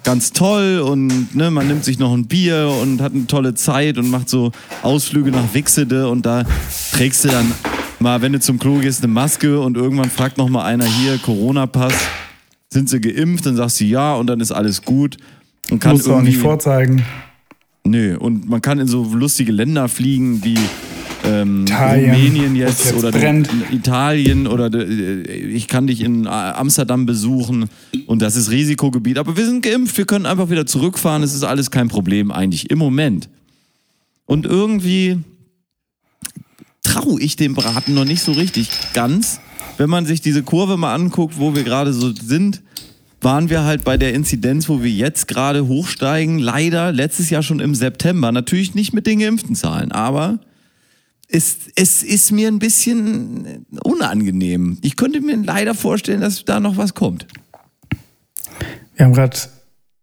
ganz 0.08 0.32
toll 0.32 0.80
und 0.80 1.36
ne, 1.36 1.52
man 1.52 1.68
nimmt 1.68 1.84
sich 1.84 2.00
noch 2.00 2.14
ein 2.14 2.28
Bier 2.28 2.74
und 2.82 3.02
hat 3.02 3.14
eine 3.14 3.28
tolle 3.28 3.56
Zeit 3.56 3.98
und 3.98 4.10
macht 4.10 4.30
so 4.30 4.54
Ausflüge 4.82 5.32
nach 5.32 5.54
Wixede 5.54 6.08
und 6.08 6.26
da 6.26 6.46
trägst 6.94 7.26
du 7.26 7.28
dann 7.28 7.52
mal, 8.00 8.22
wenn 8.22 8.32
du 8.32 8.40
zum 8.40 8.58
Klo 8.58 8.78
gehst, 8.78 9.04
eine 9.04 9.12
Maske 9.12 9.60
und 9.60 9.76
irgendwann 9.76 10.10
fragt 10.10 10.38
noch 10.38 10.48
mal 10.48 10.64
einer 10.64 10.86
hier, 10.86 11.18
Corona-Pass, 11.18 11.94
sind 12.70 12.88
sie 12.88 13.02
geimpft? 13.02 13.48
Dann 13.48 13.58
sagst 13.58 13.82
du 13.82 13.84
ja 13.84 14.16
und 14.16 14.28
dann 14.28 14.40
ist 14.40 14.54
alles 14.54 14.82
gut. 14.82 15.18
Und 15.70 15.80
kann 15.80 15.92
Musst 15.92 16.08
du 16.08 16.14
auch 16.14 16.22
nicht 16.22 16.38
vorzeigen. 16.38 17.04
Nö, 17.84 18.18
und 18.18 18.48
man 18.48 18.62
kann 18.62 18.80
in 18.80 18.88
so 18.88 19.04
lustige 19.04 19.52
Länder 19.52 19.90
fliegen 19.90 20.42
wie 20.42 20.58
ähm, 21.24 21.66
Rumänien 21.68 22.56
jetzt, 22.56 22.86
jetzt 22.86 22.96
oder 22.96 23.12
brennt. 23.12 23.50
Italien 23.72 24.48
oder 24.48 24.74
äh, 24.74 25.22
ich 25.24 25.68
kann 25.68 25.88
dich 25.88 26.02
in 26.02 26.26
äh, 26.26 26.30
Amsterdam 26.30 27.06
besuchen 27.06 27.70
und 28.06 28.22
das 28.22 28.36
ist 28.36 28.52
Risikogebiet. 28.52 29.18
Aber 29.18 29.36
wir 29.38 29.46
sind 29.46 29.64
geimpft, 29.64 29.98
wir 29.98 30.06
können 30.06 30.26
einfach 30.26 30.50
wieder 30.50 30.66
zurückfahren, 30.66 31.24
es 31.24 31.34
ist 31.34 31.44
alles 31.44 31.72
kein 31.72 31.88
Problem 31.88 32.32
eigentlich 32.32 32.70
im 32.70 32.80
Moment. 32.80 33.30
Und 34.26 34.46
irgendwie 34.46 35.20
traue 36.84 37.20
ich 37.22 37.36
dem 37.36 37.56
Braten 37.56 37.94
noch 37.94 38.06
nicht 38.06 38.22
so 38.22 38.32
richtig 38.32 38.70
ganz. 38.94 39.40
Wenn 39.78 39.90
man 39.90 40.06
sich 40.06 40.22
diese 40.22 40.44
Kurve 40.44 40.78
mal 40.78 40.96
anguckt, 40.96 41.38
wo 41.38 41.56
wir 41.56 41.64
gerade 41.64 41.94
so 41.94 42.12
sind, 42.12 42.62
waren 43.22 43.50
wir 43.50 43.64
halt 43.64 43.84
bei 43.84 43.98
der 43.98 44.14
Inzidenz, 44.14 44.70
wo 44.70 44.84
wir 44.84 44.92
jetzt 44.92 45.28
gerade 45.28 45.68
hochsteigen. 45.68 46.40
Leider 46.40 46.92
letztes 46.92 47.30
Jahr 47.30 47.44
schon 47.44 47.60
im 47.60 47.76
September. 47.76 48.32
Natürlich 48.32 48.76
nicht 48.76 48.94
mit 48.94 49.08
den 49.08 49.20
geimpften 49.20 49.56
Zahlen, 49.56 49.92
aber 49.92 50.40
es, 51.28 51.58
es 51.76 52.04
ist 52.04 52.32
mir 52.32 52.48
ein 52.48 52.60
bisschen 52.60 53.66
unangenehm. 53.84 54.78
Ich 54.82 54.96
könnte 54.96 55.22
mir 55.22 55.36
leider 55.38 55.76
vorstellen, 55.76 56.22
dass 56.22 56.46
da 56.46 56.60
noch 56.60 56.78
was 56.78 56.94
kommt. 56.94 57.28
Wir 58.96 59.06
haben 59.06 59.14
gerade 59.14 59.38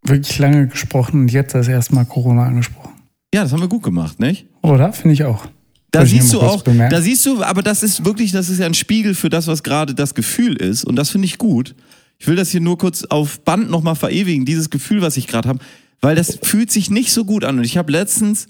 wirklich 0.03 0.39
lange 0.39 0.69
gesprochen 0.69 1.23
und 1.23 1.33
jetzt 1.33 1.55
das 1.55 1.69
erste 1.69 1.95
Mal 1.95 2.05
Corona 2.05 2.47
angesprochen. 2.47 2.93
Ja, 3.35 3.43
das 3.43 3.53
haben 3.53 3.61
wir 3.61 3.69
gut 3.69 3.83
gemacht, 3.83 4.21
nicht? 4.21 4.47
Oder? 4.63 4.93
Finde 4.93 5.15
ich 5.15 5.25
auch. 5.25 5.47
Da 5.91 6.01
Wollte 6.01 6.11
siehst 6.13 6.33
du 6.33 6.41
auch, 6.41 6.63
bemerken. 6.63 6.95
da 6.95 7.01
siehst 7.01 7.25
du, 7.25 7.43
aber 7.43 7.63
das 7.63 7.83
ist 7.83 8.05
wirklich, 8.05 8.33
das 8.33 8.49
ist 8.49 8.59
ja 8.59 8.67
ein 8.67 8.75
Spiegel 8.75 9.15
für 9.15 9.31
das, 9.31 9.47
was 9.47 9.63
gerade 9.63 9.95
das 9.95 10.15
Gefühl 10.15 10.57
ist. 10.57 10.85
Und 10.85 10.97
das 10.97 11.11
finde 11.11 11.27
ich 11.27 11.39
gut. 11.39 11.75
Ich 12.19 12.27
will 12.27 12.37
das 12.37 12.51
hier 12.51 12.61
nur 12.61 12.79
kurz 12.79 13.05
auf 13.05 13.41
Band 13.41 13.71
nochmal 13.71 13.97
verewigen, 13.97 14.45
dieses 14.45 14.71
Gefühl, 14.71 15.03
was 15.03 15.17
ich 15.17 15.27
gerade 15.27 15.49
habe, 15.49 15.59
weil 16.01 16.17
das 16.17 16.39
fühlt 16.43 16.71
sich 16.71 16.91
nicht 16.91 17.13
so 17.13 17.25
gut 17.25 17.45
an. 17.45 17.59
Und 17.59 17.65
ich 17.65 17.77
habe 17.77 17.91
letztens, 17.91 18.47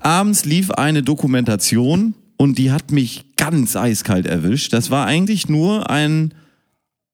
abends 0.00 0.44
lief 0.44 0.70
eine 0.70 1.02
Dokumentation 1.02 2.14
und 2.36 2.58
die 2.58 2.70
hat 2.70 2.90
mich 2.90 3.36
ganz 3.36 3.76
eiskalt 3.76 4.26
erwischt. 4.26 4.72
Das 4.72 4.90
war 4.90 5.06
eigentlich 5.06 5.48
nur 5.48 5.90
ein, 5.90 6.34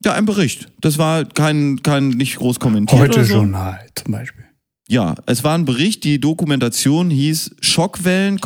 ja, 0.04 0.12
ein 0.12 0.26
Bericht. 0.26 0.68
Das 0.80 0.98
war 0.98 1.24
kein, 1.24 1.82
kein 1.82 2.08
nicht 2.10 2.36
groß 2.36 2.60
kommentiert. 2.60 3.00
Heute 3.00 3.24
so. 3.24 3.34
Journal 3.34 3.80
zum 3.94 4.12
Beispiel. 4.12 4.44
Ja, 4.86 5.14
es 5.24 5.42
war 5.42 5.56
ein 5.56 5.64
Bericht, 5.64 6.04
die 6.04 6.20
Dokumentation 6.20 7.08
hieß 7.08 7.56
Schockwellen, 7.60 8.38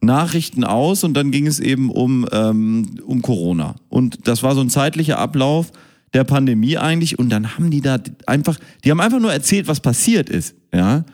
Nachrichten 0.00 0.62
aus 0.62 1.02
und 1.02 1.14
dann 1.14 1.32
ging 1.32 1.48
es 1.48 1.58
eben 1.58 1.90
um, 1.90 2.28
ähm, 2.30 3.00
um 3.04 3.22
Corona. 3.22 3.74
Und 3.88 4.28
das 4.28 4.44
war 4.44 4.54
so 4.54 4.60
ein 4.60 4.70
zeitlicher 4.70 5.18
Ablauf 5.18 5.72
der 6.12 6.22
Pandemie 6.22 6.78
eigentlich 6.78 7.18
und 7.18 7.28
dann 7.28 7.56
haben 7.56 7.72
die 7.72 7.80
da 7.80 7.98
einfach, 8.26 8.56
die 8.84 8.90
haben 8.92 9.00
einfach 9.00 9.18
nur 9.18 9.32
erzählt, 9.32 9.66
was 9.66 9.80
passiert 9.80 10.30
ist, 10.30 10.54
ja. 10.72 11.04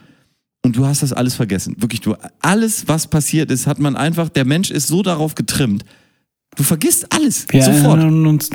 Und 0.62 0.76
du 0.76 0.86
hast 0.86 1.02
das 1.02 1.12
alles 1.12 1.34
vergessen. 1.34 1.76
Wirklich, 1.78 2.00
du, 2.00 2.16
alles, 2.40 2.86
was 2.86 3.06
passiert 3.06 3.50
ist, 3.50 3.66
hat 3.66 3.78
man 3.78 3.96
einfach, 3.96 4.28
der 4.28 4.44
Mensch 4.44 4.70
ist 4.70 4.88
so 4.88 5.02
darauf 5.02 5.34
getrimmt. 5.34 5.84
Du 6.56 6.62
vergisst 6.62 7.12
alles. 7.12 7.46
Wir 7.48 7.62
sofort. 7.62 8.02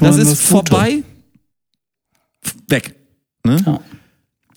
Das 0.02 0.18
ist 0.18 0.32
das 0.32 0.42
vorbei. 0.42 1.04
Weg. 2.68 2.96
Ne? 3.44 3.58
Ja. 3.66 3.80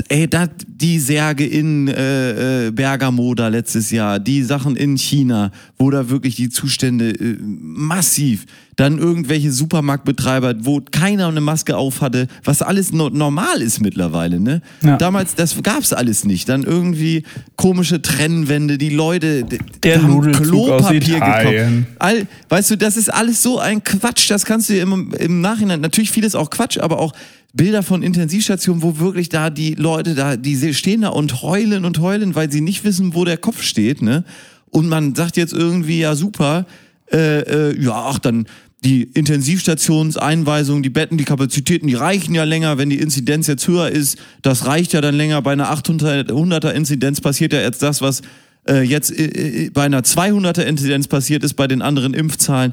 Ey, 0.09 0.29
da, 0.29 0.49
die 0.81 1.01
Särge 1.01 1.45
in 1.45 1.89
äh, 1.89 2.66
äh, 2.66 2.70
Bergamo 2.70 3.35
da 3.35 3.49
letztes 3.49 3.91
Jahr, 3.91 4.20
die 4.20 4.45
Sachen 4.45 4.76
in 4.76 4.97
China, 4.97 5.51
wo 5.76 5.91
da 5.91 6.09
wirklich 6.09 6.37
die 6.37 6.51
Zustände 6.51 7.11
äh, 7.11 7.37
massiv, 7.41 8.47
dann 8.76 8.99
irgendwelche 8.99 9.51
Supermarktbetreiber, 9.51 10.55
wo 10.61 10.81
keiner 10.81 11.26
eine 11.26 11.41
Maske 11.41 11.76
auf 11.76 12.01
hatte, 12.01 12.29
was 12.45 12.62
alles 12.62 12.93
no 12.93 13.09
normal 13.09 13.61
ist 13.61 13.81
mittlerweile, 13.81 14.39
ne? 14.39 14.62
Ja. 14.83 14.97
Damals, 14.97 15.35
das 15.35 15.61
gab's 15.64 15.93
alles 15.93 16.24
nicht. 16.24 16.49
Dann 16.49 16.62
irgendwie 16.62 17.24
komische 17.57 18.01
Trennwände, 18.01 18.79
die 18.79 18.91
Leute, 18.91 19.45
Der 19.83 20.01
haben 20.01 20.33
aus 20.33 20.93
Italien. 20.93 21.87
All, 21.99 22.29
weißt 22.51 22.70
du, 22.70 22.76
das 22.76 22.97
ist 22.97 23.12
alles 23.12 23.43
so 23.43 23.59
ein 23.59 23.83
Quatsch, 23.83 24.31
das 24.31 24.45
kannst 24.45 24.68
du 24.68 24.74
dir 24.74 24.83
im, 24.83 25.12
im 25.18 25.41
Nachhinein, 25.41 25.81
natürlich 25.81 26.12
vieles 26.12 26.37
auch 26.37 26.51
Quatsch, 26.51 26.79
aber 26.79 27.01
auch 27.01 27.14
Bilder 27.55 27.83
von 27.83 28.03
Intensivstationen, 28.03 28.83
wo 28.83 28.99
wirklich 28.99 29.31
da 29.31 29.49
die 29.51 29.74
Leute 29.74 30.14
da, 30.14 30.37
die 30.37 30.55
stehen 30.75 31.03
da 31.03 31.09
und 31.09 31.43
heulen 31.43 31.85
und 31.85 32.01
heulen, 32.01 32.35
weil 32.35 32.51
sie 32.51 32.61
nicht 32.61 32.85
wissen, 32.85 33.14
wo 33.14 33.25
der 33.25 33.37
Kopf 33.37 33.62
steht, 33.62 34.03
ne? 34.03 34.25
Und 34.71 34.89
man 34.89 35.14
sagt 35.14 35.37
jetzt 35.37 35.53
irgendwie, 35.53 36.01
ja 36.01 36.14
super, 36.14 36.66
äh, 37.11 37.41
äh, 37.41 37.83
ja, 37.83 37.95
ach 37.95 38.19
dann 38.19 38.47
die 38.85 39.03
Intensivstationseinweisungen, 39.03 40.83
die 40.83 40.91
Betten, 40.91 41.19
die 41.19 41.25
Kapazitäten, 41.25 41.89
die 41.89 41.95
reichen 41.95 42.35
ja 42.35 42.45
länger, 42.45 42.79
wenn 42.79 42.91
die 42.91 42.99
Inzidenz 42.99 43.47
jetzt 43.49 43.66
höher 43.66 43.89
ist. 43.89 44.19
Das 44.43 44.66
reicht 44.66 44.93
ja 44.93 45.01
dann 45.01 45.16
länger. 45.16 45.43
Bei 45.43 45.53
einer 45.53 45.73
800er 45.73 46.71
Inzidenz 46.71 47.21
passiert 47.21 47.53
ja 47.53 47.61
jetzt 47.61 47.83
das, 47.83 48.01
was 48.01 48.23
äh, 48.69 48.83
jetzt 48.83 49.11
äh, 49.11 49.64
äh, 49.66 49.71
bei 49.71 49.85
einer 49.85 50.03
200er 50.03 50.62
Inzidenz 50.62 51.09
passiert 51.09 51.43
ist 51.43 51.55
bei 51.55 51.66
den 51.66 51.83
anderen 51.83 52.14
Impfzahlen. 52.14 52.73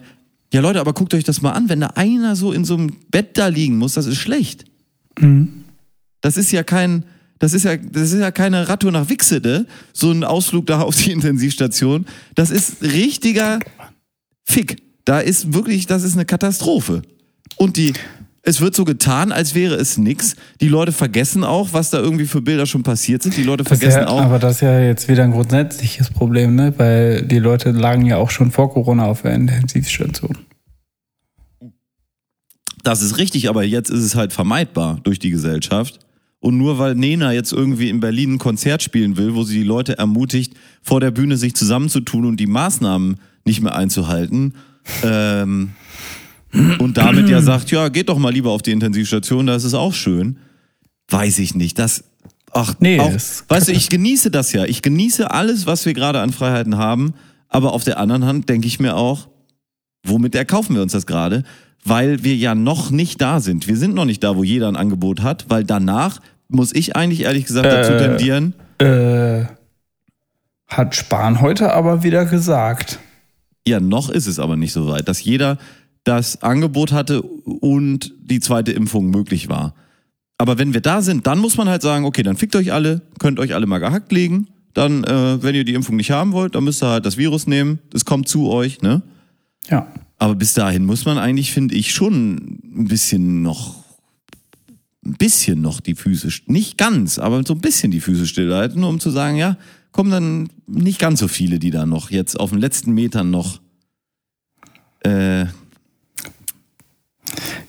Ja 0.54 0.62
Leute, 0.62 0.80
aber 0.80 0.94
guckt 0.94 1.14
euch 1.16 1.24
das 1.24 1.42
mal 1.42 1.52
an, 1.52 1.70
wenn 1.70 1.80
da 1.80 1.88
einer 1.96 2.36
so 2.36 2.52
in 2.52 2.66
so 2.66 2.76
einem 2.76 2.96
Bett 3.10 3.38
da 3.38 3.48
liegen 3.48 3.78
muss, 3.78 3.96
das 3.96 4.06
ist 4.06 4.18
schlecht. 4.18 4.66
Das 6.22 6.38
ist 6.38 6.52
ja 6.52 6.64
kein, 6.64 7.04
das 7.40 7.54
ist 7.54 7.64
ja, 7.64 7.76
das 7.78 8.12
ist 8.12 8.20
ja 8.20 8.32
keine 8.32 8.68
Radtour 8.68 8.92
nach 8.92 9.10
Wixede, 9.10 9.66
so 9.94 10.12
ein 10.12 10.24
Ausflug 10.24 10.66
da 10.68 10.82
auf 10.82 10.96
die 10.96 11.12
Intensivstation. 11.14 12.06
Das 12.36 12.52
ist 12.52 12.82
richtiger 12.82 13.60
Fick. 14.44 14.82
Da 15.06 15.20
ist 15.20 15.54
wirklich, 15.54 15.86
das 15.86 16.04
ist 16.04 16.14
eine 16.14 16.26
Katastrophe. 16.26 17.02
Und 17.58 17.78
die, 17.78 17.94
es 18.42 18.62
wird 18.62 18.76
so 18.76 18.86
getan, 18.86 19.32
als 19.32 19.54
wäre 19.54 19.76
es 19.76 19.98
nix. 19.98 20.36
Die 20.62 20.68
Leute 20.68 20.92
vergessen 20.92 21.44
auch, 21.44 21.74
was 21.74 21.90
da 21.90 22.00
irgendwie 22.00 22.26
für 22.26 22.42
Bilder 22.42 22.66
schon 22.66 22.84
passiert 22.84 23.24
sind. 23.24 23.36
Die 23.38 23.44
Leute 23.44 23.64
Das 23.64 23.78
vergessen 23.78 24.02
ja, 24.02 24.08
auch. 24.08 24.22
Aber 24.22 24.40
das 24.40 24.56
ist 24.56 24.62
ja 24.62 24.80
jetzt 24.80 25.08
wieder 25.08 25.24
ein 25.24 25.32
grundsätzliches 25.32 26.10
Problem, 26.10 26.56
ne? 26.56 26.74
Weil 26.78 27.24
die 27.24 27.40
Leute 27.40 27.72
lagen 27.72 28.06
ja 28.06 28.18
auch 28.18 28.30
schon 28.30 28.52
vor 28.52 28.72
Corona 28.72 29.06
auf 29.06 29.24
der 29.24 29.34
Intensivstation. 29.34 30.38
Das 32.84 33.02
ist 33.02 33.18
richtig, 33.18 33.50
aber 33.50 33.64
jetzt 33.64 33.90
ist 33.90 34.04
es 34.04 34.16
halt 34.16 34.32
vermeidbar 34.32 35.00
durch 35.04 35.18
die 35.18 35.32
Gesellschaft. 35.32 36.05
Und 36.46 36.60
nur 36.60 36.78
weil 36.78 36.94
Nena 36.94 37.34
jetzt 37.34 37.52
irgendwie 37.52 37.90
in 37.90 38.00
Berlin 38.00 38.34
ein 38.34 38.38
Konzert 38.38 38.84
spielen 38.84 39.18
will, 39.18 39.34
wo 39.34 39.42
sie 39.42 39.58
die 39.58 39.64
Leute 39.64 39.98
ermutigt, 39.98 40.54
vor 40.84 41.00
der 41.00 41.10
Bühne 41.10 41.38
sich 41.38 41.56
zusammenzutun 41.56 42.24
und 42.24 42.40
die 42.40 42.46
Maßnahmen 42.46 43.16
nicht 43.46 43.62
mehr 43.62 43.76
einzuhalten, 43.76 44.54
ähm, 45.04 45.72
und 46.80 46.98
damit 46.98 47.28
ja 47.28 47.42
sagt, 47.42 47.72
ja, 47.72 47.90
geht 47.90 48.10
doch 48.10 48.18
mal 48.18 48.32
lieber 48.32 48.52
auf 48.52 48.62
die 48.62 48.72
Intensivstation, 48.72 49.48
da 49.48 49.56
ist 49.56 49.64
es 49.64 49.74
auch 49.74 49.94
schön. 49.94 50.38
Weiß 51.10 51.40
ich 51.40 51.56
nicht. 51.56 51.80
Das, 51.80 52.04
ach, 52.52 52.76
Nee, 52.80 53.00
auch, 53.00 53.12
weißt 53.12 53.68
du, 53.68 53.72
ich 53.72 53.90
genieße 53.90 54.32
das 54.32 54.54
ja. 54.54 54.66
Ich 54.66 54.82
genieße 54.82 55.32
alles, 55.32 55.66
was 55.66 55.86
wir 55.86 55.94
gerade 55.94 56.22
an 56.22 56.32
Freiheiten 56.32 56.78
haben. 56.78 57.14
Aber 57.50 57.74
auf 57.74 57.84
der 57.84 58.00
anderen 58.00 58.26
Hand 58.26 58.50
denke 58.50 58.68
ich 58.68 58.80
mir 58.80 58.96
auch, 58.96 59.28
womit 60.06 60.36
erkaufen 60.36 60.76
wir 60.76 60.82
uns 60.82 60.94
das 60.94 61.06
gerade? 61.06 61.44
Weil 61.84 62.24
wir 62.24 62.36
ja 62.36 62.56
noch 62.56 62.90
nicht 62.90 63.20
da 63.20 63.40
sind. 63.40 63.68
Wir 63.68 63.78
sind 63.78 63.94
noch 63.94 64.06
nicht 64.06 64.24
da, 64.24 64.36
wo 64.36 64.44
jeder 64.44 64.68
ein 64.68 64.76
Angebot 64.76 65.22
hat, 65.22 65.46
weil 65.50 65.64
danach 65.64 66.20
muss 66.48 66.74
ich 66.74 66.96
eigentlich 66.96 67.22
ehrlich 67.22 67.46
gesagt 67.46 67.66
dazu 67.68 67.94
Äh. 67.94 67.98
tendieren, 67.98 68.54
Äh, 68.80 69.46
hat 70.68 70.96
Spahn 70.96 71.42
heute 71.42 71.74
aber 71.74 72.04
wieder 72.04 72.26
gesagt. 72.26 73.00
ja, 73.68 73.80
noch 73.80 74.10
ist 74.10 74.28
es 74.28 74.40
aber 74.40 74.56
nicht 74.58 74.74
so 74.74 74.88
weit, 74.88 75.08
dass 75.08 75.24
jeder 75.24 75.58
das 76.04 76.44
Angebot 76.44 76.92
hatte 76.92 77.22
und 77.22 78.14
die 78.22 78.40
zweite 78.40 78.72
Impfung 78.72 79.10
möglich 79.10 79.50
war. 79.50 79.74
Aber 80.38 80.58
wenn 80.60 80.74
wir 80.74 80.82
da 80.82 81.02
sind, 81.02 81.26
dann 81.28 81.40
muss 81.40 81.56
man 81.58 81.70
halt 81.70 81.82
sagen, 81.82 82.06
okay, 82.06 82.22
dann 82.22 82.36
fickt 82.36 82.56
euch 82.56 82.74
alle, 82.74 83.02
könnt 83.20 83.40
euch 83.40 83.56
alle 83.56 83.66
mal 83.66 83.80
gehackt 83.80 84.12
legen. 84.12 84.48
Dann, 84.74 85.04
äh, 85.06 85.42
wenn 85.42 85.56
ihr 85.56 85.64
die 85.64 85.74
Impfung 85.74 85.96
nicht 85.96 86.12
haben 86.12 86.34
wollt, 86.34 86.54
dann 86.56 86.66
müsst 86.66 86.84
ihr 86.84 86.90
halt 86.90 87.06
das 87.06 87.16
Virus 87.18 87.48
nehmen. 87.48 87.80
Es 87.94 88.04
kommt 88.04 88.28
zu 88.28 88.50
euch, 88.50 88.82
ne? 88.82 89.02
Ja. 89.70 89.88
Aber 90.18 90.36
bis 90.36 90.54
dahin 90.54 90.86
muss 90.86 91.06
man 91.06 91.18
eigentlich, 91.18 91.54
finde 91.54 91.74
ich, 91.76 91.94
schon 91.94 92.60
ein 92.76 92.88
bisschen 92.90 93.42
noch, 93.42 93.85
ein 95.06 95.14
bisschen 95.14 95.62
noch 95.62 95.80
die 95.80 95.96
Füße, 95.96 96.30
nicht 96.48 96.78
ganz, 96.78 97.20
aber 97.20 97.44
so 97.46 97.54
ein 97.54 97.62
bisschen 97.62 97.92
die 97.92 98.02
Füße 98.02 98.26
stillhalten, 98.26 98.82
nur 98.82 98.90
um 98.90 99.00
zu 99.00 99.12
sagen, 99.12 99.38
ja, 99.38 99.58
kommen 99.92 100.12
dann 100.12 100.50
nicht 100.68 101.00
ganz 101.00 101.20
so 101.20 101.28
viele, 101.28 101.60
die 101.60 101.72
da 101.72 101.86
noch 101.86 102.12
jetzt 102.12 102.40
auf 102.40 102.50
den 102.50 102.60
letzten 102.60 102.92
Metern 102.92 103.30
noch, 103.30 103.62
äh, 105.06 105.44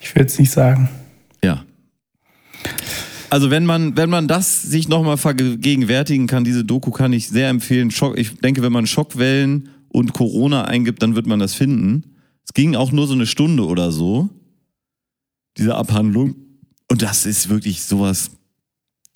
Ich 0.01 0.15
will 0.15 0.25
es 0.25 0.39
nicht 0.39 0.51
sagen. 0.51 0.89
ja. 1.43 1.65
Also 3.29 3.51
wenn 3.51 3.67
man, 3.67 3.97
wenn 3.97 4.09
man 4.09 4.29
das 4.29 4.63
sich 4.63 4.89
nochmal 4.89 5.17
vergegenwärtigen 5.17 6.27
kann, 6.27 6.45
diese 6.45 6.65
Doku 6.65 6.91
kann 6.91 7.13
ich 7.13 7.29
sehr 7.29 7.49
empfehlen. 7.49 7.91
Schock, 7.91 8.17
ich 8.17 8.39
denke, 8.39 8.63
wenn 8.63 8.73
man 8.73 8.87
Schockwellen 8.87 9.69
und 9.89 10.13
Corona 10.13 10.65
eingibt, 10.65 11.03
dann 11.03 11.17
wird 11.17 11.27
man 11.27 11.41
das 11.41 11.53
finden. 11.53 12.15
Es 12.45 12.55
ging 12.55 12.77
auch 12.77 12.93
nur 12.93 13.07
so 13.09 13.15
eine 13.15 13.27
Stunde 13.27 13.67
oder 13.67 13.91
so, 13.91 14.31
diese 15.59 15.75
Abhandlung. 15.75 16.37
Und 16.91 17.03
das 17.03 17.27
ist 17.27 17.49
wirklich 17.49 17.83
sowas, 17.83 18.31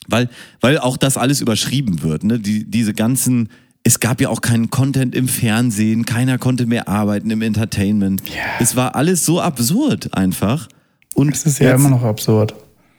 weil, 0.08 0.28
weil 0.60 0.78
auch 0.78 0.96
das 0.96 1.16
alles 1.16 1.40
überschrieben 1.40 2.02
wird, 2.02 2.24
ne? 2.24 2.38
Die, 2.40 2.68
diese 2.68 2.94
ganzen, 2.94 3.48
es 3.84 4.00
gab 4.00 4.20
ja 4.20 4.28
auch 4.28 4.40
keinen 4.40 4.70
Content 4.70 5.14
im 5.14 5.28
Fernsehen, 5.28 6.04
keiner 6.04 6.38
konnte 6.38 6.66
mehr 6.66 6.88
arbeiten 6.88 7.30
im 7.30 7.42
Entertainment. 7.42 8.22
Es 8.58 8.76
war 8.76 8.96
alles 8.96 9.24
so 9.24 9.40
absurd 9.40 10.14
einfach. 10.14 10.68
Und 11.14 11.32
Es 11.34 11.46
ist 11.46 11.58
ja 11.60 11.70
jetzt- 11.70 11.80
immer 11.80 11.90
noch 11.90 12.02
absurd. 12.02 12.54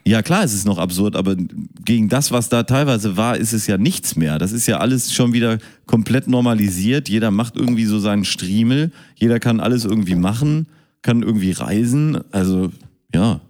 ja, 0.06 0.22
klar, 0.22 0.44
es 0.44 0.54
ist 0.54 0.66
noch 0.66 0.78
absurd, 0.78 1.16
aber 1.16 1.36
gegen 1.84 2.08
das, 2.10 2.32
was 2.32 2.50
da 2.50 2.64
teilweise 2.64 3.18
war, 3.18 3.38
ist 3.38 3.52
es 3.54 3.68
ja 3.68 3.78
nichts 3.78 4.16
mehr. 4.16 4.38
Das 4.40 4.52
ist 4.54 4.68
ja 4.68 4.78
alles 4.80 5.14
schon 5.14 5.34
wieder 5.34 5.58
komplett 5.86 6.28
normalisiert. 6.28 7.10
Jeder 7.10 7.30
macht 7.32 7.56
irgendwie 7.58 7.86
so 7.86 8.00
seinen 8.00 8.24
Striemel. 8.26 8.92
Jeder 9.16 9.40
kann 9.40 9.60
alles 9.60 9.84
irgendwie 9.86 10.16
machen, 10.16 10.68
kann 11.02 11.24
irgendwie 11.24 11.52
reisen. 11.52 12.20
Also, 12.32 12.72
ja. 13.14 13.42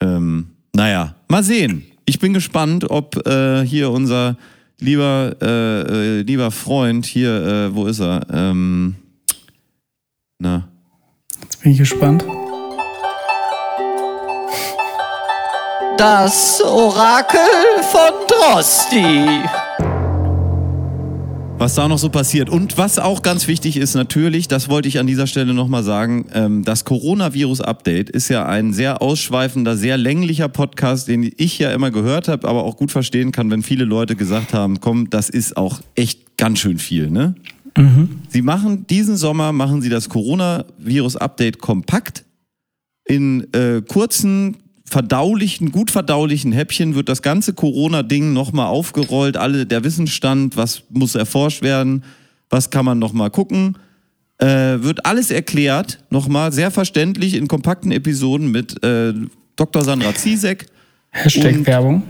Ähm, 0.00 0.48
naja, 0.74 1.14
mal 1.28 1.42
sehen. 1.42 1.84
Ich 2.04 2.18
bin 2.18 2.34
gespannt, 2.34 2.90
ob 2.90 3.26
äh, 3.26 3.64
hier 3.64 3.90
unser 3.90 4.36
lieber, 4.78 5.36
äh, 5.40 6.18
äh, 6.18 6.22
lieber 6.22 6.50
Freund 6.50 7.06
hier, 7.06 7.30
äh, 7.30 7.74
wo 7.74 7.86
ist 7.86 8.00
er? 8.00 8.26
Ähm, 8.32 8.96
na, 10.38 10.68
Jetzt 11.42 11.62
bin 11.62 11.72
ich 11.72 11.78
gespannt. 11.78 12.24
Das 15.98 16.60
Orakel 16.62 17.40
von 17.90 18.12
Drosti. 18.28 19.42
Was 21.58 21.74
da 21.74 21.88
noch 21.88 21.98
so 21.98 22.10
passiert. 22.10 22.50
Und 22.50 22.76
was 22.76 22.98
auch 22.98 23.22
ganz 23.22 23.48
wichtig 23.48 23.78
ist, 23.78 23.94
natürlich, 23.94 24.46
das 24.46 24.68
wollte 24.68 24.88
ich 24.88 24.98
an 24.98 25.06
dieser 25.06 25.26
Stelle 25.26 25.54
nochmal 25.54 25.82
sagen, 25.82 26.26
ähm, 26.34 26.64
das 26.64 26.84
Coronavirus-Update 26.84 28.10
ist 28.10 28.28
ja 28.28 28.44
ein 28.44 28.74
sehr 28.74 29.00
ausschweifender, 29.00 29.76
sehr 29.76 29.96
länglicher 29.96 30.48
Podcast, 30.48 31.08
den 31.08 31.32
ich 31.36 31.58
ja 31.58 31.72
immer 31.72 31.90
gehört 31.90 32.28
habe, 32.28 32.46
aber 32.46 32.64
auch 32.64 32.76
gut 32.76 32.90
verstehen 32.90 33.32
kann, 33.32 33.50
wenn 33.50 33.62
viele 33.62 33.84
Leute 33.84 34.16
gesagt 34.16 34.52
haben, 34.52 34.80
komm, 34.80 35.08
das 35.08 35.30
ist 35.30 35.56
auch 35.56 35.80
echt 35.94 36.36
ganz 36.36 36.58
schön 36.58 36.78
viel, 36.78 37.10
ne? 37.10 37.34
Sie 38.28 38.42
machen, 38.42 38.86
diesen 38.86 39.16
Sommer 39.16 39.52
machen 39.52 39.82
sie 39.82 39.88
das 39.88 40.08
Coronavirus-Update 40.08 41.58
kompakt. 41.58 42.24
In 43.08 43.46
äh, 43.54 43.82
kurzen, 43.82 44.56
verdaulichen, 44.88 45.72
gut 45.72 45.90
verdaulichen 45.90 46.52
Häppchen 46.52 46.94
wird 46.94 47.08
das 47.08 47.22
ganze 47.22 47.52
Corona-Ding 47.52 48.32
nochmal 48.32 48.66
aufgerollt, 48.66 49.36
alle 49.36 49.66
der 49.66 49.84
Wissensstand, 49.84 50.56
was 50.56 50.84
muss 50.90 51.14
erforscht 51.14 51.62
werden, 51.62 52.04
was 52.48 52.70
kann 52.70 52.84
man 52.84 52.98
nochmal 52.98 53.30
gucken. 53.30 53.76
Äh, 54.38 54.82
wird 54.82 55.06
alles 55.06 55.30
erklärt, 55.30 55.98
nochmal 56.10 56.52
sehr 56.52 56.70
verständlich 56.70 57.34
in 57.34 57.48
kompakten 57.48 57.90
Episoden 57.90 58.50
mit 58.50 58.82
äh, 58.84 59.12
Dr. 59.56 59.82
Sandra 59.82 60.14
Ziesek. 60.14 60.66
Hashtag 61.10 61.66
Werbung. 61.66 62.02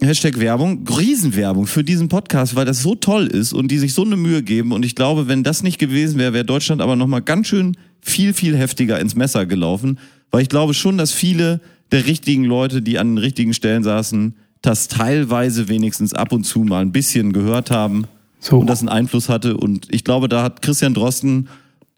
Hashtag 0.00 0.38
Werbung, 0.40 0.86
Riesenwerbung 0.86 1.66
für 1.66 1.84
diesen 1.84 2.08
Podcast, 2.08 2.54
weil 2.54 2.66
das 2.66 2.82
so 2.82 2.94
toll 2.94 3.26
ist 3.26 3.52
und 3.52 3.70
die 3.70 3.78
sich 3.78 3.94
so 3.94 4.04
eine 4.04 4.16
Mühe 4.16 4.42
geben. 4.42 4.72
Und 4.72 4.84
ich 4.84 4.94
glaube, 4.94 5.28
wenn 5.28 5.42
das 5.42 5.62
nicht 5.62 5.78
gewesen 5.78 6.18
wäre, 6.18 6.32
wäre 6.32 6.44
Deutschland 6.44 6.82
aber 6.82 6.96
nochmal 6.96 7.22
ganz 7.22 7.48
schön 7.48 7.76
viel, 8.00 8.34
viel 8.34 8.56
heftiger 8.56 9.00
ins 9.00 9.14
Messer 9.14 9.46
gelaufen. 9.46 9.98
Weil 10.30 10.42
ich 10.42 10.48
glaube 10.48 10.74
schon, 10.74 10.98
dass 10.98 11.12
viele 11.12 11.60
der 11.92 12.06
richtigen 12.06 12.44
Leute, 12.44 12.82
die 12.82 12.98
an 12.98 13.08
den 13.08 13.18
richtigen 13.18 13.54
Stellen 13.54 13.82
saßen, 13.84 14.34
das 14.62 14.88
teilweise 14.88 15.68
wenigstens 15.68 16.12
ab 16.14 16.32
und 16.32 16.44
zu 16.44 16.60
mal 16.60 16.82
ein 16.82 16.92
bisschen 16.92 17.32
gehört 17.32 17.70
haben 17.70 18.04
So. 18.40 18.58
und 18.58 18.66
das 18.68 18.80
einen 18.80 18.88
Einfluss 18.88 19.28
hatte. 19.28 19.56
Und 19.56 19.86
ich 19.92 20.02
glaube, 20.04 20.28
da 20.28 20.42
hat 20.42 20.62
Christian 20.62 20.94
Drosten 20.94 21.48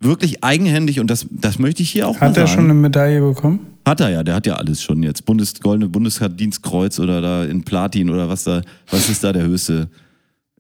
wirklich 0.01 0.45
eigenhändig, 0.45 1.01
und 1.01 1.09
das, 1.11 1.27
das 1.31 1.59
möchte 1.59 1.83
ich 1.83 1.91
hier 1.91 2.07
auch 2.09 2.15
mal 2.21 2.29
Hat 2.29 2.37
er 2.37 2.47
sagen. 2.47 2.55
schon 2.57 2.65
eine 2.65 2.75
Medaille 2.75 3.21
bekommen? 3.21 3.61
Hat 3.87 4.01
er 4.01 4.11
ja, 4.11 4.23
der 4.23 4.35
hat 4.35 4.47
ja 4.47 4.55
alles 4.57 4.83
schon 4.83 5.03
jetzt. 5.03 5.25
Bundes, 5.25 5.59
goldene 5.61 5.89
Bundesdienstkreuz 5.89 6.99
oder 7.01 7.21
da 7.23 7.45
in 7.45 7.63
Platin 7.65 8.11
oder 8.11 8.29
was 8.29 8.45
da, 8.45 8.61
was 8.91 9.09
ist 9.09 9.25
da 9.25 9.33
der 9.33 9.45
höchste 9.45 9.89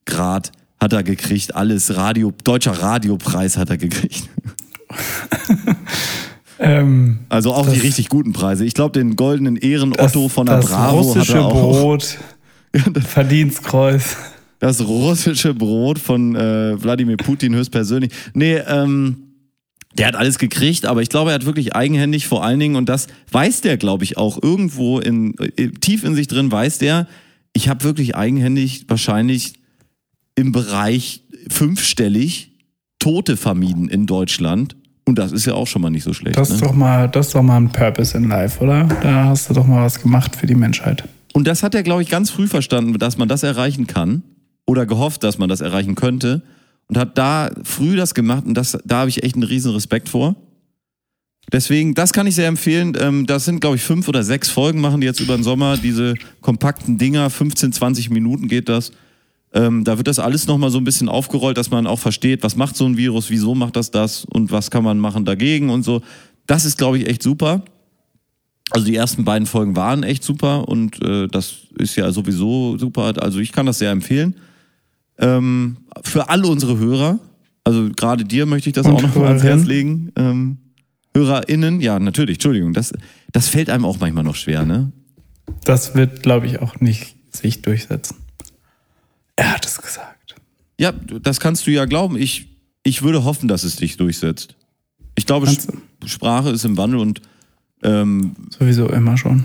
Grad? 0.06 0.50
Hat 0.80 0.92
er 0.94 1.02
gekriegt, 1.02 1.54
alles 1.54 1.94
Radio, 1.96 2.32
deutscher 2.44 2.72
Radiopreis 2.72 3.58
hat 3.58 3.68
er 3.68 3.76
gekriegt. 3.76 4.28
Ähm, 6.58 7.20
Also 7.28 7.52
auch 7.54 7.64
Das- 7.66 7.74
die 7.74 7.80
richtig 7.80 8.08
guten 8.08 8.32
Preise. 8.32 8.64
Ich 8.64 8.74
glaube, 8.74 8.98
den 8.98 9.16
goldenen 9.16 9.56
Ehren-Otto 9.56 10.28
von 10.28 10.46
der 10.46 10.56
das 10.56 10.66
Bravo 10.66 10.98
hat 10.98 11.16
russische 11.16 11.34
er 11.38 11.44
auch. 11.46 11.52
Brot, 11.52 12.18
Verdienstkreuz. 13.06 14.16
Das 14.58 14.84
russische 14.86 15.54
Brot 15.54 15.98
von 15.98 16.34
äh, 16.34 16.82
Wladimir 16.82 17.16
Putin 17.16 17.54
höchstpersönlich. 17.54 18.10
Nee, 18.34 18.56
ähm, 18.66 19.18
der 19.96 20.08
hat 20.08 20.16
alles 20.16 20.38
gekriegt, 20.38 20.84
aber 20.84 21.00
ich 21.02 21.08
glaube, 21.08 21.30
er 21.30 21.34
hat 21.36 21.46
wirklich 21.46 21.74
eigenhändig 21.76 22.26
vor 22.26 22.44
allen 22.44 22.58
Dingen, 22.60 22.76
und 22.76 22.88
das 22.88 23.06
weiß 23.30 23.60
der, 23.60 23.76
glaube 23.76 24.04
ich, 24.04 24.16
auch 24.16 24.40
irgendwo 24.42 24.98
in, 24.98 25.34
äh, 25.56 25.68
tief 25.68 26.02
in 26.04 26.14
sich 26.14 26.26
drin, 26.26 26.50
weiß 26.50 26.78
der, 26.78 27.06
ich 27.52 27.68
habe 27.68 27.84
wirklich 27.84 28.16
eigenhändig 28.16 28.84
wahrscheinlich 28.88 29.54
im 30.34 30.52
Bereich 30.52 31.22
fünfstellig 31.48 32.52
Tote 32.98 33.36
vermieden 33.36 33.88
in 33.88 34.06
Deutschland. 34.06 34.76
Und 35.08 35.18
das 35.18 35.32
ist 35.32 35.46
ja 35.46 35.54
auch 35.54 35.66
schon 35.66 35.80
mal 35.80 35.88
nicht 35.88 36.04
so 36.04 36.12
schlecht. 36.12 36.36
Das 36.36 36.50
ne? 36.50 36.56
ist 36.56 36.62
doch 36.62 36.74
mal, 36.74 37.08
das 37.08 37.28
ist 37.28 37.34
doch 37.34 37.40
mal 37.40 37.56
ein 37.56 37.70
Purpose 37.70 38.14
in 38.14 38.28
Life, 38.28 38.62
oder? 38.62 38.84
Da 39.00 39.24
hast 39.24 39.48
du 39.48 39.54
doch 39.54 39.66
mal 39.66 39.82
was 39.82 40.02
gemacht 40.02 40.36
für 40.36 40.46
die 40.46 40.54
Menschheit. 40.54 41.02
Und 41.32 41.46
das 41.46 41.62
hat 41.62 41.74
er, 41.74 41.82
glaube 41.82 42.02
ich, 42.02 42.10
ganz 42.10 42.28
früh 42.28 42.46
verstanden, 42.46 42.92
dass 42.98 43.16
man 43.16 43.26
das 43.26 43.42
erreichen 43.42 43.86
kann 43.86 44.22
oder 44.66 44.84
gehofft, 44.84 45.24
dass 45.24 45.38
man 45.38 45.48
das 45.48 45.62
erreichen 45.62 45.94
könnte 45.94 46.42
und 46.88 46.98
hat 46.98 47.16
da 47.16 47.48
früh 47.64 47.96
das 47.96 48.12
gemacht 48.12 48.44
und 48.44 48.52
das, 48.52 48.76
da 48.84 48.98
habe 48.98 49.08
ich 49.08 49.22
echt 49.22 49.34
einen 49.34 49.44
riesen 49.44 49.72
Respekt 49.72 50.10
vor. 50.10 50.36
Deswegen, 51.50 51.94
das 51.94 52.12
kann 52.12 52.26
ich 52.26 52.34
sehr 52.34 52.48
empfehlen. 52.48 52.92
Ähm, 53.00 53.24
Das 53.24 53.46
sind, 53.46 53.62
glaube 53.62 53.76
ich, 53.76 53.82
fünf 53.82 54.08
oder 54.08 54.22
sechs 54.22 54.50
Folgen 54.50 54.82
machen 54.82 55.00
die 55.00 55.06
jetzt 55.06 55.20
über 55.20 55.38
den 55.38 55.42
Sommer. 55.42 55.78
Diese 55.78 56.16
kompakten 56.42 56.98
Dinger, 56.98 57.30
15, 57.30 57.72
20 57.72 58.10
Minuten 58.10 58.46
geht 58.46 58.68
das. 58.68 58.92
Ähm, 59.52 59.84
da 59.84 59.96
wird 59.96 60.08
das 60.08 60.18
alles 60.18 60.46
nochmal 60.46 60.70
so 60.70 60.78
ein 60.78 60.84
bisschen 60.84 61.08
aufgerollt, 61.08 61.56
dass 61.56 61.70
man 61.70 61.86
auch 61.86 61.98
versteht, 61.98 62.42
was 62.42 62.56
macht 62.56 62.76
so 62.76 62.84
ein 62.84 62.96
Virus, 62.96 63.30
wieso 63.30 63.54
macht 63.54 63.76
das 63.76 63.90
das 63.90 64.24
und 64.26 64.52
was 64.52 64.70
kann 64.70 64.84
man 64.84 64.98
machen 64.98 65.24
dagegen 65.24 65.70
und 65.70 65.84
so. 65.84 66.02
Das 66.46 66.64
ist, 66.64 66.76
glaube 66.76 66.98
ich, 66.98 67.08
echt 67.08 67.22
super. 67.22 67.62
Also 68.70 68.86
die 68.86 68.96
ersten 68.96 69.24
beiden 69.24 69.46
Folgen 69.46 69.76
waren 69.76 70.02
echt 70.02 70.22
super 70.22 70.68
und 70.68 71.02
äh, 71.02 71.26
das 71.28 71.56
ist 71.78 71.96
ja 71.96 72.10
sowieso 72.12 72.76
super. 72.76 73.14
Also 73.22 73.38
ich 73.38 73.52
kann 73.52 73.64
das 73.64 73.78
sehr 73.78 73.90
empfehlen. 73.90 74.34
Ähm, 75.18 75.78
für 76.02 76.28
alle 76.28 76.46
unsere 76.46 76.78
Hörer, 76.78 77.18
also 77.64 77.88
gerade 77.96 78.24
dir 78.24 78.44
möchte 78.44 78.68
ich 78.68 78.74
das 78.74 78.86
Und 78.86 78.94
auch 78.94 79.02
noch 79.02 79.14
mal 79.16 79.28
ans 79.28 79.42
Herz 79.42 79.64
legen. 79.64 80.12
Ähm, 80.16 80.58
HörerInnen, 81.14 81.80
ja, 81.80 81.98
natürlich, 81.98 82.36
Entschuldigung, 82.36 82.74
das, 82.74 82.92
das 83.32 83.48
fällt 83.48 83.70
einem 83.70 83.86
auch 83.86 83.98
manchmal 83.98 84.24
noch 84.24 84.36
schwer, 84.36 84.64
ne? 84.64 84.92
Das 85.64 85.94
wird, 85.94 86.22
glaube 86.22 86.46
ich, 86.46 86.60
auch 86.60 86.80
nicht 86.80 87.16
sich 87.34 87.62
durchsetzen. 87.62 88.16
Er 89.38 89.52
hat 89.54 89.64
es 89.64 89.80
gesagt. 89.80 90.34
Ja, 90.80 90.92
das 90.92 91.38
kannst 91.40 91.66
du 91.66 91.70
ja 91.70 91.84
glauben. 91.84 92.16
Ich, 92.16 92.48
ich 92.82 93.02
würde 93.02 93.24
hoffen, 93.24 93.46
dass 93.48 93.62
es 93.64 93.76
dich 93.76 93.96
durchsetzt. 93.96 94.56
Ich 95.16 95.26
glaube, 95.26 95.46
Sch- 95.46 95.68
Sprache 96.06 96.50
ist 96.50 96.64
im 96.64 96.76
Wandel 96.76 96.98
und 97.00 97.20
ähm, 97.82 98.34
Sowieso 98.58 98.88
immer 98.88 99.16
schon. 99.16 99.44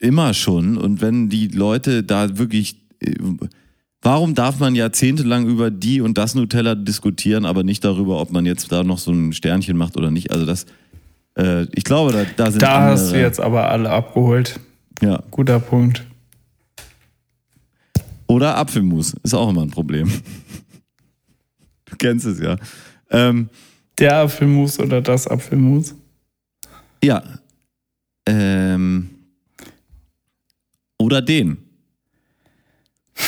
immer 0.00 0.34
schon. 0.34 0.76
Und 0.76 1.00
wenn 1.00 1.28
die 1.28 1.48
Leute 1.48 2.02
da 2.02 2.38
wirklich. 2.38 2.76
äh, 3.00 3.14
Warum 4.02 4.34
darf 4.34 4.58
man 4.58 4.74
jahrzehntelang 4.74 5.46
über 5.48 5.70
die 5.70 6.00
und 6.02 6.18
das 6.18 6.34
Nutella 6.34 6.74
diskutieren, 6.74 7.46
aber 7.46 7.62
nicht 7.64 7.82
darüber, 7.84 8.20
ob 8.20 8.32
man 8.32 8.44
jetzt 8.44 8.70
da 8.70 8.84
noch 8.84 8.98
so 8.98 9.10
ein 9.12 9.32
Sternchen 9.32 9.76
macht 9.78 9.96
oder 9.96 10.10
nicht? 10.10 10.30
Also 10.30 10.44
das. 10.46 10.66
Äh, 11.38 11.64
ich 11.74 11.84
glaube, 11.84 12.12
da, 12.12 12.24
da 12.36 12.50
sind 12.50 12.62
Da 12.62 12.74
andere. 12.76 12.92
hast 12.92 13.12
du 13.12 13.18
jetzt 13.20 13.40
aber 13.40 13.70
alle 13.70 13.90
abgeholt. 13.90 14.60
Ja. 15.02 15.22
Guter 15.30 15.58
Punkt. 15.58 16.04
Oder 18.26 18.56
Apfelmus. 18.56 19.14
Ist 19.22 19.34
auch 19.34 19.50
immer 19.50 19.62
ein 19.62 19.70
Problem. 19.70 20.10
Du 21.84 21.96
kennst 21.96 22.26
es 22.26 22.40
ja. 22.40 22.56
Ähm, 23.10 23.48
Der 23.98 24.16
Apfelmus 24.18 24.78
oder 24.78 25.00
das 25.00 25.26
Apfelmus? 25.26 25.94
Ja. 27.02 27.22
Ähm. 28.26 29.10
Oder 30.98 31.22
den. 31.22 31.58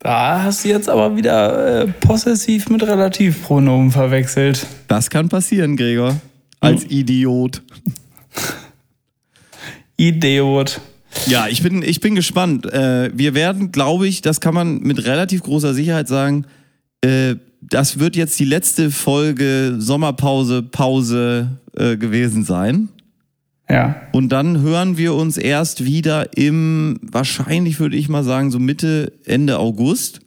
Da 0.00 0.44
hast 0.44 0.64
du 0.64 0.68
jetzt 0.68 0.88
aber 0.88 1.16
wieder 1.16 1.82
äh, 1.82 1.86
possessiv 1.88 2.68
mit 2.68 2.84
Relativpronomen 2.84 3.90
verwechselt. 3.90 4.64
Das 4.86 5.10
kann 5.10 5.28
passieren, 5.28 5.76
Gregor. 5.76 6.20
Als 6.60 6.84
Idiot. 6.84 7.62
Idiot. 9.96 10.80
Ja, 11.28 11.46
ich 11.48 11.62
bin, 11.62 11.82
ich 11.82 12.00
bin 12.00 12.14
gespannt. 12.14 12.66
Äh, 12.72 13.10
wir 13.14 13.34
werden, 13.34 13.72
glaube 13.72 14.08
ich, 14.08 14.22
das 14.22 14.40
kann 14.40 14.54
man 14.54 14.78
mit 14.80 15.04
relativ 15.04 15.42
großer 15.42 15.74
Sicherheit 15.74 16.08
sagen, 16.08 16.46
äh, 17.02 17.36
das 17.60 17.98
wird 17.98 18.16
jetzt 18.16 18.38
die 18.38 18.44
letzte 18.44 18.90
Folge 18.90 19.76
Sommerpause, 19.78 20.62
Pause 20.62 21.58
äh, 21.76 21.96
gewesen 21.96 22.44
sein. 22.44 22.88
Ja. 23.68 23.96
Und 24.12 24.30
dann 24.30 24.62
hören 24.62 24.96
wir 24.96 25.14
uns 25.14 25.36
erst 25.36 25.84
wieder 25.84 26.36
im, 26.36 26.98
wahrscheinlich 27.02 27.80
würde 27.80 27.96
ich 27.96 28.08
mal 28.08 28.24
sagen, 28.24 28.50
so 28.50 28.58
Mitte, 28.58 29.12
Ende 29.24 29.58
August. 29.58 30.20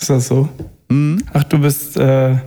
Ist 0.00 0.10
das 0.10 0.26
so? 0.28 0.48
Mhm. 0.88 1.22
Ach, 1.32 1.44
du 1.44 1.58
bist. 1.58 1.96
Äh, 1.96 2.32
Ja, 2.32 2.40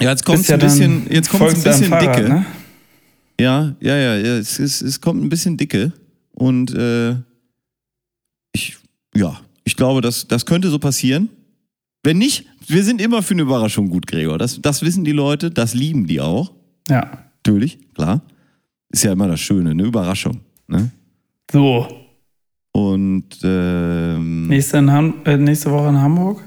jetzt 0.00 0.24
kommt 0.24 0.40
es 0.40 0.48
ja 0.48 0.56
ein 0.56 0.60
bisschen, 0.60 1.06
jetzt 1.10 1.28
kommt 1.30 1.42
ein 1.42 1.62
bisschen 1.62 1.84
Fahrrad, 1.86 2.16
dicke. 2.16 2.28
Ne? 2.28 2.46
Ja, 3.38 3.74
ja, 3.80 3.96
ja, 3.96 4.16
ja. 4.16 4.36
Es, 4.38 4.58
es, 4.58 4.82
es 4.82 5.00
kommt 5.00 5.22
ein 5.22 5.28
bisschen 5.28 5.56
dicke. 5.56 5.92
Und 6.40 6.74
äh, 6.74 7.16
ich, 8.52 8.78
ja, 9.14 9.38
ich 9.64 9.76
glaube, 9.76 10.00
das, 10.00 10.26
das 10.26 10.46
könnte 10.46 10.70
so 10.70 10.78
passieren. 10.78 11.28
Wenn 12.02 12.16
nicht, 12.16 12.46
wir 12.66 12.82
sind 12.82 12.98
immer 13.02 13.22
für 13.22 13.34
eine 13.34 13.42
Überraschung 13.42 13.90
gut, 13.90 14.06
Gregor. 14.06 14.38
Das, 14.38 14.58
das 14.62 14.80
wissen 14.80 15.04
die 15.04 15.12
Leute, 15.12 15.50
das 15.50 15.74
lieben 15.74 16.06
die 16.06 16.18
auch. 16.18 16.50
Ja. 16.88 17.10
Natürlich, 17.44 17.78
klar. 17.92 18.22
Ist 18.88 19.04
ja 19.04 19.12
immer 19.12 19.28
das 19.28 19.38
Schöne, 19.38 19.72
eine 19.72 19.82
Überraschung. 19.82 20.40
Ne? 20.66 20.90
So. 21.52 21.86
Und 22.72 23.26
ähm, 23.42 24.46
Nächste, 24.46 24.78
äh, 24.78 25.36
nächste 25.36 25.70
Woche 25.70 25.88
in 25.90 26.00
Hamburg? 26.00 26.42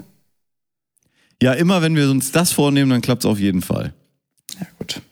ja, 1.44 1.54
immer 1.54 1.84
wenn 1.84 1.96
wir 1.96 2.10
uns 2.10 2.32
das 2.32 2.52
vornehmen, 2.52 2.90
dann 2.90 3.02
klappt 3.02 3.26
es 3.26 3.30
auf 3.30 3.40
jeden 3.40 3.62
Fall. 3.62 3.94
Ja, 4.60 4.66
gut. 4.80 5.04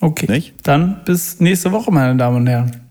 Okay. 0.00 0.30
Nicht? 0.30 0.54
Dann 0.62 1.02
bis 1.06 1.40
nächste 1.40 1.72
Woche, 1.72 1.90
meine 1.90 2.16
Damen 2.18 2.36
und 2.36 2.46
Herren. 2.48 2.85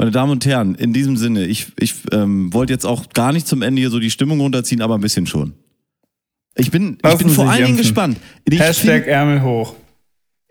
Meine 0.00 0.12
Damen 0.12 0.32
und 0.32 0.46
Herren, 0.46 0.76
in 0.76 0.94
diesem 0.94 1.18
Sinne, 1.18 1.44
ich, 1.44 1.72
ich 1.78 1.94
ähm, 2.10 2.54
wollte 2.54 2.72
jetzt 2.72 2.86
auch 2.86 3.10
gar 3.10 3.34
nicht 3.34 3.46
zum 3.46 3.60
Ende 3.60 3.80
hier 3.80 3.90
so 3.90 3.98
die 3.98 4.10
Stimmung 4.10 4.40
runterziehen, 4.40 4.80
aber 4.80 4.94
ein 4.94 5.02
bisschen 5.02 5.26
schon. 5.26 5.52
Ich 6.56 6.70
bin, 6.70 6.96
ich 7.06 7.18
bin 7.18 7.28
vor 7.28 7.50
allen 7.50 7.66
Dingen 7.66 7.76
gespannt. 7.76 8.16
Ich 8.46 8.58
Hashtag 8.58 9.06
Ärmel 9.06 9.42
hoch. 9.42 9.74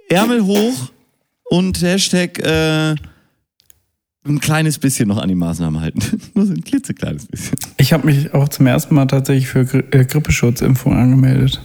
Ärmel 0.07 0.45
hoch 0.45 0.91
und 1.45 1.81
Hashtag 1.81 2.37
äh, 2.37 2.91
ein 4.27 4.39
kleines 4.39 4.77
bisschen 4.77 5.07
noch 5.07 5.17
an 5.17 5.29
die 5.29 5.33
Maßnahmen 5.33 5.81
halten. 5.81 5.99
Nur 6.35 6.45
so 6.45 6.53
ein 6.53 6.63
klitzekleines 6.63 7.25
bisschen. 7.25 7.57
Ich 7.77 7.91
habe 7.91 8.05
mich 8.05 8.31
auch 8.35 8.49
zum 8.49 8.67
ersten 8.67 8.93
Mal 8.93 9.07
tatsächlich 9.07 9.47
für 9.47 9.65
Gri 9.65 9.79
äh, 9.89 10.05
Grippeschutzimpfung 10.05 10.95
angemeldet. 10.95 11.59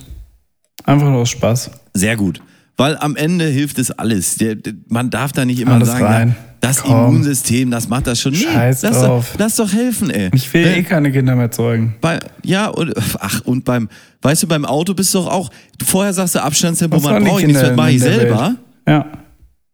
Einfach 0.85 1.09
nur 1.09 1.21
aus 1.21 1.29
Spaß. 1.29 1.71
Sehr 1.93 2.17
gut. 2.17 2.41
Weil 2.77 2.97
am 2.99 3.15
Ende 3.15 3.45
hilft 3.47 3.79
es 3.79 3.91
alles. 3.93 4.37
Der, 4.37 4.57
der, 4.57 4.73
man 4.89 5.09
darf 5.11 5.31
da 5.33 5.45
nicht 5.45 5.61
immer 5.61 5.75
Alles 5.75 5.89
sagen, 5.89 6.05
rein. 6.05 6.37
das 6.61 6.79
Komm. 6.83 6.93
Immunsystem, 7.11 7.71
das 7.71 7.89
macht 7.89 8.09
das 8.09 8.21
schon. 8.21 8.33
Nee, 8.33 8.39
Scheiß 8.39 8.83
lass, 8.83 9.01
drauf. 9.01 9.29
Doch, 9.33 9.39
lass 9.39 9.57
doch 9.57 9.73
helfen, 9.73 10.11
ey. 10.11 10.31
Ich 10.35 10.53
will 10.53 10.67
Äh, 10.67 10.79
eh 10.81 10.83
keine 10.83 11.13
Kinder 11.13 11.37
mehr 11.37 11.53
zeugen. 11.53 11.95
Bei, 12.01 12.19
ja, 12.43 12.67
und, 12.67 12.93
ach, 13.21 13.43
und 13.45 13.65
beim, 13.65 13.89
weißt 14.23 14.43
du, 14.43 14.47
beim 14.49 14.65
Auto 14.65 14.93
bist 14.93 15.15
du 15.15 15.19
doch 15.19 15.29
auch, 15.29 15.51
vorher 15.85 16.13
sagst 16.13 16.35
du 16.35 16.43
Abstandstempomat 16.43 17.23
brauche 17.25 17.43
ich 17.43 17.47
nicht, 17.47 17.61
das 17.63 17.77
mache 17.77 17.93
ich 17.93 18.01
selber. 18.01 18.47
Welt? 18.47 18.57
Ja. 18.89 19.07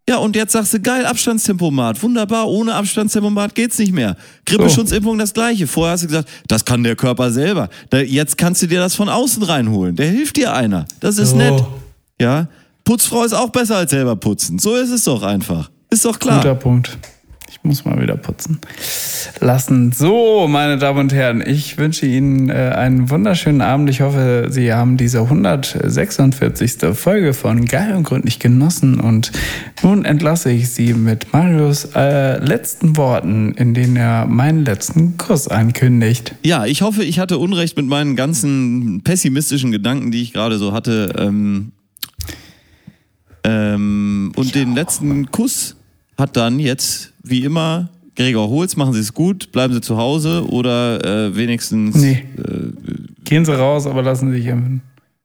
Ja, 0.08 0.16
und 0.16 0.34
jetzt 0.34 0.52
sagst 0.52 0.74
du, 0.74 0.80
geil, 0.80 1.06
Abstandstempomat, 1.06 2.02
wunderbar, 2.02 2.48
ohne 2.48 2.74
Abstandstempomat 2.74 3.54
geht's 3.54 3.78
nicht 3.78 3.92
mehr. 3.92 4.16
Grippeschutzimpfung 4.44 5.16
das 5.18 5.32
gleiche. 5.32 5.66
Vorher 5.68 5.92
hast 5.92 6.02
du 6.02 6.08
gesagt, 6.08 6.28
das 6.48 6.64
kann 6.64 6.82
der 6.82 6.96
Körper 6.96 7.30
selber. 7.30 7.68
Da, 7.90 7.98
jetzt 8.00 8.36
kannst 8.36 8.60
du 8.60 8.66
dir 8.66 8.80
das 8.80 8.94
von 8.96 9.08
außen 9.08 9.42
reinholen. 9.42 9.94
Der 9.96 10.08
hilft 10.08 10.36
dir 10.36 10.52
einer. 10.52 10.84
Das 10.98 11.16
ist 11.16 11.30
So. 11.30 11.36
nett. 11.36 11.62
Ja, 12.20 12.48
Putzfrau 12.90 13.22
ist 13.22 13.34
auch 13.34 13.50
besser 13.50 13.76
als 13.76 13.92
selber 13.92 14.16
putzen. 14.16 14.58
So 14.58 14.74
ist 14.74 14.90
es 14.90 15.04
doch 15.04 15.22
einfach. 15.22 15.70
Ist 15.90 16.04
doch 16.04 16.18
klar. 16.18 16.38
Guter 16.38 16.56
Punkt. 16.56 16.98
Ich 17.48 17.60
muss 17.62 17.84
mal 17.84 18.02
wieder 18.02 18.16
putzen 18.16 18.58
lassen. 19.38 19.92
So, 19.92 20.48
meine 20.48 20.76
Damen 20.76 20.98
und 20.98 21.12
Herren, 21.12 21.40
ich 21.40 21.78
wünsche 21.78 22.04
Ihnen 22.04 22.50
äh, 22.50 22.72
einen 22.74 23.08
wunderschönen 23.08 23.60
Abend. 23.60 23.90
Ich 23.90 24.00
hoffe, 24.00 24.48
Sie 24.50 24.72
haben 24.72 24.96
diese 24.96 25.20
146. 25.20 26.78
Folge 26.94 27.32
von 27.32 27.64
Geil 27.64 27.94
und 27.94 28.02
Gründlich 28.02 28.40
genossen. 28.40 28.98
Und 28.98 29.30
nun 29.84 30.04
entlasse 30.04 30.50
ich 30.50 30.70
Sie 30.70 30.92
mit 30.92 31.32
Marius 31.32 31.90
äh, 31.94 32.44
letzten 32.44 32.96
Worten, 32.96 33.52
in 33.52 33.72
denen 33.72 33.94
er 33.94 34.26
meinen 34.26 34.64
letzten 34.64 35.16
Kuss 35.16 35.46
ankündigt. 35.46 36.34
Ja, 36.42 36.66
ich 36.66 36.82
hoffe, 36.82 37.04
ich 37.04 37.20
hatte 37.20 37.38
Unrecht 37.38 37.76
mit 37.76 37.86
meinen 37.86 38.16
ganzen 38.16 39.02
pessimistischen 39.04 39.70
Gedanken, 39.70 40.10
die 40.10 40.22
ich 40.22 40.32
gerade 40.32 40.58
so 40.58 40.72
hatte. 40.72 41.12
Ähm, 41.16 41.70
ähm, 43.44 44.32
und 44.36 44.54
den 44.54 44.74
letzten 44.74 45.30
Kuss 45.30 45.76
hat 46.18 46.36
dann 46.36 46.58
jetzt, 46.58 47.12
wie 47.22 47.44
immer, 47.44 47.88
Gregor 48.16 48.48
Holz. 48.50 48.76
Machen 48.76 48.92
Sie 48.92 49.00
es 49.00 49.14
gut, 49.14 49.52
bleiben 49.52 49.72
Sie 49.72 49.80
zu 49.80 49.96
Hause 49.96 50.46
oder 50.48 51.04
äh, 51.28 51.36
wenigstens. 51.36 51.94
Nee. 51.96 52.24
Äh, 52.36 52.72
Gehen 53.24 53.44
Sie 53.44 53.56
raus, 53.56 53.86
aber 53.86 54.02
lassen 54.02 54.30
Sie 54.32 54.38
sich 54.38 54.46
impfen. 54.46 54.82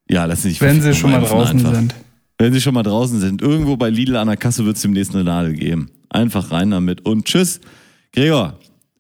ja, 0.10 0.26
lassen 0.26 0.44
Sie 0.44 0.50
sich 0.50 0.62
Wenn 0.62 0.82
Sie 0.82 0.94
schon 0.94 1.12
mal 1.12 1.22
draußen 1.22 1.60
einfach. 1.60 1.74
sind. 1.76 1.96
Wenn 2.38 2.54
Sie 2.54 2.62
schon 2.62 2.74
mal 2.74 2.84
draußen 2.84 3.20
sind, 3.20 3.42
irgendwo 3.42 3.78
bei 3.78 3.90
Lidl 3.90 4.16
an 4.18 4.28
der 4.28 4.38
Kasse 4.38 4.66
wird 4.66 4.76
es 4.76 4.82
demnächst 4.82 5.14
eine 5.16 5.24
Nadel 5.24 5.54
geben. 5.54 5.90
Einfach 6.10 6.52
rein 6.52 6.72
damit 6.72 7.06
und 7.06 7.26
tschüss. 7.26 7.60
Gregor, 8.14 8.60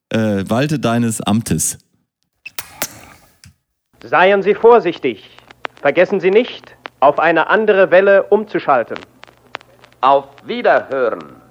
äh, 0.09 0.43
walte 0.47 0.79
deines 0.79 1.21
Amtes. 1.21 1.77
Seien 4.03 4.43
Sie 4.43 4.53
vorsichtig. 4.55 5.23
Vergessen 5.81 6.19
Sie 6.19 6.31
nicht, 6.31 6.74
auf 7.05 7.19
eine 7.19 7.51
andere 7.51 7.91
Welle 7.91 8.23
umzuschalten. 8.23 8.97
Auf 10.01 10.25
Wiederhören. 10.43 11.44